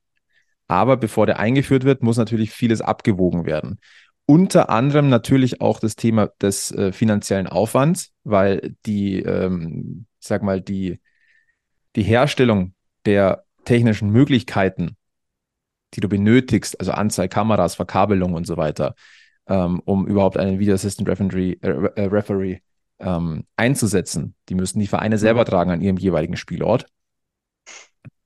Aber 0.69 0.97
bevor 0.97 1.27
der 1.27 1.39
eingeführt 1.39 1.85
wird, 1.85 2.03
muss 2.03 2.17
natürlich 2.17 2.51
vieles 2.51 2.81
abgewogen 2.81 3.47
werden. 3.47 3.81
Unter 4.27 4.71
anderem 4.71 5.09
natürlich 5.09 5.61
auch 5.61 5.81
das 5.81 5.97
Thema 5.97 6.29
des 6.41 6.71
äh, 6.71 6.93
finanziellen 6.93 7.47
Aufwands, 7.47 8.13
weil 8.25 8.77
die, 8.87 9.21
ähm, 9.21 10.07
ich 10.21 10.29
sag 10.29 10.43
mal, 10.43 10.61
die, 10.61 11.01
die 11.97 12.03
Herstellung 12.03 12.75
der 13.05 13.45
technischen 13.65 14.11
Möglichkeiten, 14.11 14.97
die 15.95 16.01
du 16.01 16.09
benötigst, 16.09 16.79
also 16.79 16.93
Anzahl 16.93 17.29
Kameras, 17.29 17.75
Verkabelung 17.75 18.35
und 18.35 18.47
so 18.47 18.57
weiter, 18.57 18.95
ähm, 19.47 19.81
um 19.85 20.07
überhaupt 20.07 20.39
einen 20.39 20.59
Video 20.59 20.75
Assistant 20.75 21.09
Referee, 21.09 21.59
äh, 21.61 21.91
äh 21.97 22.05
Referee 22.07 22.61
ähm, 23.03 23.45
einzusetzen. 23.57 24.35
Die 24.49 24.55
müssen 24.55 24.79
die 24.79 24.87
Vereine 24.87 25.19
selber 25.19 25.45
tragen 25.45 25.71
an 25.71 25.81
ihrem 25.81 25.99
jeweiligen 25.99 26.37
Spielort. 26.37 26.87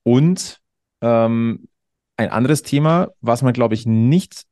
Und 0.03 0.61
ähm, 1.01 1.69
ein 2.17 2.31
anderes 2.31 2.62
Thema, 2.62 3.09
was 3.21 3.43
man, 3.43 3.53
glaube 3.53 3.75
ich, 3.75 3.87
nicht 3.87 4.45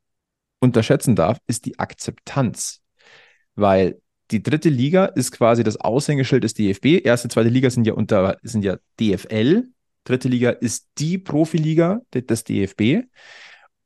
unterschätzen 0.59 1.15
darf, 1.15 1.37
ist 1.47 1.65
die 1.65 1.79
Akzeptanz. 1.79 2.81
Weil 3.55 4.01
die 4.31 4.43
dritte 4.43 4.69
Liga 4.69 5.05
ist 5.05 5.31
quasi 5.31 5.63
das 5.63 5.77
Aushängeschild 5.77 6.43
des 6.43 6.55
DFB. 6.55 7.05
Erste, 7.05 7.29
zweite 7.29 7.49
Liga 7.49 7.69
sind 7.69 7.87
ja 7.87 7.93
unter, 7.93 8.37
sind 8.41 8.65
ja 8.65 8.77
DFL. 8.99 9.63
Dritte 10.03 10.27
Liga 10.27 10.49
ist 10.49 10.87
die 10.97 11.17
Profiliga 11.17 12.01
des 12.13 12.43
DFB. 12.43 13.05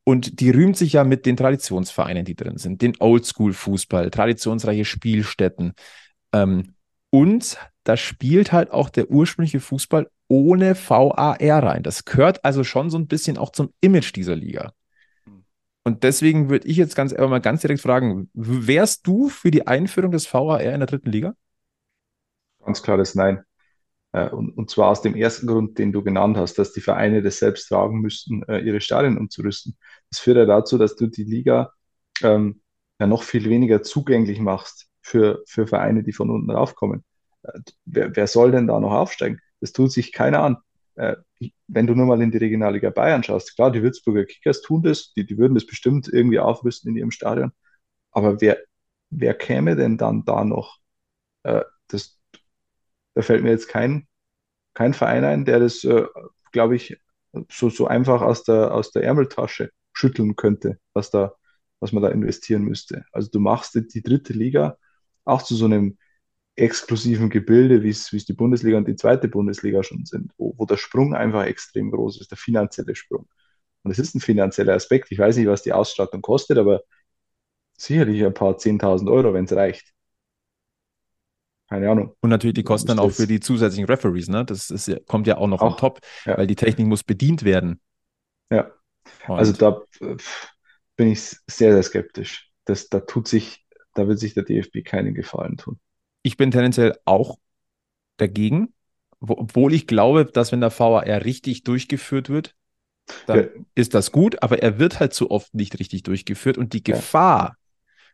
Und 0.05 0.39
die 0.39 0.49
rühmt 0.49 0.75
sich 0.75 0.93
ja 0.93 1.03
mit 1.03 1.25
den 1.25 1.37
Traditionsvereinen, 1.37 2.25
die 2.25 2.35
drin 2.35 2.57
sind, 2.57 2.81
den 2.81 2.93
Oldschool-Fußball, 2.99 4.09
traditionsreiche 4.09 4.85
Spielstätten, 4.85 5.73
ähm, 6.33 6.73
und 7.11 7.57
da 7.83 7.97
spielt 7.97 8.51
halt 8.51 8.71
auch 8.71 8.89
der 8.89 9.09
ursprüngliche 9.09 9.59
Fußball 9.59 10.09
ohne 10.27 10.75
VAR 10.75 11.39
rein. 11.39 11.83
Das 11.83 12.05
gehört 12.05 12.45
also 12.45 12.63
schon 12.63 12.89
so 12.89 12.97
ein 12.97 13.07
bisschen 13.07 13.37
auch 13.37 13.51
zum 13.51 13.73
Image 13.81 14.15
dieser 14.15 14.35
Liga. 14.35 14.73
Und 15.83 16.03
deswegen 16.03 16.49
würde 16.49 16.67
ich 16.67 16.77
jetzt 16.77 16.95
ganz 16.95 17.13
einfach 17.13 17.29
mal 17.29 17.41
ganz 17.41 17.61
direkt 17.61 17.81
fragen: 17.81 18.29
Wärst 18.33 19.07
du 19.07 19.29
für 19.29 19.49
die 19.49 19.65
Einführung 19.65 20.11
des 20.11 20.31
VAR 20.31 20.61
in 20.61 20.79
der 20.79 20.87
dritten 20.87 21.11
Liga? 21.11 21.33
Ganz 22.63 22.83
klar 22.83 22.97
das 22.97 23.15
Nein. 23.15 23.43
Äh, 24.11 24.29
und, 24.29 24.51
und 24.51 24.69
zwar 24.69 24.89
aus 24.89 25.01
dem 25.01 25.15
ersten 25.15 25.47
Grund, 25.47 25.79
den 25.79 25.91
du 25.91 26.03
genannt 26.03 26.37
hast, 26.37 26.59
dass 26.59 26.73
die 26.73 26.81
Vereine 26.81 27.21
das 27.21 27.39
selbst 27.39 27.67
tragen 27.67 28.01
müssten, 28.01 28.43
äh, 28.43 28.59
ihre 28.59 28.81
Stadien 28.81 29.17
umzurüsten. 29.17 29.77
Das 30.09 30.19
führt 30.19 30.37
ja 30.37 30.45
dazu, 30.45 30.77
dass 30.77 30.95
du 30.95 31.07
die 31.07 31.23
Liga 31.23 31.73
ähm, 32.21 32.61
ja 32.99 33.07
noch 33.07 33.23
viel 33.23 33.49
weniger 33.49 33.81
zugänglich 33.81 34.39
machst 34.39 34.88
für, 35.09 35.43
für 35.47 35.67
Vereine, 35.67 36.03
die 36.03 36.13
von 36.13 36.29
unten 36.29 36.51
raufkommen. 36.51 37.03
Äh, 37.43 37.59
wer, 37.85 38.15
wer 38.15 38.27
soll 38.27 38.51
denn 38.51 38.67
da 38.67 38.79
noch 38.79 38.91
aufsteigen? 38.91 39.39
Das 39.59 39.73
tut 39.73 39.91
sich 39.91 40.13
keiner 40.13 40.41
an. 40.43 40.57
Äh, 40.95 41.15
wenn 41.67 41.87
du 41.87 41.95
nur 41.95 42.05
mal 42.05 42.21
in 42.21 42.31
die 42.31 42.37
Regionalliga 42.37 42.91
Bayern 42.91 43.23
schaust, 43.23 43.55
klar, 43.55 43.71
die 43.71 43.81
Würzburger 43.81 44.25
Kickers 44.25 44.61
tun 44.61 44.83
das, 44.83 45.13
die, 45.13 45.25
die 45.25 45.37
würden 45.37 45.55
das 45.55 45.65
bestimmt 45.65 46.07
irgendwie 46.07 46.39
aufrüsten 46.39 46.91
in 46.91 46.97
ihrem 46.97 47.11
Stadion. 47.11 47.51
Aber 48.11 48.41
wer, 48.41 48.59
wer 49.09 49.33
käme 49.33 49.75
denn 49.75 49.97
dann 49.97 50.25
da 50.25 50.43
noch? 50.45 50.77
Äh, 51.43 51.63
das, 51.87 52.19
da 53.15 53.21
fällt 53.23 53.43
mir 53.43 53.51
jetzt 53.51 53.67
kein, 53.67 54.07
kein 54.75 54.93
Verein 54.93 55.25
ein, 55.25 55.45
der 55.45 55.59
das, 55.59 55.85
glaube 56.51 56.75
ich, 56.75 56.97
so, 57.49 57.69
so 57.69 57.87
einfach 57.87 58.21
aus 58.21 58.43
der, 58.43 58.73
aus 58.73 58.91
der 58.91 59.03
Ärmeltasche 59.03 59.71
schütteln 59.93 60.35
könnte, 60.35 60.79
was 60.93 61.09
da, 61.09 61.33
was 61.79 61.91
man 61.91 62.03
da 62.03 62.09
investieren 62.09 62.63
müsste. 62.63 63.05
Also 63.11 63.29
du 63.31 63.39
machst 63.39 63.75
die 63.75 64.03
dritte 64.03 64.33
Liga 64.33 64.77
auch 65.29 65.41
zu 65.43 65.55
so 65.55 65.65
einem 65.65 65.97
exklusiven 66.55 67.29
Gebilde, 67.29 67.83
wie 67.83 67.89
es 67.89 68.09
die 68.09 68.33
Bundesliga 68.33 68.77
und 68.77 68.87
die 68.87 68.95
zweite 68.95 69.29
Bundesliga 69.29 69.83
schon 69.83 70.05
sind, 70.05 70.33
wo, 70.37 70.53
wo 70.57 70.65
der 70.65 70.77
Sprung 70.77 71.15
einfach 71.15 71.45
extrem 71.45 71.91
groß 71.91 72.19
ist, 72.19 72.31
der 72.31 72.37
finanzielle 72.37 72.95
Sprung. 72.95 73.27
Und 73.83 73.91
es 73.91 73.99
ist 73.99 74.13
ein 74.13 74.19
finanzieller 74.19 74.73
Aspekt. 74.73 75.11
Ich 75.11 75.19
weiß 75.19 75.37
nicht, 75.37 75.47
was 75.47 75.63
die 75.63 75.71
Ausstattung 75.71 76.21
kostet, 76.21 76.57
aber 76.57 76.81
sicherlich 77.77 78.25
ein 78.25 78.33
paar 78.33 78.57
10.000 78.57 79.09
Euro, 79.09 79.33
wenn 79.33 79.45
es 79.45 79.53
reicht. 79.53 79.93
Keine 81.69 81.89
Ahnung. 81.89 82.15
Und 82.19 82.29
natürlich 82.29 82.55
die 82.55 82.63
Kosten 82.63 82.87
dann 82.87 82.99
auch 82.99 83.11
für 83.11 83.27
die 83.27 83.39
zusätzlichen 83.39 83.85
Referees, 83.85 84.27
ne? 84.27 84.43
Das 84.43 84.71
ist, 84.71 84.91
kommt 85.05 85.27
ja 85.27 85.37
auch 85.37 85.47
noch 85.47 85.61
auch, 85.61 85.73
on 85.73 85.77
top, 85.77 85.99
ja. 86.25 86.37
weil 86.37 86.47
die 86.47 86.55
Technik 86.55 86.87
muss 86.87 87.03
bedient 87.03 87.43
werden. 87.43 87.79
Ja. 88.49 88.71
Und 89.27 89.37
also 89.37 89.53
da 89.53 89.81
bin 90.95 91.11
ich 91.11 91.21
sehr, 91.21 91.73
sehr 91.73 91.83
skeptisch. 91.83 92.51
Das, 92.65 92.89
da 92.89 92.99
tut 92.99 93.27
sich 93.27 93.65
da 93.93 94.07
wird 94.07 94.19
sich 94.19 94.33
der 94.33 94.43
DFB 94.43 94.83
keinen 94.83 95.13
Gefallen 95.13 95.57
tun. 95.57 95.79
Ich 96.21 96.37
bin 96.37 96.51
tendenziell 96.51 96.97
auch 97.05 97.37
dagegen, 98.17 98.73
obwohl 99.19 99.73
ich 99.73 99.87
glaube, 99.87 100.25
dass 100.25 100.51
wenn 100.51 100.61
der 100.61 100.77
VAR 100.77 101.05
richtig 101.05 101.63
durchgeführt 101.63 102.29
wird, 102.29 102.55
dann 103.25 103.37
ja. 103.37 103.45
ist 103.75 103.93
das 103.93 104.11
gut, 104.11 104.41
aber 104.43 104.61
er 104.61 104.79
wird 104.79 104.99
halt 104.99 105.13
zu 105.13 105.31
oft 105.31 105.53
nicht 105.53 105.79
richtig 105.79 106.03
durchgeführt 106.03 106.57
und 106.57 106.73
die 106.73 106.83
Gefahr, 106.83 107.41
ja. 107.41 107.55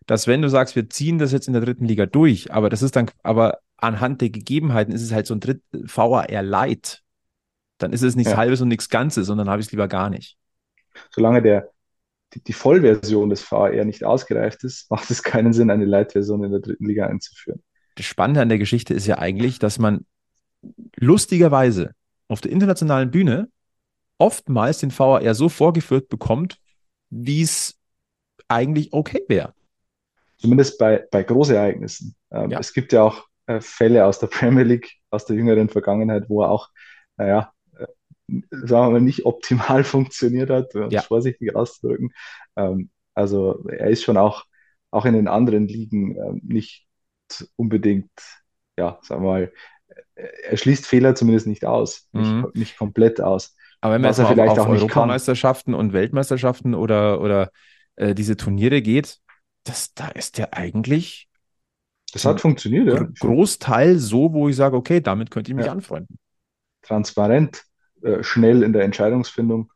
dass 0.05 0.27
wenn 0.27 0.41
du 0.41 0.49
sagst, 0.49 0.75
wir 0.75 0.89
ziehen 0.89 1.17
das 1.17 1.31
jetzt 1.31 1.47
in 1.47 1.53
der 1.53 1.61
dritten 1.61 1.85
Liga 1.85 2.05
durch, 2.05 2.51
aber 2.53 2.69
das 2.69 2.81
ist 2.81 2.95
dann, 2.95 3.11
aber 3.23 3.59
anhand 3.77 4.21
der 4.21 4.29
Gegebenheiten 4.29 4.93
ist 4.93 5.01
es 5.01 5.11
halt 5.11 5.27
so 5.27 5.35
ein 5.35 5.41
Dritt 5.41 5.61
VAR 5.71 6.41
Light, 6.41 7.03
dann 7.77 7.91
ist 7.91 8.03
es 8.03 8.15
nichts 8.15 8.31
ja. 8.31 8.37
Halbes 8.37 8.61
und 8.61 8.69
nichts 8.69 8.89
Ganzes, 8.89 9.27
sondern 9.27 9.49
habe 9.49 9.59
ich 9.59 9.67
es 9.67 9.71
lieber 9.71 9.87
gar 9.87 10.09
nicht. 10.09 10.37
Solange 11.11 11.41
der 11.41 11.71
die, 12.35 12.43
die 12.43 12.53
Vollversion 12.53 13.29
des 13.29 13.41
VR 13.41 13.85
nicht 13.85 14.03
ausgereift 14.03 14.63
ist, 14.63 14.89
macht 14.91 15.09
es 15.09 15.23
keinen 15.23 15.53
Sinn, 15.53 15.69
eine 15.69 15.85
Light-Version 15.85 16.43
in 16.43 16.51
der 16.51 16.59
dritten 16.59 16.85
Liga 16.85 17.07
einzuführen. 17.07 17.63
Das 17.95 18.05
Spannende 18.05 18.41
an 18.41 18.49
der 18.49 18.57
Geschichte 18.57 18.93
ist 18.93 19.07
ja 19.07 19.17
eigentlich, 19.17 19.57
dass 19.59 19.79
man 19.79 20.05
lustigerweise 20.97 21.91
auf 22.27 22.41
der 22.41 22.51
internationalen 22.51 23.11
Bühne 23.11 23.49
oftmals 24.17 24.79
den 24.79 24.97
VAR 24.97 25.33
so 25.35 25.49
vorgeführt 25.49 26.09
bekommt, 26.09 26.59
wie 27.09 27.41
es 27.41 27.79
eigentlich 28.47 28.93
okay 28.93 29.23
wäre. 29.27 29.53
Zumindest 30.37 30.77
bei, 30.77 31.05
bei 31.11 31.23
Großereignissen. 31.23 32.15
Ähm, 32.31 32.51
ja. 32.51 32.59
Es 32.59 32.73
gibt 32.73 32.91
ja 32.93 33.03
auch 33.03 33.27
äh, 33.45 33.61
Fälle 33.61 34.05
aus 34.05 34.19
der 34.19 34.27
Premier 34.27 34.63
League, 34.63 34.91
aus 35.09 35.25
der 35.25 35.35
jüngeren 35.35 35.69
Vergangenheit, 35.69 36.29
wo 36.29 36.43
er 36.43 36.49
auch, 36.49 36.69
naja, 37.17 37.51
sagen 38.27 38.87
wir 38.87 38.91
mal, 38.91 39.01
nicht 39.01 39.25
optimal 39.25 39.83
funktioniert 39.83 40.49
hat, 40.49 40.75
um 40.75 40.89
ja. 40.89 41.01
es 41.01 41.05
vorsichtig 41.05 41.55
auszudrücken. 41.55 42.13
Ähm, 42.55 42.89
also 43.13 43.65
er 43.67 43.89
ist 43.89 44.03
schon 44.03 44.17
auch, 44.17 44.45
auch 44.91 45.05
in 45.05 45.13
den 45.13 45.27
anderen 45.27 45.67
Ligen 45.67 46.17
ähm, 46.17 46.41
nicht 46.43 46.85
unbedingt, 47.55 48.11
ja, 48.77 48.99
sagen 49.01 49.23
wir 49.23 49.27
mal, 49.27 49.53
er 50.15 50.57
schließt 50.57 50.85
Fehler 50.85 51.15
zumindest 51.15 51.47
nicht 51.47 51.65
aus, 51.65 52.07
nicht, 52.11 52.29
mhm. 52.29 52.51
nicht 52.53 52.77
komplett 52.77 53.21
aus. 53.21 53.55
Aber 53.81 53.93
wenn 53.93 54.01
man 54.01 54.11
jetzt 54.11 54.27
vielleicht 54.27 54.57
auf, 54.57 54.59
auf 54.59 54.67
Europameisterschaften 54.67 55.73
und 55.73 55.93
Weltmeisterschaften 55.93 56.73
oder, 56.73 57.21
oder 57.21 57.51
äh, 57.95 58.15
diese 58.15 58.37
Turniere 58.37 58.81
geht, 58.81 59.19
das, 59.63 59.93
da 59.93 60.07
ist 60.09 60.37
der 60.37 60.53
eigentlich. 60.53 61.27
Das 62.13 62.25
hat 62.25 62.39
funktioniert, 62.39 62.87
ja. 62.87 63.07
Großteil 63.19 63.97
so, 63.97 64.33
wo 64.33 64.47
ich 64.47 64.55
sage, 64.55 64.77
okay, 64.77 65.01
damit 65.01 65.31
könnte 65.31 65.51
ich 65.51 65.55
mich 65.55 65.65
ja. 65.65 65.71
anfreunden. 65.71 66.17
Transparent, 66.81 67.63
äh, 68.05 68.23
schnell 68.23 68.63
in 68.63 68.73
der 68.73 68.83
Entscheidungsfindung. 68.83 69.71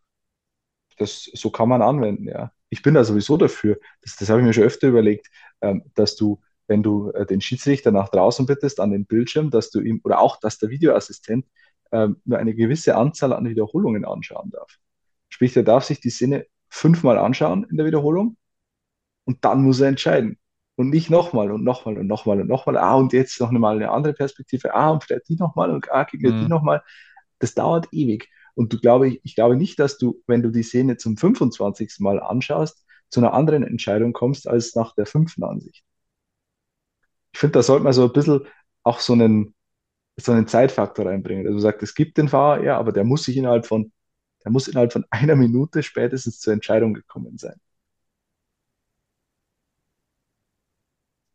Das, 0.97 1.29
so 1.33 1.49
kann 1.49 1.69
man 1.69 1.81
anwenden, 1.81 2.27
ja. 2.27 2.51
Ich 2.69 2.83
bin 2.83 2.93
da 2.93 3.03
sowieso 3.03 3.37
dafür. 3.37 3.79
Das, 4.01 4.15
das 4.15 4.29
habe 4.29 4.41
ich 4.41 4.45
mir 4.45 4.53
schon 4.53 4.63
öfter 4.63 4.87
überlegt, 4.87 5.27
ähm, 5.61 5.83
dass 5.95 6.15
du 6.15 6.39
wenn 6.69 6.83
du 6.83 7.09
äh, 7.11 7.25
den 7.25 7.41
Schiedsrichter 7.41 7.91
nach 7.91 8.09
draußen 8.09 8.45
bittest 8.45 8.79
an 8.79 8.91
den 8.91 9.05
Bildschirm, 9.05 9.49
dass 9.49 9.71
du 9.71 9.81
ihm 9.81 9.99
oder 10.03 10.19
auch, 10.19 10.39
dass 10.39 10.59
der 10.59 10.69
Videoassistent 10.69 11.45
ähm, 11.91 12.21
nur 12.23 12.37
eine 12.37 12.53
gewisse 12.53 12.95
Anzahl 12.95 13.33
an 13.33 13.49
Wiederholungen 13.49 14.05
anschauen 14.05 14.51
darf. 14.51 14.77
Sprich, 15.29 15.57
er 15.57 15.63
darf 15.63 15.83
sich 15.83 15.99
die 15.99 16.11
Szene 16.11 16.45
fünfmal 16.69 17.17
anschauen 17.17 17.65
in 17.69 17.77
der 17.77 17.87
Wiederholung 17.87 18.37
und 19.25 19.43
dann 19.43 19.63
muss 19.63 19.79
er 19.79 19.89
entscheiden. 19.89 20.37
Und 20.75 20.91
nicht 20.91 21.09
nochmal 21.09 21.51
und 21.51 21.63
nochmal 21.63 21.97
und 21.97 22.07
nochmal 22.07 22.39
und 22.39 22.47
nochmal. 22.47 22.77
Ah, 22.77 22.95
und 22.95 23.11
jetzt 23.11 23.41
noch 23.41 23.51
mal 23.51 23.75
eine 23.75 23.91
andere 23.91 24.13
Perspektive. 24.13 24.73
Ah, 24.73 24.91
und 24.91 25.03
vielleicht 25.03 25.27
die 25.27 25.35
nochmal 25.35 25.71
und 25.71 25.91
ah, 25.91 26.05
gegen 26.05 26.37
mhm. 26.37 26.43
die 26.43 26.47
nochmal. 26.47 26.83
Das 27.39 27.53
dauert 27.55 27.87
ewig. 27.91 28.29
Und 28.55 28.73
du 28.73 28.79
glaube, 28.79 29.07
ich, 29.07 29.21
ich 29.23 29.35
glaube 29.35 29.55
nicht, 29.55 29.79
dass 29.79 29.97
du, 29.97 30.21
wenn 30.27 30.41
du 30.41 30.49
die 30.51 30.63
Szene 30.63 30.97
zum 30.97 31.17
25. 31.17 31.99
Mal 31.99 32.19
anschaust, 32.21 32.85
zu 33.09 33.19
einer 33.21 33.33
anderen 33.33 33.63
Entscheidung 33.63 34.13
kommst 34.13 34.47
als 34.47 34.75
nach 34.75 34.93
der 34.95 35.05
fünften 35.05 35.43
Ansicht 35.43 35.83
ich 37.31 37.39
finde, 37.39 37.53
da 37.53 37.63
sollte 37.63 37.83
man 37.83 37.93
so 37.93 38.03
ein 38.03 38.13
bisschen 38.13 38.41
auch 38.83 38.99
so 38.99 39.13
einen, 39.13 39.55
so 40.17 40.31
einen 40.31 40.47
Zeitfaktor 40.47 41.05
reinbringen. 41.05 41.47
Also 41.47 41.59
sagt, 41.59 41.83
es 41.83 41.95
gibt 41.95 42.17
den 42.17 42.29
Fahrer, 42.29 42.63
ja, 42.63 42.77
aber 42.77 42.91
der 42.91 43.03
muss 43.03 43.23
sich 43.23 43.37
innerhalb 43.37 43.65
von, 43.65 43.91
der 44.43 44.51
muss 44.51 44.67
innerhalb 44.67 44.93
von 44.93 45.05
einer 45.11 45.35
Minute 45.35 45.83
spätestens 45.83 46.39
zur 46.39 46.53
Entscheidung 46.53 46.93
gekommen 46.93 47.37
sein. 47.37 47.55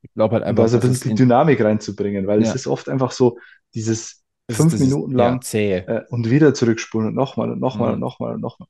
Ich 0.03 0.13
glaube 0.13 0.35
halt 0.35 0.45
einfach, 0.45 0.65
um 0.65 0.71
da 0.71 0.79
so 0.79 0.87
ein 0.87 0.91
bisschen 0.91 1.11
die 1.11 1.23
Dynamik 1.23 1.61
reinzubringen, 1.63 2.27
weil 2.27 2.43
ja. 2.43 2.49
es 2.49 2.55
ist 2.55 2.67
oft 2.67 2.89
einfach 2.89 3.11
so 3.11 3.39
dieses 3.75 4.24
das 4.47 4.57
fünf 4.57 4.75
ist, 4.75 4.81
Minuten 4.81 5.13
ist, 5.13 5.17
lang 5.17 5.41
ja, 5.53 5.61
äh, 5.61 6.05
und 6.11 6.31
wieder 6.31 6.55
zurückspulen 6.55 7.09
und 7.09 7.15
nochmal 7.15 7.51
und 7.51 7.61
nochmal 7.61 7.89
mhm. 7.89 7.95
und 7.95 8.01
nochmal 8.01 8.35
und 8.35 8.41
nochmal. 8.41 8.69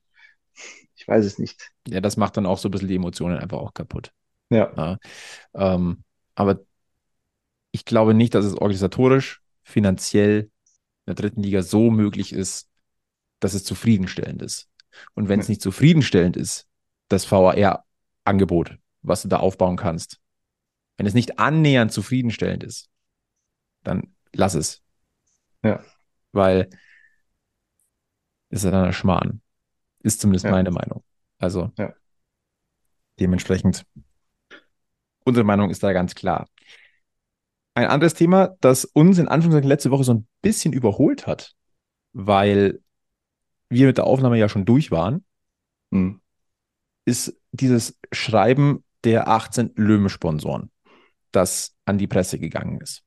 Ich 0.95 1.07
weiß 1.07 1.25
es 1.25 1.37
nicht. 1.37 1.71
Ja, 1.87 2.01
das 2.01 2.17
macht 2.17 2.37
dann 2.37 2.45
auch 2.45 2.57
so 2.57 2.69
ein 2.69 2.71
bisschen 2.71 2.87
die 2.87 2.95
Emotionen 2.95 3.37
einfach 3.37 3.57
auch 3.57 3.73
kaputt. 3.73 4.11
Ja. 4.49 4.71
ja 4.75 4.97
ähm, 5.53 6.03
aber 6.35 6.61
ich 7.71 7.85
glaube 7.85 8.13
nicht, 8.13 8.33
dass 8.35 8.45
es 8.45 8.55
organisatorisch, 8.55 9.41
finanziell 9.63 10.41
in 10.41 10.49
der 11.07 11.15
dritten 11.15 11.43
Liga 11.43 11.61
so 11.61 11.91
möglich 11.91 12.31
ist, 12.31 12.69
dass 13.39 13.53
es 13.53 13.63
zufriedenstellend 13.63 14.41
ist. 14.41 14.69
Und 15.13 15.27
wenn 15.27 15.39
es 15.39 15.49
nicht 15.49 15.61
zufriedenstellend 15.61 16.37
ist, 16.37 16.67
das 17.09 17.29
VAR-Angebot, 17.29 18.77
was 19.01 19.23
du 19.23 19.27
da 19.27 19.37
aufbauen 19.37 19.75
kannst, 19.75 20.19
wenn 20.97 21.05
es 21.05 21.13
nicht 21.13 21.37
annähernd 21.37 21.91
zufriedenstellend 21.91 22.63
ist, 22.63 22.89
dann 23.83 24.15
lass 24.31 24.55
es. 24.55 24.81
Ja. 25.65 25.83
Weil 26.31 26.69
ist 28.49 28.63
ja 28.63 28.71
dann 28.71 28.85
ein 28.85 28.93
Schmarrn. 28.93 29.41
Ist 29.99 30.21
zumindest 30.21 30.45
ja. 30.45 30.51
meine 30.51 30.71
Meinung. 30.71 31.03
Also 31.39 31.71
ja. 31.77 31.93
dementsprechend, 33.19 33.85
unsere 35.25 35.43
Meinung 35.43 35.69
ist 35.69 35.83
da 35.83 35.93
ganz 35.93 36.15
klar. 36.15 36.47
Ein 37.73 37.87
anderes 37.87 38.13
Thema, 38.13 38.55
das 38.61 38.85
uns 38.85 39.17
in 39.17 39.27
Anführungszeichen 39.27 39.67
letzte 39.67 39.91
Woche 39.91 40.05
so 40.05 40.13
ein 40.13 40.27
bisschen 40.41 40.71
überholt 40.71 41.27
hat, 41.27 41.53
weil 42.13 42.81
wir 43.69 43.87
mit 43.87 43.97
der 43.97 44.05
Aufnahme 44.05 44.37
ja 44.37 44.47
schon 44.47 44.65
durch 44.65 44.91
waren, 44.91 45.25
mhm. 45.89 46.21
ist 47.03 47.37
dieses 47.51 47.99
Schreiben 48.13 48.85
der 49.03 49.27
18 49.27 49.73
Löwen-Sponsoren, 49.75 50.71
das 51.31 51.75
an 51.83 51.97
die 51.97 52.07
Presse 52.07 52.39
gegangen 52.39 52.79
ist. 52.79 53.04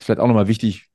Vielleicht 0.00 0.20
auch 0.20 0.26
nochmal 0.26 0.48
wichtig, 0.48 0.88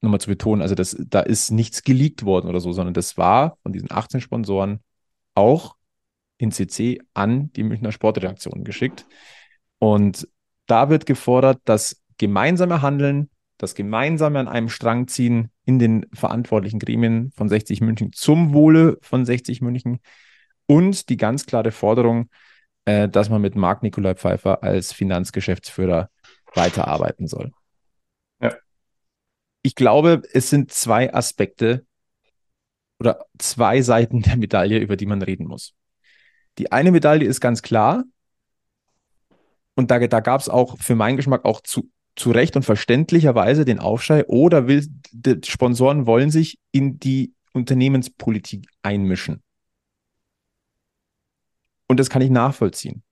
nochmal 0.00 0.20
zu 0.20 0.28
betonen, 0.28 0.62
also 0.62 0.74
das, 0.74 0.96
da 0.98 1.20
ist 1.20 1.50
nichts 1.50 1.82
geleakt 1.82 2.24
worden 2.24 2.48
oder 2.48 2.60
so, 2.60 2.72
sondern 2.72 2.94
das 2.94 3.16
war 3.16 3.58
von 3.62 3.72
diesen 3.72 3.90
18 3.90 4.20
Sponsoren 4.20 4.80
auch 5.34 5.76
in 6.38 6.52
CC 6.52 7.00
an 7.14 7.52
die 7.52 7.64
Münchner 7.64 7.92
Sportredaktion 7.92 8.64
geschickt. 8.64 9.06
Und 9.78 10.28
da 10.66 10.88
wird 10.88 11.06
gefordert, 11.06 11.60
das 11.64 12.02
gemeinsame 12.18 12.82
Handeln, 12.82 13.30
das 13.58 13.74
gemeinsame 13.74 14.38
an 14.38 14.48
einem 14.48 14.68
Strang 14.68 15.08
ziehen 15.08 15.50
in 15.64 15.78
den 15.78 16.06
verantwortlichen 16.12 16.78
Gremien 16.78 17.32
von 17.32 17.48
60 17.48 17.80
München 17.80 18.12
zum 18.12 18.54
Wohle 18.54 18.98
von 19.02 19.24
60 19.24 19.60
München 19.60 19.98
und 20.66 21.08
die 21.08 21.16
ganz 21.16 21.46
klare 21.46 21.72
Forderung, 21.72 22.30
äh, 22.84 23.08
dass 23.08 23.30
man 23.30 23.42
mit 23.42 23.56
Marc 23.56 23.82
Nikolai 23.82 24.14
Pfeiffer 24.14 24.62
als 24.62 24.92
Finanzgeschäftsführer 24.92 26.10
weiterarbeiten 26.54 27.26
soll. 27.26 27.52
Ich 29.62 29.74
glaube, 29.74 30.22
es 30.32 30.50
sind 30.50 30.72
zwei 30.72 31.12
Aspekte 31.12 31.84
oder 32.98 33.26
zwei 33.38 33.82
Seiten 33.82 34.22
der 34.22 34.36
Medaille, 34.36 34.78
über 34.78 34.96
die 34.96 35.06
man 35.06 35.22
reden 35.22 35.46
muss. 35.46 35.74
Die 36.58 36.72
eine 36.72 36.90
Medaille 36.90 37.26
ist 37.26 37.40
ganz 37.40 37.62
klar, 37.62 38.04
und 39.78 39.92
da, 39.92 40.04
da 40.04 40.18
gab 40.18 40.40
es 40.40 40.48
auch 40.48 40.76
für 40.78 40.96
meinen 40.96 41.16
Geschmack 41.16 41.44
auch 41.44 41.60
zu, 41.60 41.88
zu 42.16 42.32
Recht 42.32 42.56
und 42.56 42.64
verständlicherweise 42.64 43.64
den 43.64 43.78
Aufschrei, 43.78 44.26
oder 44.26 44.66
will, 44.66 44.84
die 45.12 45.38
Sponsoren 45.48 46.04
wollen 46.04 46.32
sich 46.32 46.58
in 46.72 46.98
die 46.98 47.32
Unternehmenspolitik 47.52 48.66
einmischen. 48.82 49.40
Und 51.86 52.00
das 52.00 52.10
kann 52.10 52.22
ich 52.22 52.30
nachvollziehen. 52.30 53.04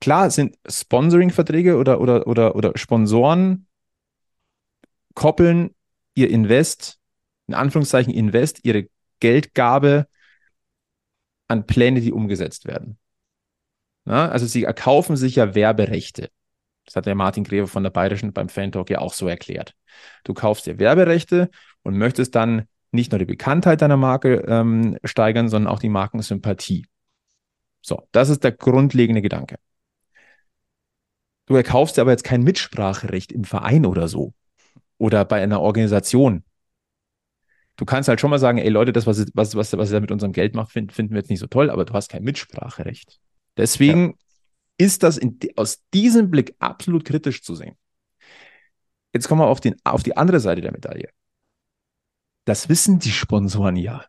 Klar 0.00 0.30
sind 0.30 0.56
Sponsoring-Verträge 0.68 1.76
oder, 1.78 2.00
oder, 2.00 2.28
oder, 2.28 2.54
oder 2.54 2.72
Sponsoren 2.76 3.66
koppeln 5.16 5.74
ihr 6.14 6.30
Invest, 6.30 7.00
in 7.48 7.54
Anführungszeichen 7.54 8.14
Invest, 8.14 8.64
ihre 8.64 8.88
Geldgabe 9.18 10.06
an 11.48 11.66
Pläne, 11.66 12.00
die 12.00 12.12
umgesetzt 12.12 12.66
werden. 12.66 12.98
Na, 14.04 14.28
also 14.28 14.46
sie 14.46 14.62
erkaufen 14.62 15.16
sich 15.16 15.34
ja 15.34 15.56
Werberechte. 15.56 16.30
Das 16.84 16.94
hat 16.94 17.06
der 17.06 17.16
Martin 17.16 17.42
Greve 17.42 17.66
von 17.66 17.82
der 17.82 17.90
Bayerischen 17.90 18.32
beim 18.32 18.48
Fan-Talk 18.48 18.90
ja 18.90 19.00
auch 19.00 19.12
so 19.12 19.26
erklärt. 19.26 19.74
Du 20.22 20.34
kaufst 20.34 20.66
dir 20.66 20.78
Werberechte 20.78 21.50
und 21.82 21.96
möchtest 21.96 22.36
dann 22.36 22.68
nicht 22.92 23.10
nur 23.10 23.18
die 23.18 23.24
Bekanntheit 23.24 23.82
deiner 23.82 23.96
Marke 23.96 24.44
ähm, 24.46 24.96
steigern, 25.02 25.48
sondern 25.48 25.72
auch 25.72 25.80
die 25.80 25.88
Markensympathie. 25.88 26.86
So, 27.82 28.06
das 28.12 28.28
ist 28.28 28.44
der 28.44 28.52
grundlegende 28.52 29.22
Gedanke. 29.22 29.56
Du 31.46 31.54
erkaufst 31.54 31.96
dir 31.96 32.02
aber 32.02 32.10
jetzt 32.10 32.24
kein 32.24 32.42
Mitspracherecht 32.42 33.32
im 33.32 33.44
Verein 33.44 33.86
oder 33.86 34.08
so 34.08 34.34
oder 34.98 35.24
bei 35.24 35.42
einer 35.42 35.60
Organisation. 35.60 36.44
Du 37.76 37.84
kannst 37.84 38.08
halt 38.08 38.20
schon 38.20 38.30
mal 38.30 38.38
sagen, 38.38 38.58
ey 38.58 38.68
Leute, 38.68 38.92
das, 38.92 39.06
was, 39.06 39.26
was, 39.34 39.54
was, 39.54 39.76
was 39.76 39.92
ihr 39.92 40.00
mit 40.00 40.10
unserem 40.10 40.32
Geld 40.32 40.54
macht, 40.54 40.72
find, 40.72 40.92
finden 40.92 41.12
wir 41.12 41.20
jetzt 41.20 41.28
nicht 41.28 41.40
so 41.40 41.46
toll, 41.46 41.70
aber 41.70 41.84
du 41.84 41.92
hast 41.92 42.10
kein 42.10 42.24
Mitspracherecht. 42.24 43.20
Deswegen 43.56 44.10
ja. 44.10 44.14
ist 44.78 45.02
das 45.02 45.18
in, 45.18 45.38
aus 45.56 45.82
diesem 45.92 46.30
Blick 46.30 46.54
absolut 46.58 47.04
kritisch 47.04 47.42
zu 47.42 47.54
sehen. 47.54 47.76
Jetzt 49.12 49.28
kommen 49.28 49.40
wir 49.40 49.46
auf, 49.46 49.60
den, 49.60 49.76
auf 49.84 50.02
die 50.02 50.16
andere 50.16 50.40
Seite 50.40 50.60
der 50.60 50.72
Medaille. 50.72 51.08
Das 52.44 52.68
wissen 52.68 52.98
die 52.98 53.10
Sponsoren 53.10 53.76
ja. 53.76 54.04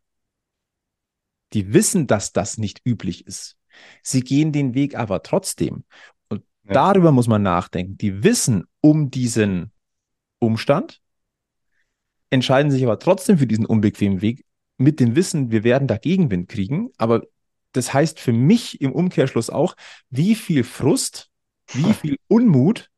Die 1.53 1.73
wissen, 1.73 2.07
dass 2.07 2.33
das 2.33 2.57
nicht 2.57 2.81
üblich 2.85 3.25
ist. 3.25 3.57
Sie 4.01 4.21
gehen 4.21 4.51
den 4.51 4.73
Weg 4.73 4.95
aber 4.95 5.23
trotzdem. 5.23 5.85
Und 6.29 6.43
ja. 6.63 6.73
darüber 6.73 7.11
muss 7.11 7.27
man 7.27 7.41
nachdenken. 7.41 7.97
Die 7.97 8.23
wissen 8.23 8.65
um 8.81 9.09
diesen 9.11 9.71
Umstand, 10.39 11.01
entscheiden 12.29 12.71
sich 12.71 12.83
aber 12.83 12.99
trotzdem 12.99 13.37
für 13.37 13.47
diesen 13.47 13.65
unbequemen 13.65 14.21
Weg 14.21 14.45
mit 14.77 14.99
dem 14.99 15.15
Wissen, 15.15 15.51
wir 15.51 15.63
werden 15.63 15.87
da 15.87 15.97
Gegenwind 15.97 16.49
kriegen, 16.49 16.89
aber 16.97 17.23
das 17.71 17.93
heißt 17.93 18.19
für 18.19 18.33
mich 18.33 18.81
im 18.81 18.91
Umkehrschluss 18.91 19.49
auch, 19.49 19.75
wie 20.09 20.35
viel 20.35 20.63
Frust, 20.63 21.29
wie 21.73 21.93
viel 21.93 22.17
Unmut 22.27 22.89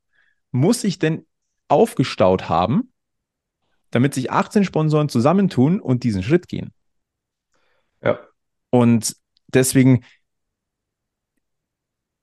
muss 0.51 0.83
ich 0.83 0.99
denn 0.99 1.25
aufgestaut 1.67 2.49
haben, 2.49 2.91
damit 3.91 4.13
sich 4.13 4.31
18 4.31 4.63
Sponsoren 4.63 5.09
zusammentun 5.09 5.79
und 5.79 6.03
diesen 6.03 6.23
Schritt 6.23 6.47
gehen. 6.47 6.73
Ja. 8.01 8.19
Und 8.71 9.15
deswegen, 9.47 10.03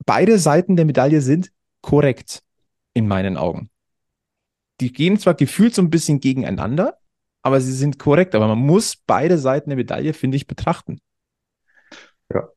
beide 0.05 0.39
Seiten 0.39 0.77
der 0.77 0.85
Medaille 0.85 1.21
sind 1.21 1.53
korrekt 1.81 2.43
in 2.95 3.09
meinen 3.09 3.37
Augen. 3.37 3.71
Die 4.81 4.93
gehen 4.93 5.19
zwar 5.19 5.35
gefühlt 5.35 5.75
so 5.75 5.83
ein 5.83 5.91
bisschen 5.91 6.21
gegeneinander, 6.21 6.99
aber 7.43 7.61
sie 7.61 7.73
sind 7.73 7.99
korrekt. 7.99 8.35
Aber 8.35 8.49
man 8.49 8.59
muss 8.59 8.97
beide 8.97 9.39
Seiten 9.39 9.71
der 9.71 9.77
Medaille, 9.77 10.13
finde 10.13 10.37
ich, 10.37 10.47
betrachten. 10.47 10.99
Ja. 12.33 12.49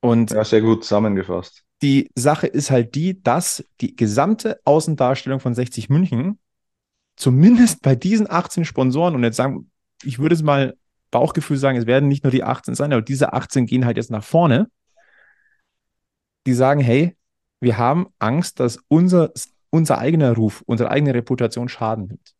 Und 0.00 0.30
ja, 0.30 0.44
sehr 0.44 0.60
gut 0.60 0.84
zusammengefasst. 0.84 1.64
Die 1.82 2.10
Sache 2.14 2.46
ist 2.46 2.70
halt 2.70 2.94
die, 2.94 3.22
dass 3.22 3.64
die 3.80 3.96
gesamte 3.96 4.60
Außendarstellung 4.64 5.40
von 5.40 5.54
60 5.54 5.88
München 5.88 6.38
zumindest 7.16 7.82
bei 7.82 7.94
diesen 7.94 8.30
18 8.30 8.64
Sponsoren 8.64 9.14
und 9.14 9.22
jetzt 9.22 9.36
sagen, 9.36 9.70
ich 10.02 10.18
würde 10.18 10.34
es 10.34 10.42
mal 10.42 10.76
Bauchgefühl 11.10 11.56
sagen, 11.56 11.78
es 11.78 11.86
werden 11.86 12.08
nicht 12.08 12.24
nur 12.24 12.30
die 12.30 12.42
18 12.42 12.74
sein, 12.74 12.92
aber 12.92 13.02
diese 13.02 13.32
18 13.32 13.66
gehen 13.66 13.86
halt 13.86 13.96
jetzt 13.96 14.10
nach 14.10 14.24
vorne. 14.24 14.68
Die 16.46 16.54
sagen, 16.54 16.80
hey, 16.80 17.16
wir 17.60 17.78
haben 17.78 18.08
Angst, 18.18 18.60
dass 18.60 18.78
unser, 18.88 19.32
unser 19.74 19.98
eigener 19.98 20.34
Ruf, 20.34 20.62
unsere 20.66 20.88
eigene 20.92 21.14
Reputation 21.14 21.68
Schaden 21.68 22.06
nimmt. 22.06 22.32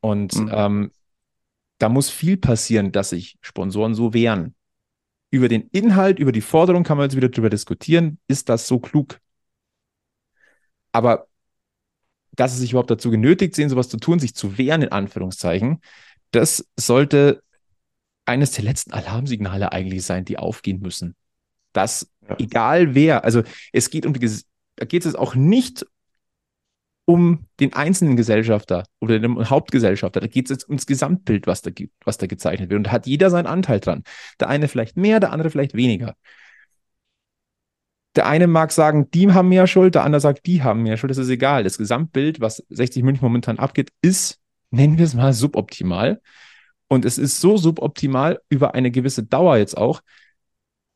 Und 0.00 0.34
mhm. 0.34 0.50
ähm, 0.52 0.90
da 1.78 1.88
muss 1.88 2.10
viel 2.10 2.36
passieren, 2.36 2.90
dass 2.90 3.10
sich 3.10 3.38
Sponsoren 3.40 3.94
so 3.94 4.12
wehren. 4.12 4.56
Über 5.30 5.46
den 5.48 5.68
Inhalt, 5.70 6.18
über 6.18 6.32
die 6.32 6.40
Forderung 6.40 6.82
kann 6.82 6.96
man 6.96 7.04
jetzt 7.04 7.16
wieder 7.16 7.28
drüber 7.28 7.50
diskutieren. 7.50 8.18
Ist 8.26 8.48
das 8.48 8.66
so 8.66 8.80
klug? 8.80 9.20
Aber 10.90 11.28
dass 12.32 12.54
sie 12.54 12.58
sich 12.58 12.72
überhaupt 12.72 12.90
dazu 12.90 13.12
genötigt 13.12 13.54
sehen, 13.54 13.68
sowas 13.68 13.88
zu 13.88 13.98
tun, 13.98 14.18
sich 14.18 14.34
zu 14.34 14.58
wehren, 14.58 14.82
in 14.82 14.90
Anführungszeichen, 14.90 15.80
das 16.32 16.68
sollte 16.76 17.44
eines 18.24 18.50
der 18.50 18.64
letzten 18.64 18.92
Alarmsignale 18.92 19.70
eigentlich 19.70 20.04
sein, 20.04 20.24
die 20.24 20.36
aufgehen 20.36 20.80
müssen. 20.80 21.14
Dass 21.72 22.10
ja. 22.28 22.36
egal 22.40 22.96
wer, 22.96 23.22
also 23.22 23.44
es 23.72 23.88
geht 23.88 24.04
um 24.04 24.12
die, 24.12 24.40
da 24.74 24.84
geht 24.84 25.06
es 25.06 25.14
auch 25.14 25.36
nicht 25.36 25.86
um 27.06 27.46
den 27.60 27.72
einzelnen 27.72 28.16
Gesellschafter 28.16 28.84
oder 29.00 29.18
den 29.18 29.48
Hauptgesellschafter. 29.48 30.20
Da 30.20 30.26
geht 30.26 30.46
es 30.46 30.50
jetzt 30.50 30.68
ums 30.68 30.86
Gesamtbild, 30.86 31.46
was 31.46 31.62
da, 31.62 31.70
was 32.04 32.18
da 32.18 32.26
gezeichnet 32.26 32.68
wird. 32.68 32.78
Und 32.78 32.88
da 32.88 32.92
hat 32.92 33.06
jeder 33.06 33.30
seinen 33.30 33.46
Anteil 33.46 33.80
dran. 33.80 34.02
Der 34.40 34.48
eine 34.48 34.68
vielleicht 34.68 34.96
mehr, 34.96 35.20
der 35.20 35.32
andere 35.32 35.50
vielleicht 35.50 35.74
weniger. 35.74 36.16
Der 38.16 38.26
eine 38.26 38.48
mag 38.48 38.72
sagen, 38.72 39.08
die 39.12 39.32
haben 39.32 39.48
mehr 39.48 39.66
Schuld, 39.68 39.94
der 39.94 40.02
andere 40.02 40.20
sagt, 40.20 40.46
die 40.46 40.62
haben 40.62 40.82
mehr 40.82 40.96
Schuld. 40.96 41.10
Das 41.10 41.18
ist 41.18 41.28
egal. 41.28 41.62
Das 41.62 41.78
Gesamtbild, 41.78 42.40
was 42.40 42.64
60 42.70 43.04
München 43.04 43.22
momentan 43.22 43.58
abgeht, 43.60 43.92
ist, 44.02 44.40
nennen 44.70 44.98
wir 44.98 45.04
es 45.04 45.14
mal, 45.14 45.32
suboptimal. 45.32 46.20
Und 46.88 47.04
es 47.04 47.18
ist 47.18 47.40
so 47.40 47.56
suboptimal 47.56 48.40
über 48.48 48.74
eine 48.74 48.90
gewisse 48.90 49.22
Dauer 49.22 49.58
jetzt 49.58 49.76
auch, 49.76 50.00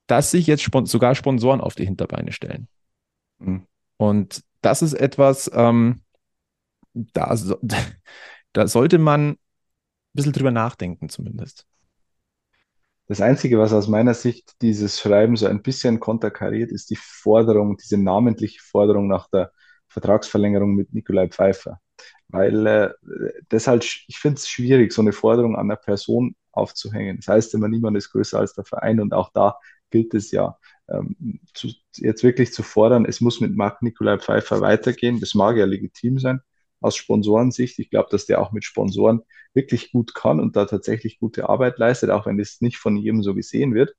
dass 0.09 0.33
sich 0.33 0.49
jetzt 0.49 0.69
sogar 0.85 1.15
Sponsoren 1.15 1.61
auf 1.61 1.77
die 1.77 1.85
Hinterbeine 1.85 2.33
stellen. 2.33 2.67
Mhm. 3.39 3.67
Und 4.01 4.43
das 4.63 4.81
ist 4.81 4.95
etwas, 4.95 5.51
ähm, 5.53 6.01
da, 6.95 7.37
so, 7.37 7.59
da 8.55 8.67
sollte 8.67 8.97
man 8.97 9.33
ein 9.33 9.39
bisschen 10.15 10.33
drüber 10.33 10.51
nachdenken, 10.51 11.11
zumindest. 11.11 11.67
Das 13.09 13.21
Einzige, 13.21 13.59
was 13.59 13.75
aus 13.75 13.89
meiner 13.89 14.15
Sicht 14.15 14.55
dieses 14.63 14.99
Schreiben 14.99 15.37
so 15.37 15.47
ein 15.47 15.61
bisschen 15.61 16.01
konterkariert, 16.01 16.73
ist 16.73 16.89
die 16.89 16.97
Forderung, 16.97 17.77
diese 17.77 17.99
namentliche 17.99 18.63
Forderung 18.63 19.07
nach 19.07 19.29
der 19.29 19.53
Vertragsverlängerung 19.89 20.77
mit 20.77 20.95
Nikolai 20.95 21.29
Pfeiffer. 21.29 21.79
Weil 22.29 22.67
äh, 22.67 22.91
deshalb, 23.51 23.85
ich 23.85 24.17
finde 24.19 24.37
es 24.37 24.49
schwierig, 24.49 24.95
so 24.95 25.03
eine 25.03 25.13
Forderung 25.13 25.57
an 25.57 25.71
eine 25.71 25.77
Person 25.77 26.35
aufzuhängen. 26.53 27.19
Das 27.19 27.29
heißt 27.29 27.53
immer, 27.53 27.69
niemand 27.69 27.99
ist 27.99 28.13
größer 28.13 28.39
als 28.39 28.55
der 28.55 28.65
Verein 28.65 28.99
und 29.01 29.13
auch 29.13 29.31
da 29.35 29.59
gilt 29.91 30.15
es 30.15 30.31
ja, 30.31 30.57
ähm, 30.91 31.41
zu, 31.55 31.69
jetzt 31.97 32.23
wirklich 32.25 32.53
zu 32.53 32.63
fordern, 32.63 33.05
es 33.07 33.21
muss 33.21 33.41
mit 33.41 33.55
Marc 33.57 33.83
Nikolai 33.83 34.19
Pfeiffer 34.19 34.61
weitergehen. 34.61 35.21
Das 35.21 35.35
mag 35.35 35.57
ja 35.57 35.65
legitim 35.67 36.19
sein 36.19 36.41
aus 36.81 36.97
Sponsorensicht. 36.97 37.79
Ich 37.79 37.91
glaube, 37.91 38.09
dass 38.11 38.27
der 38.27 38.41
auch 38.41 38.53
mit 38.53 38.65
Sponsoren 38.65 39.23
wirklich 39.55 39.93
gut 39.93 40.15
kann 40.15 40.41
und 40.41 40.57
da 40.57 40.65
tatsächlich 40.67 41.19
gute 41.19 41.49
Arbeit 41.49 41.79
leistet, 41.79 42.11
auch 42.11 42.27
wenn 42.27 42.39
das 42.39 42.61
nicht 42.61 42.79
von 42.79 42.97
jedem 42.97 43.23
so 43.23 43.35
gesehen 43.35 43.75
wird. 43.75 43.95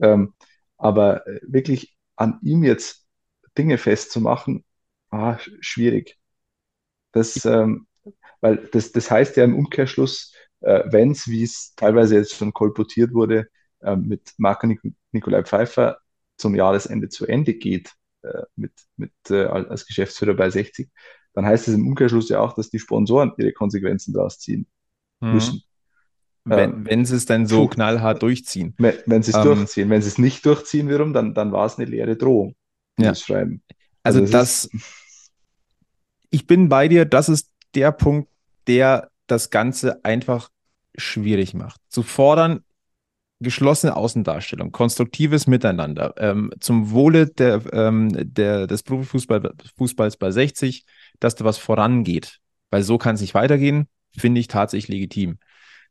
Ähm, 0.00 0.34
aber 0.76 1.26
äh, 1.26 1.40
wirklich 1.42 1.96
an 2.16 2.38
ihm 2.42 2.64
jetzt 2.64 3.06
Dinge 3.56 3.78
festzumachen, 3.78 4.64
ah, 5.10 5.38
schwierig. 5.60 6.18
Das, 7.12 7.44
ähm, 7.44 7.86
weil 8.40 8.68
das, 8.72 8.92
das 8.92 9.10
heißt 9.10 9.36
ja 9.36 9.44
im 9.44 9.56
Umkehrschluss, 9.56 10.34
äh, 10.60 10.82
wenn 10.86 11.12
es, 11.12 11.28
wie 11.28 11.42
es 11.44 11.74
teilweise 11.76 12.16
jetzt 12.16 12.34
schon 12.34 12.52
kolportiert 12.52 13.12
wurde, 13.14 13.48
äh, 13.80 13.96
mit 13.96 14.34
Marco 14.38 14.66
Nik 14.66 14.80
Nikolai 15.12 15.44
Pfeiffer 15.44 15.98
zum 16.40 16.54
Jahresende 16.54 17.08
zu 17.08 17.26
Ende 17.26 17.54
geht, 17.54 17.92
äh, 18.22 18.42
mit, 18.56 18.72
mit, 18.96 19.12
äh, 19.30 19.44
als 19.44 19.86
Geschäftsführer 19.86 20.34
bei 20.34 20.50
60, 20.50 20.90
dann 21.32 21.46
heißt 21.46 21.68
es 21.68 21.74
im 21.74 21.86
Umkehrschluss 21.86 22.28
ja 22.28 22.40
auch, 22.40 22.54
dass 22.54 22.70
die 22.70 22.78
Sponsoren 22.78 23.32
ihre 23.38 23.52
Konsequenzen 23.52 24.12
daraus 24.12 24.38
ziehen 24.38 24.66
mhm. 25.20 25.32
müssen. 25.32 25.62
Wenn, 26.44 26.70
ähm, 26.72 26.86
wenn 26.86 27.04
sie 27.04 27.16
es 27.16 27.26
dann 27.26 27.46
so 27.46 27.68
knallhart 27.68 28.22
durchziehen. 28.22 28.74
Wenn, 28.78 28.94
wenn 29.06 29.22
sie 29.22 29.30
es 29.30 29.36
ähm, 29.36 29.44
durchziehen. 29.44 29.90
Wenn 29.90 30.02
sie 30.02 30.08
es 30.08 30.18
nicht 30.18 30.44
durchziehen 30.46 30.88
wiederum, 30.88 31.12
dann, 31.12 31.34
dann 31.34 31.52
war 31.52 31.66
es 31.66 31.78
eine 31.78 31.88
leere 31.88 32.16
Drohung, 32.16 32.56
ja. 32.98 33.14
Schreiben. 33.14 33.62
Also, 34.02 34.20
also 34.20 34.32
das, 34.32 34.64
ist, 34.64 34.70
ich 36.30 36.46
bin 36.46 36.68
bei 36.68 36.88
dir, 36.88 37.04
das 37.04 37.28
ist 37.28 37.50
der 37.74 37.92
Punkt, 37.92 38.28
der 38.66 39.10
das 39.26 39.50
Ganze 39.50 40.04
einfach 40.04 40.50
schwierig 40.96 41.54
macht. 41.54 41.80
Zu 41.88 42.02
fordern, 42.02 42.64
geschlossene 43.40 43.96
Außendarstellung, 43.96 44.70
konstruktives 44.70 45.46
Miteinander, 45.46 46.14
ähm, 46.18 46.52
zum 46.60 46.90
Wohle 46.90 47.26
der, 47.26 47.62
ähm, 47.72 48.10
der, 48.12 48.66
des 48.66 48.82
Profifußballs 48.82 50.16
bei 50.18 50.30
60, 50.30 50.84
dass 51.18 51.34
da 51.34 51.44
was 51.44 51.58
vorangeht. 51.58 52.38
Weil 52.70 52.82
so 52.82 52.98
kann 52.98 53.14
es 53.14 53.20
nicht 53.20 53.34
weitergehen, 53.34 53.88
finde 54.16 54.40
ich 54.40 54.48
tatsächlich 54.48 54.88
legitim. 54.88 55.38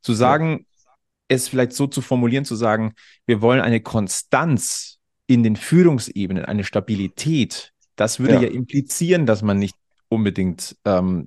Zu 0.00 0.14
sagen, 0.14 0.64
ja. 0.84 0.92
es 1.28 1.48
vielleicht 1.48 1.72
so 1.72 1.86
zu 1.86 2.00
formulieren, 2.00 2.44
zu 2.44 2.54
sagen, 2.54 2.94
wir 3.26 3.42
wollen 3.42 3.60
eine 3.60 3.80
Konstanz 3.80 4.98
in 5.26 5.42
den 5.42 5.56
Führungsebenen, 5.56 6.44
eine 6.44 6.64
Stabilität, 6.64 7.72
das 7.96 8.18
würde 8.18 8.34
ja, 8.34 8.42
ja 8.42 8.48
implizieren, 8.48 9.26
dass 9.26 9.42
man 9.42 9.58
nicht 9.58 9.76
unbedingt 10.08 10.76
ähm, 10.84 11.26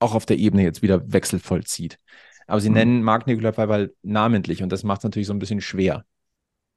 auch 0.00 0.14
auf 0.14 0.26
der 0.26 0.38
Ebene 0.38 0.62
jetzt 0.62 0.82
wieder 0.82 1.12
Wechsel 1.12 1.38
vollzieht. 1.38 1.98
Aber 2.50 2.60
sie 2.60 2.68
mhm. 2.68 2.74
nennen 2.74 3.02
Marc 3.02 3.26
Nikolai 3.26 3.52
Pfeiffer 3.52 3.88
namentlich 4.02 4.62
und 4.62 4.70
das 4.70 4.82
macht 4.82 4.98
es 4.98 5.04
natürlich 5.04 5.28
so 5.28 5.34
ein 5.34 5.38
bisschen 5.38 5.60
schwer. 5.60 6.04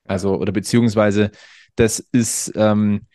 Also, 0.05 0.36
oder 0.36 0.51
beziehungsweise, 0.51 1.32
das 1.76 1.99
ist, 1.99 2.51
ähm, 2.55 3.07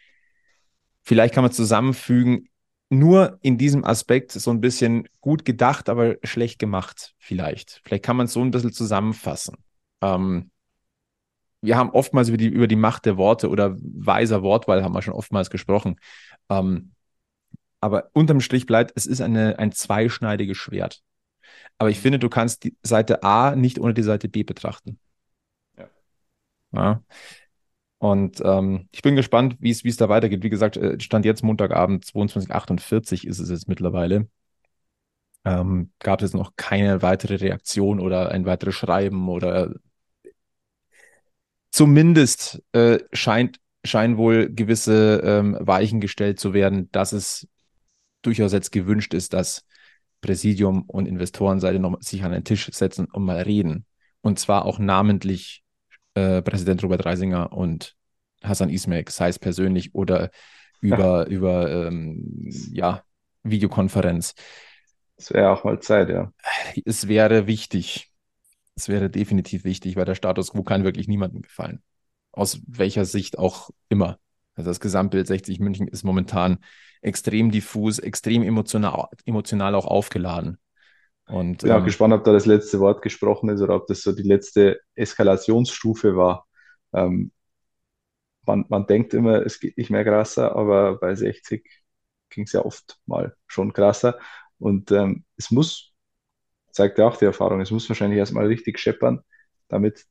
vielleicht 1.02 1.34
kann 1.34 1.44
man 1.44 1.52
zusammenfügen, 1.52 2.48
nur 2.90 3.38
in 3.42 3.58
diesem 3.58 3.84
Aspekt 3.84 4.32
so 4.32 4.50
ein 4.50 4.60
bisschen 4.60 5.08
gut 5.20 5.44
gedacht, 5.44 5.88
aber 5.88 6.16
schlecht 6.22 6.58
gemacht, 6.58 7.14
vielleicht. 7.18 7.82
Vielleicht 7.84 8.04
kann 8.04 8.16
man 8.16 8.26
es 8.26 8.32
so 8.32 8.40
ein 8.40 8.50
bisschen 8.50 8.72
zusammenfassen. 8.72 9.56
Ähm, 10.00 10.50
wir 11.60 11.76
haben 11.76 11.90
oftmals 11.90 12.28
über 12.28 12.38
die, 12.38 12.46
über 12.46 12.66
die 12.66 12.76
Macht 12.76 13.04
der 13.04 13.16
Worte 13.16 13.50
oder 13.50 13.76
weiser 13.80 14.42
Wortwahl 14.42 14.82
haben 14.82 14.94
wir 14.94 15.02
schon 15.02 15.14
oftmals 15.14 15.50
gesprochen. 15.50 15.96
Ähm, 16.48 16.92
aber 17.80 18.10
unterm 18.14 18.40
Strich 18.40 18.66
bleibt, 18.66 18.92
es 18.96 19.06
ist 19.06 19.20
eine, 19.20 19.58
ein 19.58 19.72
zweischneidiges 19.72 20.56
Schwert. 20.56 21.02
Aber 21.78 21.90
ich 21.90 22.00
finde, 22.00 22.18
du 22.18 22.28
kannst 22.28 22.64
die 22.64 22.76
Seite 22.82 23.22
A 23.22 23.54
nicht 23.54 23.78
ohne 23.78 23.94
die 23.94 24.02
Seite 24.02 24.28
B 24.28 24.42
betrachten. 24.42 24.98
Ja. 25.76 25.88
ja. 26.72 27.02
Und 27.98 28.40
ähm, 28.44 28.88
ich 28.92 29.02
bin 29.02 29.16
gespannt, 29.16 29.56
wie 29.60 29.70
es 29.70 29.96
da 29.96 30.08
weitergeht. 30.08 30.42
Wie 30.42 30.50
gesagt, 30.50 30.76
äh, 30.76 30.98
stand 31.00 31.24
jetzt 31.24 31.42
Montagabend 31.42 32.04
22.48 32.04 33.26
ist 33.26 33.40
es 33.40 33.50
jetzt 33.50 33.68
mittlerweile. 33.68 34.28
Ähm, 35.44 35.92
gab 35.98 36.22
es 36.22 36.32
noch 36.32 36.54
keine 36.56 37.02
weitere 37.02 37.36
Reaktion 37.36 38.00
oder 38.00 38.30
ein 38.30 38.44
weiteres 38.44 38.74
Schreiben 38.74 39.28
oder 39.28 39.74
zumindest 41.70 42.62
äh, 42.72 42.98
scheint, 43.12 43.60
scheinen 43.84 44.16
wohl 44.16 44.48
gewisse 44.52 45.20
ähm, 45.24 45.56
Weichen 45.60 46.00
gestellt 46.00 46.40
zu 46.40 46.52
werden, 46.52 46.90
dass 46.92 47.12
es 47.12 47.48
durchaus 48.22 48.52
jetzt 48.52 48.72
gewünscht 48.72 49.14
ist, 49.14 49.32
dass 49.32 49.64
Präsidium 50.20 50.82
und 50.82 51.06
Investorenseite 51.06 51.78
noch 51.78 52.00
sich 52.00 52.24
an 52.24 52.32
den 52.32 52.44
Tisch 52.44 52.70
setzen 52.72 53.06
und 53.06 53.24
mal 53.24 53.40
reden. 53.40 53.86
Und 54.20 54.38
zwar 54.38 54.64
auch 54.64 54.78
namentlich 54.78 55.62
äh, 56.14 56.42
Präsident 56.42 56.82
Robert 56.82 57.04
Reisinger 57.04 57.52
und 57.52 57.94
Hassan 58.42 58.70
Ismail, 58.70 59.04
sei 59.08 59.28
es 59.28 59.38
persönlich 59.38 59.94
oder 59.94 60.30
über, 60.80 61.28
ja. 61.28 61.36
über 61.36 61.86
ähm, 61.86 62.48
ja, 62.72 63.02
Videokonferenz. 63.42 64.34
Es 65.16 65.32
wäre 65.32 65.50
auch 65.50 65.64
mal 65.64 65.80
Zeit, 65.80 66.08
ja. 66.08 66.32
Es 66.84 67.08
wäre 67.08 67.46
wichtig. 67.46 68.12
Das 68.76 68.88
wäre 68.88 69.10
definitiv 69.10 69.64
wichtig, 69.64 69.96
weil 69.96 70.04
der 70.04 70.14
Status 70.14 70.52
quo 70.52 70.62
kann 70.62 70.84
wirklich 70.84 71.08
niemandem 71.08 71.42
gefallen. 71.42 71.82
Aus 72.30 72.60
welcher 72.66 73.04
Sicht 73.04 73.38
auch 73.38 73.70
immer. 73.88 74.18
Also 74.54 74.70
das 74.70 74.78
Gesamtbild 74.78 75.26
60 75.26 75.58
München 75.58 75.88
ist 75.88 76.04
momentan 76.04 76.58
extrem 77.02 77.50
diffus, 77.50 77.98
extrem 77.98 78.42
emotional, 78.42 79.08
emotional 79.24 79.74
auch 79.74 79.86
aufgeladen. 79.86 80.58
Und, 81.26 81.62
ja, 81.62 81.78
ähm, 81.78 81.84
gespannt, 81.84 82.14
ob 82.14 82.24
da 82.24 82.32
das 82.32 82.46
letzte 82.46 82.80
Wort 82.80 83.02
gesprochen 83.02 83.50
ist 83.50 83.60
oder 83.60 83.76
ob 83.76 83.86
das 83.86 84.02
so 84.02 84.12
die 84.12 84.22
letzte 84.22 84.80
Eskalationsstufe 84.94 86.16
war. 86.16 86.46
Ähm, 86.92 87.32
man, 88.46 88.64
man 88.68 88.86
denkt 88.86 89.14
immer, 89.14 89.44
es 89.44 89.60
geht 89.60 89.76
nicht 89.76 89.90
mehr 89.90 90.04
krasser, 90.04 90.56
aber 90.56 90.98
bei 90.98 91.14
60 91.14 91.64
ging 92.30 92.44
es 92.44 92.52
ja 92.52 92.64
oft 92.64 92.98
mal 93.06 93.36
schon 93.46 93.72
krasser. 93.72 94.18
Und 94.58 94.90
ähm, 94.90 95.24
es 95.36 95.50
muss, 95.50 95.92
zeigt 96.72 96.98
ja 96.98 97.06
auch 97.06 97.16
die 97.16 97.26
Erfahrung, 97.26 97.60
es 97.60 97.70
muss 97.70 97.88
wahrscheinlich 97.88 98.18
erstmal 98.18 98.46
richtig 98.46 98.78
scheppern, 98.78 99.20
damit 99.68 100.06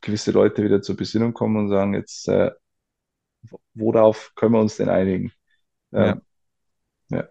gewisse 0.00 0.30
Leute 0.30 0.62
wieder 0.62 0.82
zur 0.82 0.96
Besinnung 0.96 1.34
kommen 1.34 1.56
und 1.56 1.68
sagen, 1.68 1.94
jetzt, 1.94 2.28
äh, 2.28 2.52
worauf 3.74 4.32
können 4.36 4.52
wir 4.54 4.60
uns 4.60 4.76
denn 4.76 4.88
einigen? 4.88 5.32
Ähm, 5.92 6.22
ja. 7.10 7.18
ja. 7.18 7.28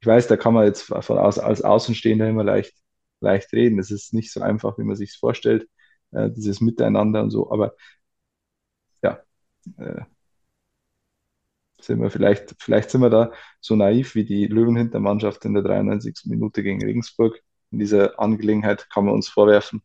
Ich 0.00 0.06
weiß, 0.06 0.26
da 0.28 0.36
kann 0.36 0.54
man 0.54 0.66
jetzt 0.66 0.82
von 0.82 1.18
aus, 1.18 1.38
als 1.38 1.62
Außenstehender 1.62 2.28
immer 2.28 2.44
leicht, 2.44 2.74
leicht 3.20 3.52
reden. 3.52 3.78
Es 3.78 3.90
ist 3.90 4.12
nicht 4.14 4.32
so 4.32 4.40
einfach, 4.40 4.78
wie 4.78 4.84
man 4.84 4.96
sich 4.96 5.10
es 5.10 5.16
vorstellt, 5.16 5.68
äh, 6.12 6.30
dieses 6.30 6.60
Miteinander 6.60 7.22
und 7.22 7.30
so, 7.30 7.50
aber 7.50 7.74
ja, 9.02 9.22
äh, 9.78 10.02
sind 11.80 12.00
wir 12.00 12.10
vielleicht, 12.10 12.54
vielleicht 12.58 12.90
sind 12.90 13.00
wir 13.02 13.10
da 13.10 13.32
so 13.60 13.76
naiv 13.76 14.14
wie 14.14 14.24
die 14.24 14.46
Löwenhintermannschaft 14.46 15.44
in 15.44 15.54
der 15.54 15.62
93. 15.62 16.30
Minute 16.30 16.62
gegen 16.62 16.82
Regensburg. 16.84 17.40
In 17.70 17.78
dieser 17.78 18.18
Angelegenheit 18.20 18.88
kann 18.90 19.04
man 19.04 19.14
uns 19.14 19.28
vorwerfen. 19.28 19.82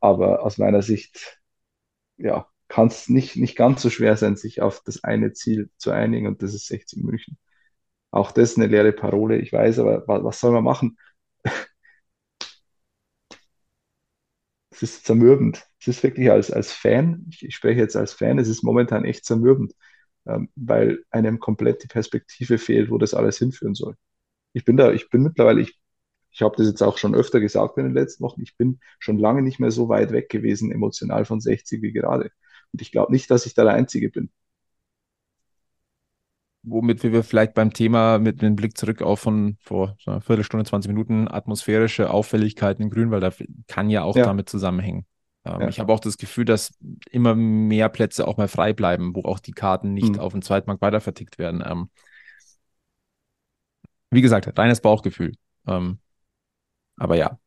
Aber 0.00 0.42
aus 0.44 0.58
meiner 0.58 0.82
Sicht, 0.82 1.40
ja, 2.18 2.49
kann 2.70 2.88
es 2.88 3.10
nicht, 3.10 3.36
nicht 3.36 3.56
ganz 3.56 3.82
so 3.82 3.90
schwer 3.90 4.16
sein, 4.18 4.36
sich 4.36 4.62
auf 4.62 4.82
das 4.84 5.04
eine 5.04 5.34
Ziel 5.34 5.70
zu 5.78 5.92
einigen 5.92 6.28
und 6.28 6.42
das 6.44 6.54
ist 6.54 6.68
60 6.68 7.04
München. 7.04 7.38
Auch 8.12 8.32
das 8.32 8.52
ist 8.52 8.58
eine 8.58 8.68
leere 8.68 8.92
Parole, 8.92 9.38
ich 9.40 9.52
weiß, 9.52 9.80
aber 9.80 10.06
was, 10.08 10.24
was 10.24 10.40
soll 10.40 10.52
man 10.52 10.64
machen? 10.64 10.98
Es 14.70 14.82
ist 14.82 15.04
zermürbend. 15.04 15.66
Es 15.80 15.88
ist 15.88 16.02
wirklich 16.02 16.30
als, 16.30 16.50
als 16.50 16.72
Fan, 16.72 17.26
ich, 17.30 17.44
ich 17.44 17.54
spreche 17.56 17.80
jetzt 17.80 17.96
als 17.96 18.12
Fan, 18.12 18.38
es 18.38 18.48
ist 18.48 18.62
momentan 18.62 19.04
echt 19.04 19.24
zermürbend 19.24 19.74
ähm, 20.26 20.50
weil 20.56 21.04
einem 21.10 21.40
komplett 21.40 21.84
die 21.84 21.88
Perspektive 21.88 22.58
fehlt, 22.60 22.92
wo 22.92 22.98
das 23.00 23.14
alles 23.14 23.38
hinführen 23.40 23.74
soll. 23.74 23.96
Ich 24.54 24.64
bin 24.66 24.76
da, 24.78 24.92
ich 24.92 25.10
bin 25.10 25.22
mittlerweile, 25.24 25.60
ich, 25.62 25.80
ich 26.32 26.42
habe 26.42 26.56
das 26.56 26.66
jetzt 26.68 26.82
auch 26.82 26.98
schon 26.98 27.14
öfter 27.16 27.40
gesagt 27.40 27.78
in 27.78 27.84
den 27.86 27.94
letzten 27.94 28.24
Wochen, 28.24 28.42
ich 28.42 28.56
bin 28.56 28.80
schon 29.00 29.18
lange 29.18 29.42
nicht 29.42 29.60
mehr 29.60 29.70
so 29.72 29.88
weit 29.90 30.12
weg 30.12 30.30
gewesen 30.30 30.72
emotional 30.72 31.24
von 31.26 31.40
60 31.42 31.82
wie 31.82 31.92
gerade. 31.92 32.30
Und 32.72 32.82
ich 32.82 32.92
glaube 32.92 33.12
nicht, 33.12 33.30
dass 33.30 33.46
ich 33.46 33.54
da 33.54 33.64
der 33.64 33.74
Einzige 33.74 34.10
bin. 34.10 34.30
Womit 36.62 37.02
wir 37.02 37.24
vielleicht 37.24 37.54
beim 37.54 37.72
Thema 37.72 38.18
mit 38.18 38.42
einem 38.42 38.54
Blick 38.54 38.76
zurück 38.76 39.00
auf 39.00 39.20
von 39.20 39.56
vor 39.60 39.96
so 39.98 40.10
einer 40.10 40.20
Viertelstunde, 40.20 40.66
20 40.66 40.90
Minuten 40.90 41.26
atmosphärische 41.26 42.10
Auffälligkeiten 42.10 42.84
in 42.84 42.90
Grün, 42.90 43.10
weil 43.10 43.20
da 43.20 43.32
kann 43.66 43.88
ja 43.88 44.02
auch 44.02 44.14
ja. 44.14 44.24
damit 44.24 44.48
zusammenhängen. 44.50 45.06
Ähm, 45.44 45.62
ja. 45.62 45.68
Ich 45.68 45.80
habe 45.80 45.92
auch 45.92 46.00
das 46.00 46.18
Gefühl, 46.18 46.44
dass 46.44 46.76
immer 47.10 47.34
mehr 47.34 47.88
Plätze 47.88 48.28
auch 48.28 48.36
mal 48.36 48.48
frei 48.48 48.74
bleiben, 48.74 49.14
wo 49.14 49.22
auch 49.22 49.38
die 49.38 49.52
Karten 49.52 49.94
nicht 49.94 50.14
mhm. 50.14 50.20
auf 50.20 50.32
dem 50.32 50.42
Zweitmarkt 50.42 50.82
weiter 50.82 51.00
vertickt 51.00 51.38
werden. 51.38 51.62
Ähm, 51.66 51.88
wie 54.10 54.20
gesagt, 54.20 54.58
reines 54.58 54.80
Bauchgefühl. 54.80 55.32
Ähm, 55.66 55.98
aber 56.96 57.16
ja. 57.16 57.38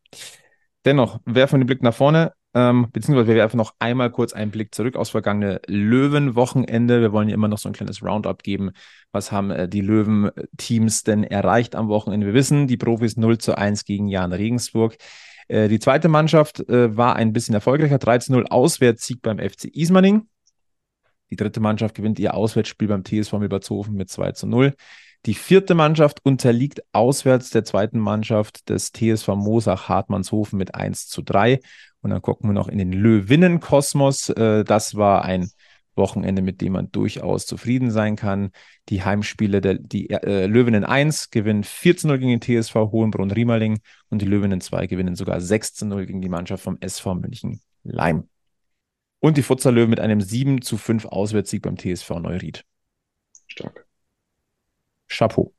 Dennoch, 0.85 1.19
werfen 1.25 1.55
wir 1.55 1.63
den 1.63 1.67
Blick 1.67 1.83
nach 1.83 1.93
vorne, 1.93 2.33
ähm, 2.53 2.87
beziehungsweise 2.91 3.27
wir 3.27 3.35
werfen 3.35 3.57
noch 3.57 3.73
einmal 3.79 4.11
kurz 4.11 4.33
einen 4.33 4.51
Blick 4.51 4.75
zurück 4.75 4.95
aufs 4.95 5.09
vergangene 5.09 5.59
Löwen-Wochenende. 5.67 7.01
Wir 7.01 7.11
wollen 7.11 7.27
ja 7.27 7.33
immer 7.33 7.47
noch 7.47 7.57
so 7.57 7.67
ein 7.67 7.73
kleines 7.73 8.03
Roundup 8.03 8.43
geben. 8.43 8.71
Was 9.11 9.31
haben 9.31 9.49
äh, 9.49 9.67
die 9.67 9.81
Löwen-Teams 9.81 11.03
denn 11.03 11.23
erreicht 11.23 11.75
am 11.75 11.87
Wochenende? 11.87 12.27
Wir 12.27 12.33
wissen, 12.33 12.67
die 12.67 12.77
Profis 12.77 13.17
0 13.17 13.39
zu 13.39 13.57
1 13.57 13.85
gegen 13.85 14.07
Jan 14.07 14.33
Regensburg. 14.33 14.97
Äh, 15.47 15.67
die 15.67 15.79
zweite 15.79 16.09
Mannschaft 16.09 16.67
äh, 16.69 16.95
war 16.95 17.15
ein 17.15 17.33
bisschen 17.33 17.55
erfolgreicher. 17.55 17.97
13-0 17.97 18.45
Auswärtssieg 18.45 19.21
beim 19.21 19.39
FC 19.39 19.65
Ismaning. 19.65 20.27
Die 21.31 21.35
dritte 21.35 21.59
Mannschaft 21.59 21.95
gewinnt 21.95 22.19
ihr 22.19 22.35
Auswärtsspiel 22.35 22.87
beim 22.87 23.03
TSV 23.03 23.33
Milbertshofen 23.33 23.95
mit 23.95 24.11
2 24.11 24.33
zu 24.33 24.45
0. 24.45 24.75
Die 25.25 25.33
vierte 25.33 25.73
Mannschaft 25.73 26.19
unterliegt 26.23 26.83
auswärts 26.91 27.49
der 27.49 27.63
zweiten 27.63 27.97
Mannschaft 27.97 28.69
des 28.69 28.91
TSV 28.91 29.29
Mosach 29.29 29.87
Hartmannshofen 29.87 30.59
mit 30.59 30.75
1 30.75 31.07
zu 31.07 31.21
3. 31.21 31.59
Und 32.03 32.09
dann 32.09 32.21
gucken 32.21 32.49
wir 32.49 32.53
noch 32.53 32.67
in 32.67 32.77
den 32.77 32.91
Löwinnenkosmos. 32.91 34.29
Äh, 34.29 34.63
das 34.65 34.95
war 34.95 35.23
ein 35.23 35.49
Wochenende, 35.95 36.41
mit 36.41 36.59
dem 36.59 36.73
man 36.73 36.91
durchaus 36.91 37.45
zufrieden 37.45 37.91
sein 37.91 38.17
kann. 38.17 38.51
Die 38.89 39.03
Heimspiele, 39.03 39.61
der, 39.61 39.75
die 39.75 40.09
äh, 40.09 40.45
Löwinnen 40.45 40.83
1 40.83 41.29
gewinnen 41.29 41.63
14-0 41.63 42.17
gegen 42.17 42.39
den 42.39 42.41
TSV 42.41 42.75
Hohenbrunn-Riemerling 42.75 43.79
und 44.09 44.21
die 44.21 44.25
Löwinnen 44.25 44.59
2 44.59 44.87
gewinnen 44.87 45.15
sogar 45.15 45.37
16-0 45.37 46.05
gegen 46.05 46.21
die 46.21 46.29
Mannschaft 46.29 46.63
vom 46.63 46.77
SV 46.81 47.15
München 47.15 47.61
Leim. 47.83 48.27
Und 49.19 49.37
die 49.37 49.43
Futsal 49.43 49.73
Löwen 49.73 49.89
mit 49.89 50.01
einem 50.01 50.19
7 50.19 50.61
zu 50.61 50.77
5 50.77 51.05
Auswärtssieg 51.05 51.61
beim 51.61 51.77
TSV 51.77 52.09
Neuried. 52.19 52.65
Stark. 53.47 53.87
Chapeau. 55.07 55.53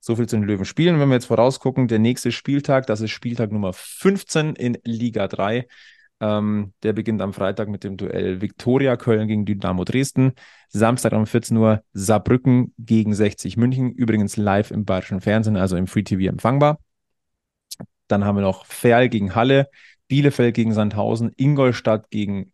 So 0.00 0.16
viel 0.16 0.26
zu 0.26 0.36
den 0.36 0.46
Löwen 0.46 0.64
spielen. 0.64 0.98
Wenn 0.98 1.08
wir 1.08 1.14
jetzt 1.14 1.26
vorausgucken, 1.26 1.86
der 1.86 1.98
nächste 1.98 2.32
Spieltag, 2.32 2.86
das 2.86 3.02
ist 3.02 3.10
Spieltag 3.10 3.52
Nummer 3.52 3.72
15 3.74 4.56
in 4.56 4.78
Liga 4.82 5.28
3. 5.28 5.66
Ähm, 6.22 6.72
der 6.82 6.94
beginnt 6.94 7.20
am 7.22 7.32
Freitag 7.34 7.68
mit 7.68 7.84
dem 7.84 7.96
Duell 7.96 8.40
Viktoria 8.40 8.96
Köln 8.96 9.28
gegen 9.28 9.44
Dynamo 9.44 9.84
Dresden. 9.84 10.32
Samstag 10.68 11.12
um 11.12 11.26
14 11.26 11.56
Uhr 11.56 11.82
Saarbrücken 11.92 12.74
gegen 12.78 13.14
60 13.14 13.58
München. 13.58 13.92
Übrigens 13.92 14.36
live 14.36 14.70
im 14.70 14.84
bayerischen 14.86 15.20
Fernsehen, 15.20 15.56
also 15.56 15.76
im 15.76 15.86
Free 15.86 16.02
TV 16.02 16.30
empfangbar. 16.30 16.78
Dann 18.08 18.24
haben 18.24 18.36
wir 18.36 18.42
noch 18.42 18.64
Ferl 18.66 19.08
gegen 19.08 19.34
Halle, 19.34 19.68
Bielefeld 20.08 20.54
gegen 20.54 20.72
Sandhausen, 20.72 21.32
Ingolstadt 21.36 22.10
gegen, 22.10 22.52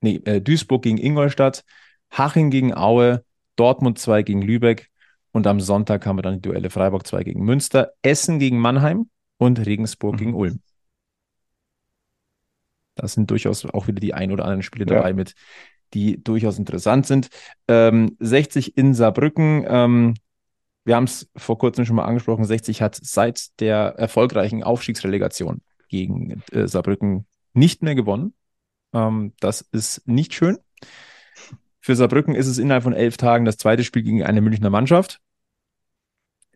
nee, 0.00 0.20
äh, 0.24 0.40
Duisburg 0.40 0.82
gegen 0.82 0.98
Ingolstadt, 0.98 1.64
Haching 2.10 2.50
gegen 2.50 2.74
Aue, 2.74 3.24
Dortmund 3.56 3.98
2 3.98 4.22
gegen 4.22 4.42
Lübeck 4.42 4.91
und 5.32 5.46
am 5.46 5.60
Sonntag 5.60 6.06
haben 6.06 6.16
wir 6.16 6.22
dann 6.22 6.34
die 6.34 6.42
Duelle 6.42 6.70
Freiburg 6.70 7.06
2 7.06 7.24
gegen 7.24 7.44
Münster, 7.44 7.92
Essen 8.02 8.38
gegen 8.38 8.58
Mannheim 8.58 9.10
und 9.38 9.64
Regensburg 9.64 10.14
mhm. 10.14 10.18
gegen 10.18 10.34
Ulm. 10.34 10.60
Da 12.94 13.08
sind 13.08 13.30
durchaus 13.30 13.64
auch 13.64 13.86
wieder 13.86 14.00
die 14.00 14.14
ein 14.14 14.30
oder 14.30 14.44
anderen 14.44 14.62
Spiele 14.62 14.86
ja. 14.86 14.96
dabei 14.96 15.14
mit, 15.14 15.34
die 15.94 16.22
durchaus 16.22 16.58
interessant 16.58 17.06
sind. 17.06 17.28
Ähm, 17.68 18.16
60 18.20 18.76
in 18.76 18.94
Saarbrücken. 18.94 19.64
Ähm, 19.66 20.14
wir 20.84 20.96
haben 20.96 21.04
es 21.04 21.30
vor 21.36 21.58
kurzem 21.58 21.84
schon 21.84 21.96
mal 21.96 22.04
angesprochen. 22.04 22.44
60 22.44 22.82
hat 22.82 22.98
seit 23.00 23.60
der 23.60 23.94
erfolgreichen 23.96 24.62
Aufstiegsrelegation 24.62 25.62
gegen 25.88 26.42
äh, 26.52 26.66
Saarbrücken 26.66 27.26
nicht 27.54 27.82
mehr 27.82 27.94
gewonnen. 27.94 28.34
Ähm, 28.92 29.32
das 29.40 29.62
ist 29.62 30.06
nicht 30.06 30.34
schön. 30.34 30.58
Für 31.82 31.96
Saarbrücken 31.96 32.34
ist 32.36 32.46
es 32.46 32.58
innerhalb 32.58 32.84
von 32.84 32.94
elf 32.94 33.16
Tagen 33.16 33.44
das 33.44 33.56
zweite 33.56 33.82
Spiel 33.82 34.02
gegen 34.02 34.22
eine 34.22 34.40
Münchner 34.40 34.70
Mannschaft. 34.70 35.20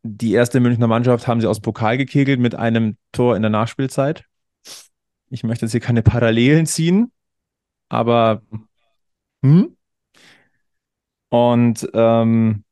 Die 0.05 0.33
erste 0.33 0.61
Münchner 0.61 0.87
Mannschaft 0.87 1.27
haben 1.27 1.41
sie 1.41 1.49
aus 1.49 1.59
dem 1.59 1.63
Pokal 1.63 1.99
gekegelt 1.99 2.39
mit 2.39 2.55
einem 2.55 2.97
Tor 3.11 3.35
in 3.35 3.43
der 3.43 3.51
Nachspielzeit. 3.51 4.25
Ich 5.29 5.43
möchte 5.43 5.65
jetzt 5.65 5.73
hier 5.73 5.81
keine 5.81 6.03
Parallelen 6.03 6.67
ziehen, 6.67 7.11
aber 7.89 8.41
hm? 9.43 9.77
Und 11.29 11.89
ähm, 11.93 12.65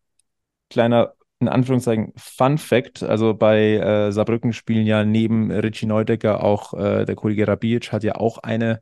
kleiner, 0.70 1.14
in 1.40 1.48
Anführungszeichen, 1.48 2.12
Fun 2.16 2.58
Fact, 2.58 3.02
also 3.02 3.34
bei 3.34 3.74
äh, 3.74 4.12
Saarbrücken 4.12 4.52
spielen 4.52 4.86
ja 4.86 5.04
neben 5.04 5.50
Richie 5.50 5.86
Neudecker 5.86 6.42
auch 6.44 6.72
äh, 6.74 7.04
der 7.04 7.16
Kollege 7.16 7.48
Rabic 7.48 7.90
hat 7.90 8.04
ja 8.04 8.14
auch 8.14 8.38
eine, 8.38 8.80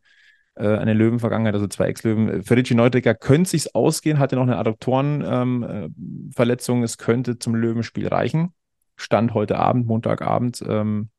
äh, 0.55 0.77
eine 0.77 1.19
Vergangenheit, 1.19 1.55
also 1.55 1.67
zwei 1.67 1.87
Ex-Löwen. 1.87 2.43
Für 2.43 2.57
Richie 2.57 2.75
Neudecker 2.75 3.15
könnte 3.15 3.49
sich 3.51 3.75
ausgehen, 3.75 4.19
hatte 4.19 4.37
noch 4.37 4.43
eine 4.43 4.59
Adduktorenverletzung, 4.59 6.77
ähm, 6.79 6.83
äh, 6.83 6.85
es 6.85 6.99
könnte 6.99 7.39
zum 7.39 7.55
Löwenspiel 7.55 8.09
reichen. 8.09 8.53
Stand 8.97 9.33
heute 9.35 9.59
Abend, 9.59 9.87
Montagabend, 9.87 10.63
ähm, 10.67 11.11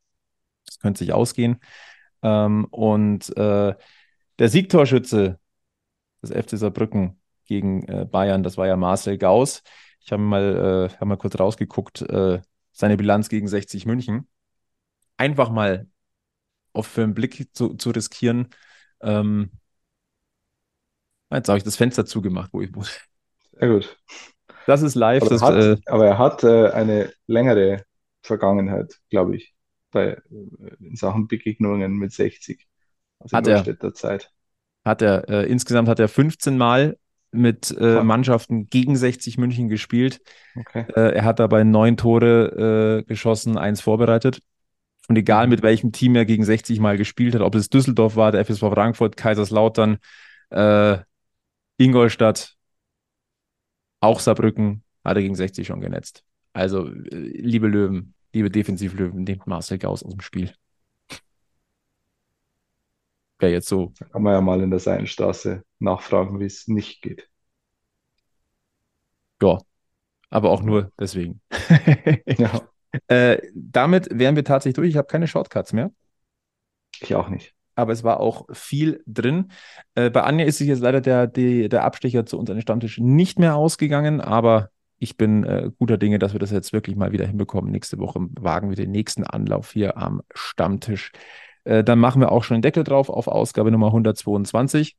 könnte 0.81 0.99
sich 0.99 1.13
ausgehen. 1.13 1.59
Ähm, 2.21 2.65
und 2.65 3.35
äh, 3.37 3.73
der 4.39 4.49
Siegtorschütze 4.49 5.39
des 6.21 6.31
FC 6.31 6.57
Saarbrücken 6.57 7.19
gegen 7.45 7.87
äh, 7.87 8.05
Bayern, 8.05 8.43
das 8.43 8.57
war 8.57 8.67
ja 8.67 8.77
Marcel 8.77 9.17
Gauss. 9.17 9.63
Ich 9.99 10.11
habe 10.11 10.21
mal, 10.21 10.89
äh, 10.91 10.95
hab 10.95 11.07
mal 11.07 11.17
kurz 11.17 11.39
rausgeguckt, 11.39 12.01
äh, 12.01 12.41
seine 12.71 12.97
Bilanz 12.97 13.29
gegen 13.29 13.47
60 13.47 13.85
München. 13.85 14.27
Einfach 15.17 15.49
mal 15.49 15.87
auf 16.73 16.87
für 16.87 17.03
einen 17.03 17.13
Blick 17.13 17.49
zu, 17.53 17.75
zu 17.75 17.91
riskieren. 17.91 18.49
Ähm, 19.03 19.51
jetzt 21.31 21.47
habe 21.49 21.57
ich 21.57 21.63
das 21.63 21.75
Fenster 21.75 22.05
zugemacht, 22.05 22.51
wo 22.53 22.61
ich 22.61 22.71
muss. 22.71 22.99
Sehr 23.51 23.69
gut. 23.69 23.97
Das 24.65 24.81
ist 24.81 24.95
live. 24.95 25.21
Aber, 25.21 25.29
das, 25.29 25.41
hat, 25.41 25.55
äh, 25.55 25.77
aber 25.85 26.05
er 26.05 26.17
hat 26.17 26.43
äh, 26.43 26.69
eine 26.69 27.11
längere 27.27 27.83
Vergangenheit, 28.21 28.99
glaube 29.09 29.35
ich. 29.35 29.53
bei, 29.91 30.11
äh, 30.11 30.19
in 30.79 30.95
Sachen 30.95 31.27
Begegnungen 31.27 31.93
mit 31.93 32.13
60. 32.13 32.65
Also 33.19 33.37
hat 33.37 33.47
er. 33.47 33.93
Zeit. 33.93 34.31
Hat 34.85 35.01
er. 35.01 35.29
Äh, 35.29 35.49
insgesamt 35.49 35.87
hat 35.87 35.99
er 35.99 36.07
15 36.07 36.57
Mal 36.57 36.97
mit 37.31 37.75
äh, 37.79 38.03
Mannschaften 38.03 38.69
gegen 38.69 38.95
60 38.95 39.37
München 39.37 39.67
gespielt. 39.67 40.21
Okay. 40.55 40.85
Äh, 40.95 41.15
er 41.15 41.23
hat 41.23 41.39
dabei 41.39 41.63
neun 41.63 41.97
Tore 41.97 43.03
geschossen, 43.07 43.57
eins 43.57 43.81
vorbereitet. 43.81 44.41
Und 45.09 45.17
egal 45.17 45.47
mit 45.47 45.61
welchem 45.61 45.91
Team 45.91 46.15
er 46.15 46.25
gegen 46.25 46.45
60 46.45 46.79
Mal 46.79 46.97
gespielt 46.97 47.35
hat, 47.35 47.41
ob 47.41 47.55
es 47.55 47.69
Düsseldorf 47.69 48.15
war, 48.15 48.31
der 48.31 48.45
FSV 48.45 48.61
Frankfurt, 48.61 49.17
Kaiserslautern, 49.17 49.97
äh, 50.49 50.99
Ingolstadt, 51.77 52.55
auch 53.99 54.19
Saarbrücken, 54.19 54.83
hat 55.03 55.17
er 55.17 55.21
gegen 55.21 55.35
60 55.35 55.67
schon 55.67 55.81
genetzt. 55.81 56.23
Also, 56.53 56.87
äh, 56.87 57.09
liebe 57.09 57.67
Löwen, 57.67 58.13
liebe 58.33 58.49
Defensivlöwen, 58.49 59.23
nehmt 59.23 59.47
Marcel 59.47 59.77
Gauss 59.77 60.03
aus 60.03 60.13
dem 60.13 60.21
Spiel. 60.21 60.53
Wäre 63.39 63.51
jetzt 63.51 63.67
so. 63.67 63.91
Da 63.99 64.05
kann 64.05 64.23
man 64.23 64.33
ja 64.33 64.41
mal 64.41 64.61
in 64.61 64.69
der 64.69 64.79
Seidenstraße 64.79 65.63
nachfragen, 65.79 66.39
wie 66.39 66.45
es 66.45 66.67
nicht 66.67 67.01
geht. 67.01 67.27
Ja, 69.41 69.59
aber 70.29 70.51
auch 70.51 70.61
nur 70.61 70.91
deswegen. 70.97 71.41
ja. 72.37 72.61
Äh, 73.07 73.37
damit 73.53 74.07
wären 74.11 74.35
wir 74.35 74.43
tatsächlich 74.43 74.75
durch. 74.75 74.89
Ich 74.89 74.97
habe 74.97 75.07
keine 75.07 75.27
Shortcuts 75.27 75.73
mehr. 75.73 75.91
Ich 76.99 77.15
auch 77.15 77.29
nicht. 77.29 77.53
Aber 77.75 77.91
es 77.91 78.03
war 78.03 78.19
auch 78.19 78.45
viel 78.51 79.03
drin. 79.07 79.51
Äh, 79.95 80.09
bei 80.09 80.21
Anja 80.21 80.45
ist 80.45 80.59
sich 80.59 80.67
jetzt 80.67 80.81
leider 80.81 81.01
der, 81.01 81.27
die, 81.27 81.69
der 81.69 81.83
Abstecher 81.83 82.25
zu 82.25 82.37
unserem 82.37 82.61
Stammtisch 82.61 82.99
nicht 82.99 83.39
mehr 83.39 83.55
ausgegangen, 83.55 84.21
aber 84.21 84.69
ich 84.99 85.17
bin 85.17 85.43
äh, 85.43 85.69
guter 85.79 85.97
Dinge, 85.97 86.19
dass 86.19 86.33
wir 86.33 86.39
das 86.39 86.51
jetzt 86.51 86.71
wirklich 86.71 86.95
mal 86.95 87.11
wieder 87.11 87.25
hinbekommen. 87.25 87.71
Nächste 87.71 87.97
Woche 87.97 88.19
wagen 88.39 88.69
wir 88.69 88.75
den 88.75 88.91
nächsten 88.91 89.23
Anlauf 89.23 89.71
hier 89.73 89.97
am 89.97 90.21
Stammtisch. 90.33 91.11
Äh, 91.63 91.83
dann 91.83 91.99
machen 91.99 92.21
wir 92.21 92.31
auch 92.31 92.43
schon 92.43 92.57
den 92.57 92.61
Deckel 92.61 92.83
drauf 92.83 93.09
auf 93.09 93.27
Ausgabe 93.27 93.71
Nummer 93.71 93.87
122. 93.87 94.95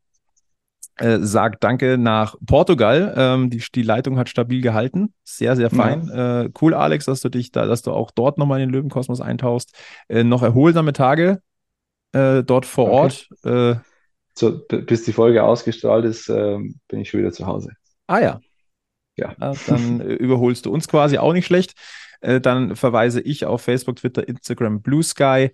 Äh, 0.97 1.19
sagt 1.19 1.65
Danke 1.65 1.99
nach 1.99 2.37
Portugal. 2.47 3.15
Ähm, 3.17 3.51
die, 3.51 3.63
die 3.75 3.83
Leitung 3.83 4.17
hat 4.17 4.29
stabil 4.29 4.61
gehalten. 4.61 5.13
Sehr, 5.25 5.57
sehr 5.57 5.69
fein. 5.69 6.07
Ja. 6.07 6.43
Äh, 6.43 6.51
cool, 6.63 6.73
Alex, 6.73 7.07
dass 7.07 7.21
du 7.21 7.31
dich 7.31 7.51
da, 7.51 7.67
dass 7.67 7.83
du 7.83 7.91
auch 7.91 8.13
dort 8.13 8.39
nochmal 8.39 8.61
in 8.61 8.69
den 8.69 8.75
Löwenkosmos 8.75 9.21
eintauchst. 9.21 9.75
Äh, 10.09 10.23
noch 10.23 10.43
erholsame 10.43 10.93
Tage 10.93 11.41
äh, 12.13 12.45
dort 12.45 12.65
vor 12.65 12.87
okay. 12.87 12.95
Ort. 12.95 13.29
Äh, 13.45 13.81
so, 14.35 14.61
bis 14.69 15.05
die 15.05 15.13
Folge 15.13 15.43
ausgestrahlt 15.43 16.05
ist, 16.05 16.29
ähm, 16.29 16.79
bin 16.87 17.01
ich 17.01 17.11
schon 17.11 17.21
wieder 17.21 17.33
zu 17.33 17.47
Hause. 17.47 17.71
Ah 18.07 18.21
ja. 18.21 18.41
Ja. 19.17 19.35
dann 19.69 20.01
überholst 20.01 20.67
du 20.67 20.73
uns 20.73 20.89
quasi 20.89 21.19
auch 21.19 21.33
nicht 21.33 21.47
schlecht. 21.47 21.75
dann 22.21 22.75
verweise 22.75 23.21
ich 23.21 23.45
auf 23.45 23.63
Facebook, 23.63 23.95
Twitter, 23.95 24.27
Instagram, 24.27 24.83
Blue 24.83 25.05
Sky. 25.05 25.53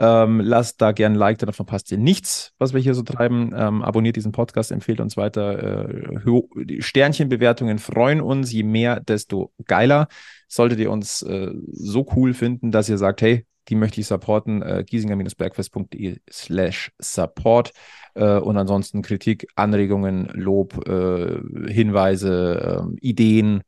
Ähm, 0.00 0.40
lasst 0.40 0.80
da 0.80 0.92
gerne 0.92 1.16
ein 1.16 1.18
Like, 1.18 1.38
dann 1.38 1.52
verpasst 1.52 1.90
ihr 1.90 1.98
nichts, 1.98 2.52
was 2.58 2.72
wir 2.72 2.80
hier 2.80 2.94
so 2.94 3.02
treiben. 3.02 3.52
Ähm, 3.56 3.82
abonniert 3.82 4.16
diesen 4.16 4.32
Podcast, 4.32 4.70
empfehlt 4.70 5.00
uns 5.00 5.16
weiter. 5.16 5.90
Äh, 5.90 6.80
Sternchenbewertungen 6.80 7.78
freuen 7.78 8.20
uns. 8.20 8.52
Je 8.52 8.62
mehr, 8.62 9.00
desto 9.00 9.52
geiler. 9.64 10.08
Solltet 10.46 10.78
ihr 10.78 10.90
uns 10.90 11.22
äh, 11.22 11.52
so 11.72 12.06
cool 12.14 12.32
finden, 12.32 12.70
dass 12.70 12.88
ihr 12.88 12.98
sagt, 12.98 13.22
hey, 13.22 13.44
die 13.68 13.74
möchte 13.74 14.00
ich 14.00 14.06
supporten, 14.06 14.62
äh, 14.62 14.84
giesinger-bergfest.de 14.86 16.20
slash 16.30 16.92
support. 16.98 17.72
Äh, 18.14 18.38
und 18.38 18.56
ansonsten 18.56 19.02
Kritik, 19.02 19.48
Anregungen, 19.56 20.26
Lob, 20.32 20.86
äh, 20.88 21.40
Hinweise, 21.70 22.88
äh, 23.00 23.06
Ideen 23.06 23.62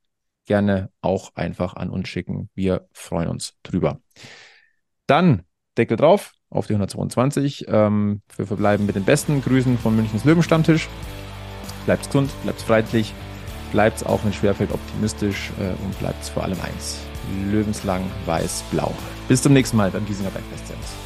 gerne 0.47 0.91
auch 1.01 1.35
einfach 1.35 1.75
an 1.75 1.91
uns 1.91 2.09
schicken. 2.09 2.51
Wir 2.55 2.87
freuen 2.93 3.29
uns 3.29 3.55
drüber. 3.63 4.01
Dann 5.07 5.43
Deckel 5.79 5.97
drauf 5.97 6.33
auf 6.51 6.67
die 6.67 6.75
122. 6.75 7.67
Ähm, 7.69 8.23
wir 8.37 8.47
verbleiben 8.47 8.87
mit 8.87 8.97
den 8.97 9.05
besten 9.05 9.43
Grüßen 9.43 9.79
von 9.79 9.95
Münchens 9.97 10.25
Löwenstammtisch. 10.25 10.89
Bleibt 11.87 12.07
gesund, 12.07 12.31
bleibt 12.43 12.61
freundlich, 12.61 13.15
bleibt 13.73 14.05
auch 14.07 14.25
wenn 14.25 14.33
schwerfällt 14.33 14.73
optimistisch 14.73 15.51
äh, 15.61 15.83
und 15.85 15.99
bleibt 15.99 16.25
vor 16.25 16.45
allem 16.45 16.59
eins. 16.61 17.01
Löwenslang 17.51 18.05
weiß-blau. 18.27 18.93
Bis 19.29 19.43
zum 19.43 19.53
nächsten 19.53 19.77
Mal 19.77 19.91
beim 19.91 20.05
Giesinger 20.07 20.31
Bergfest. 20.31 21.00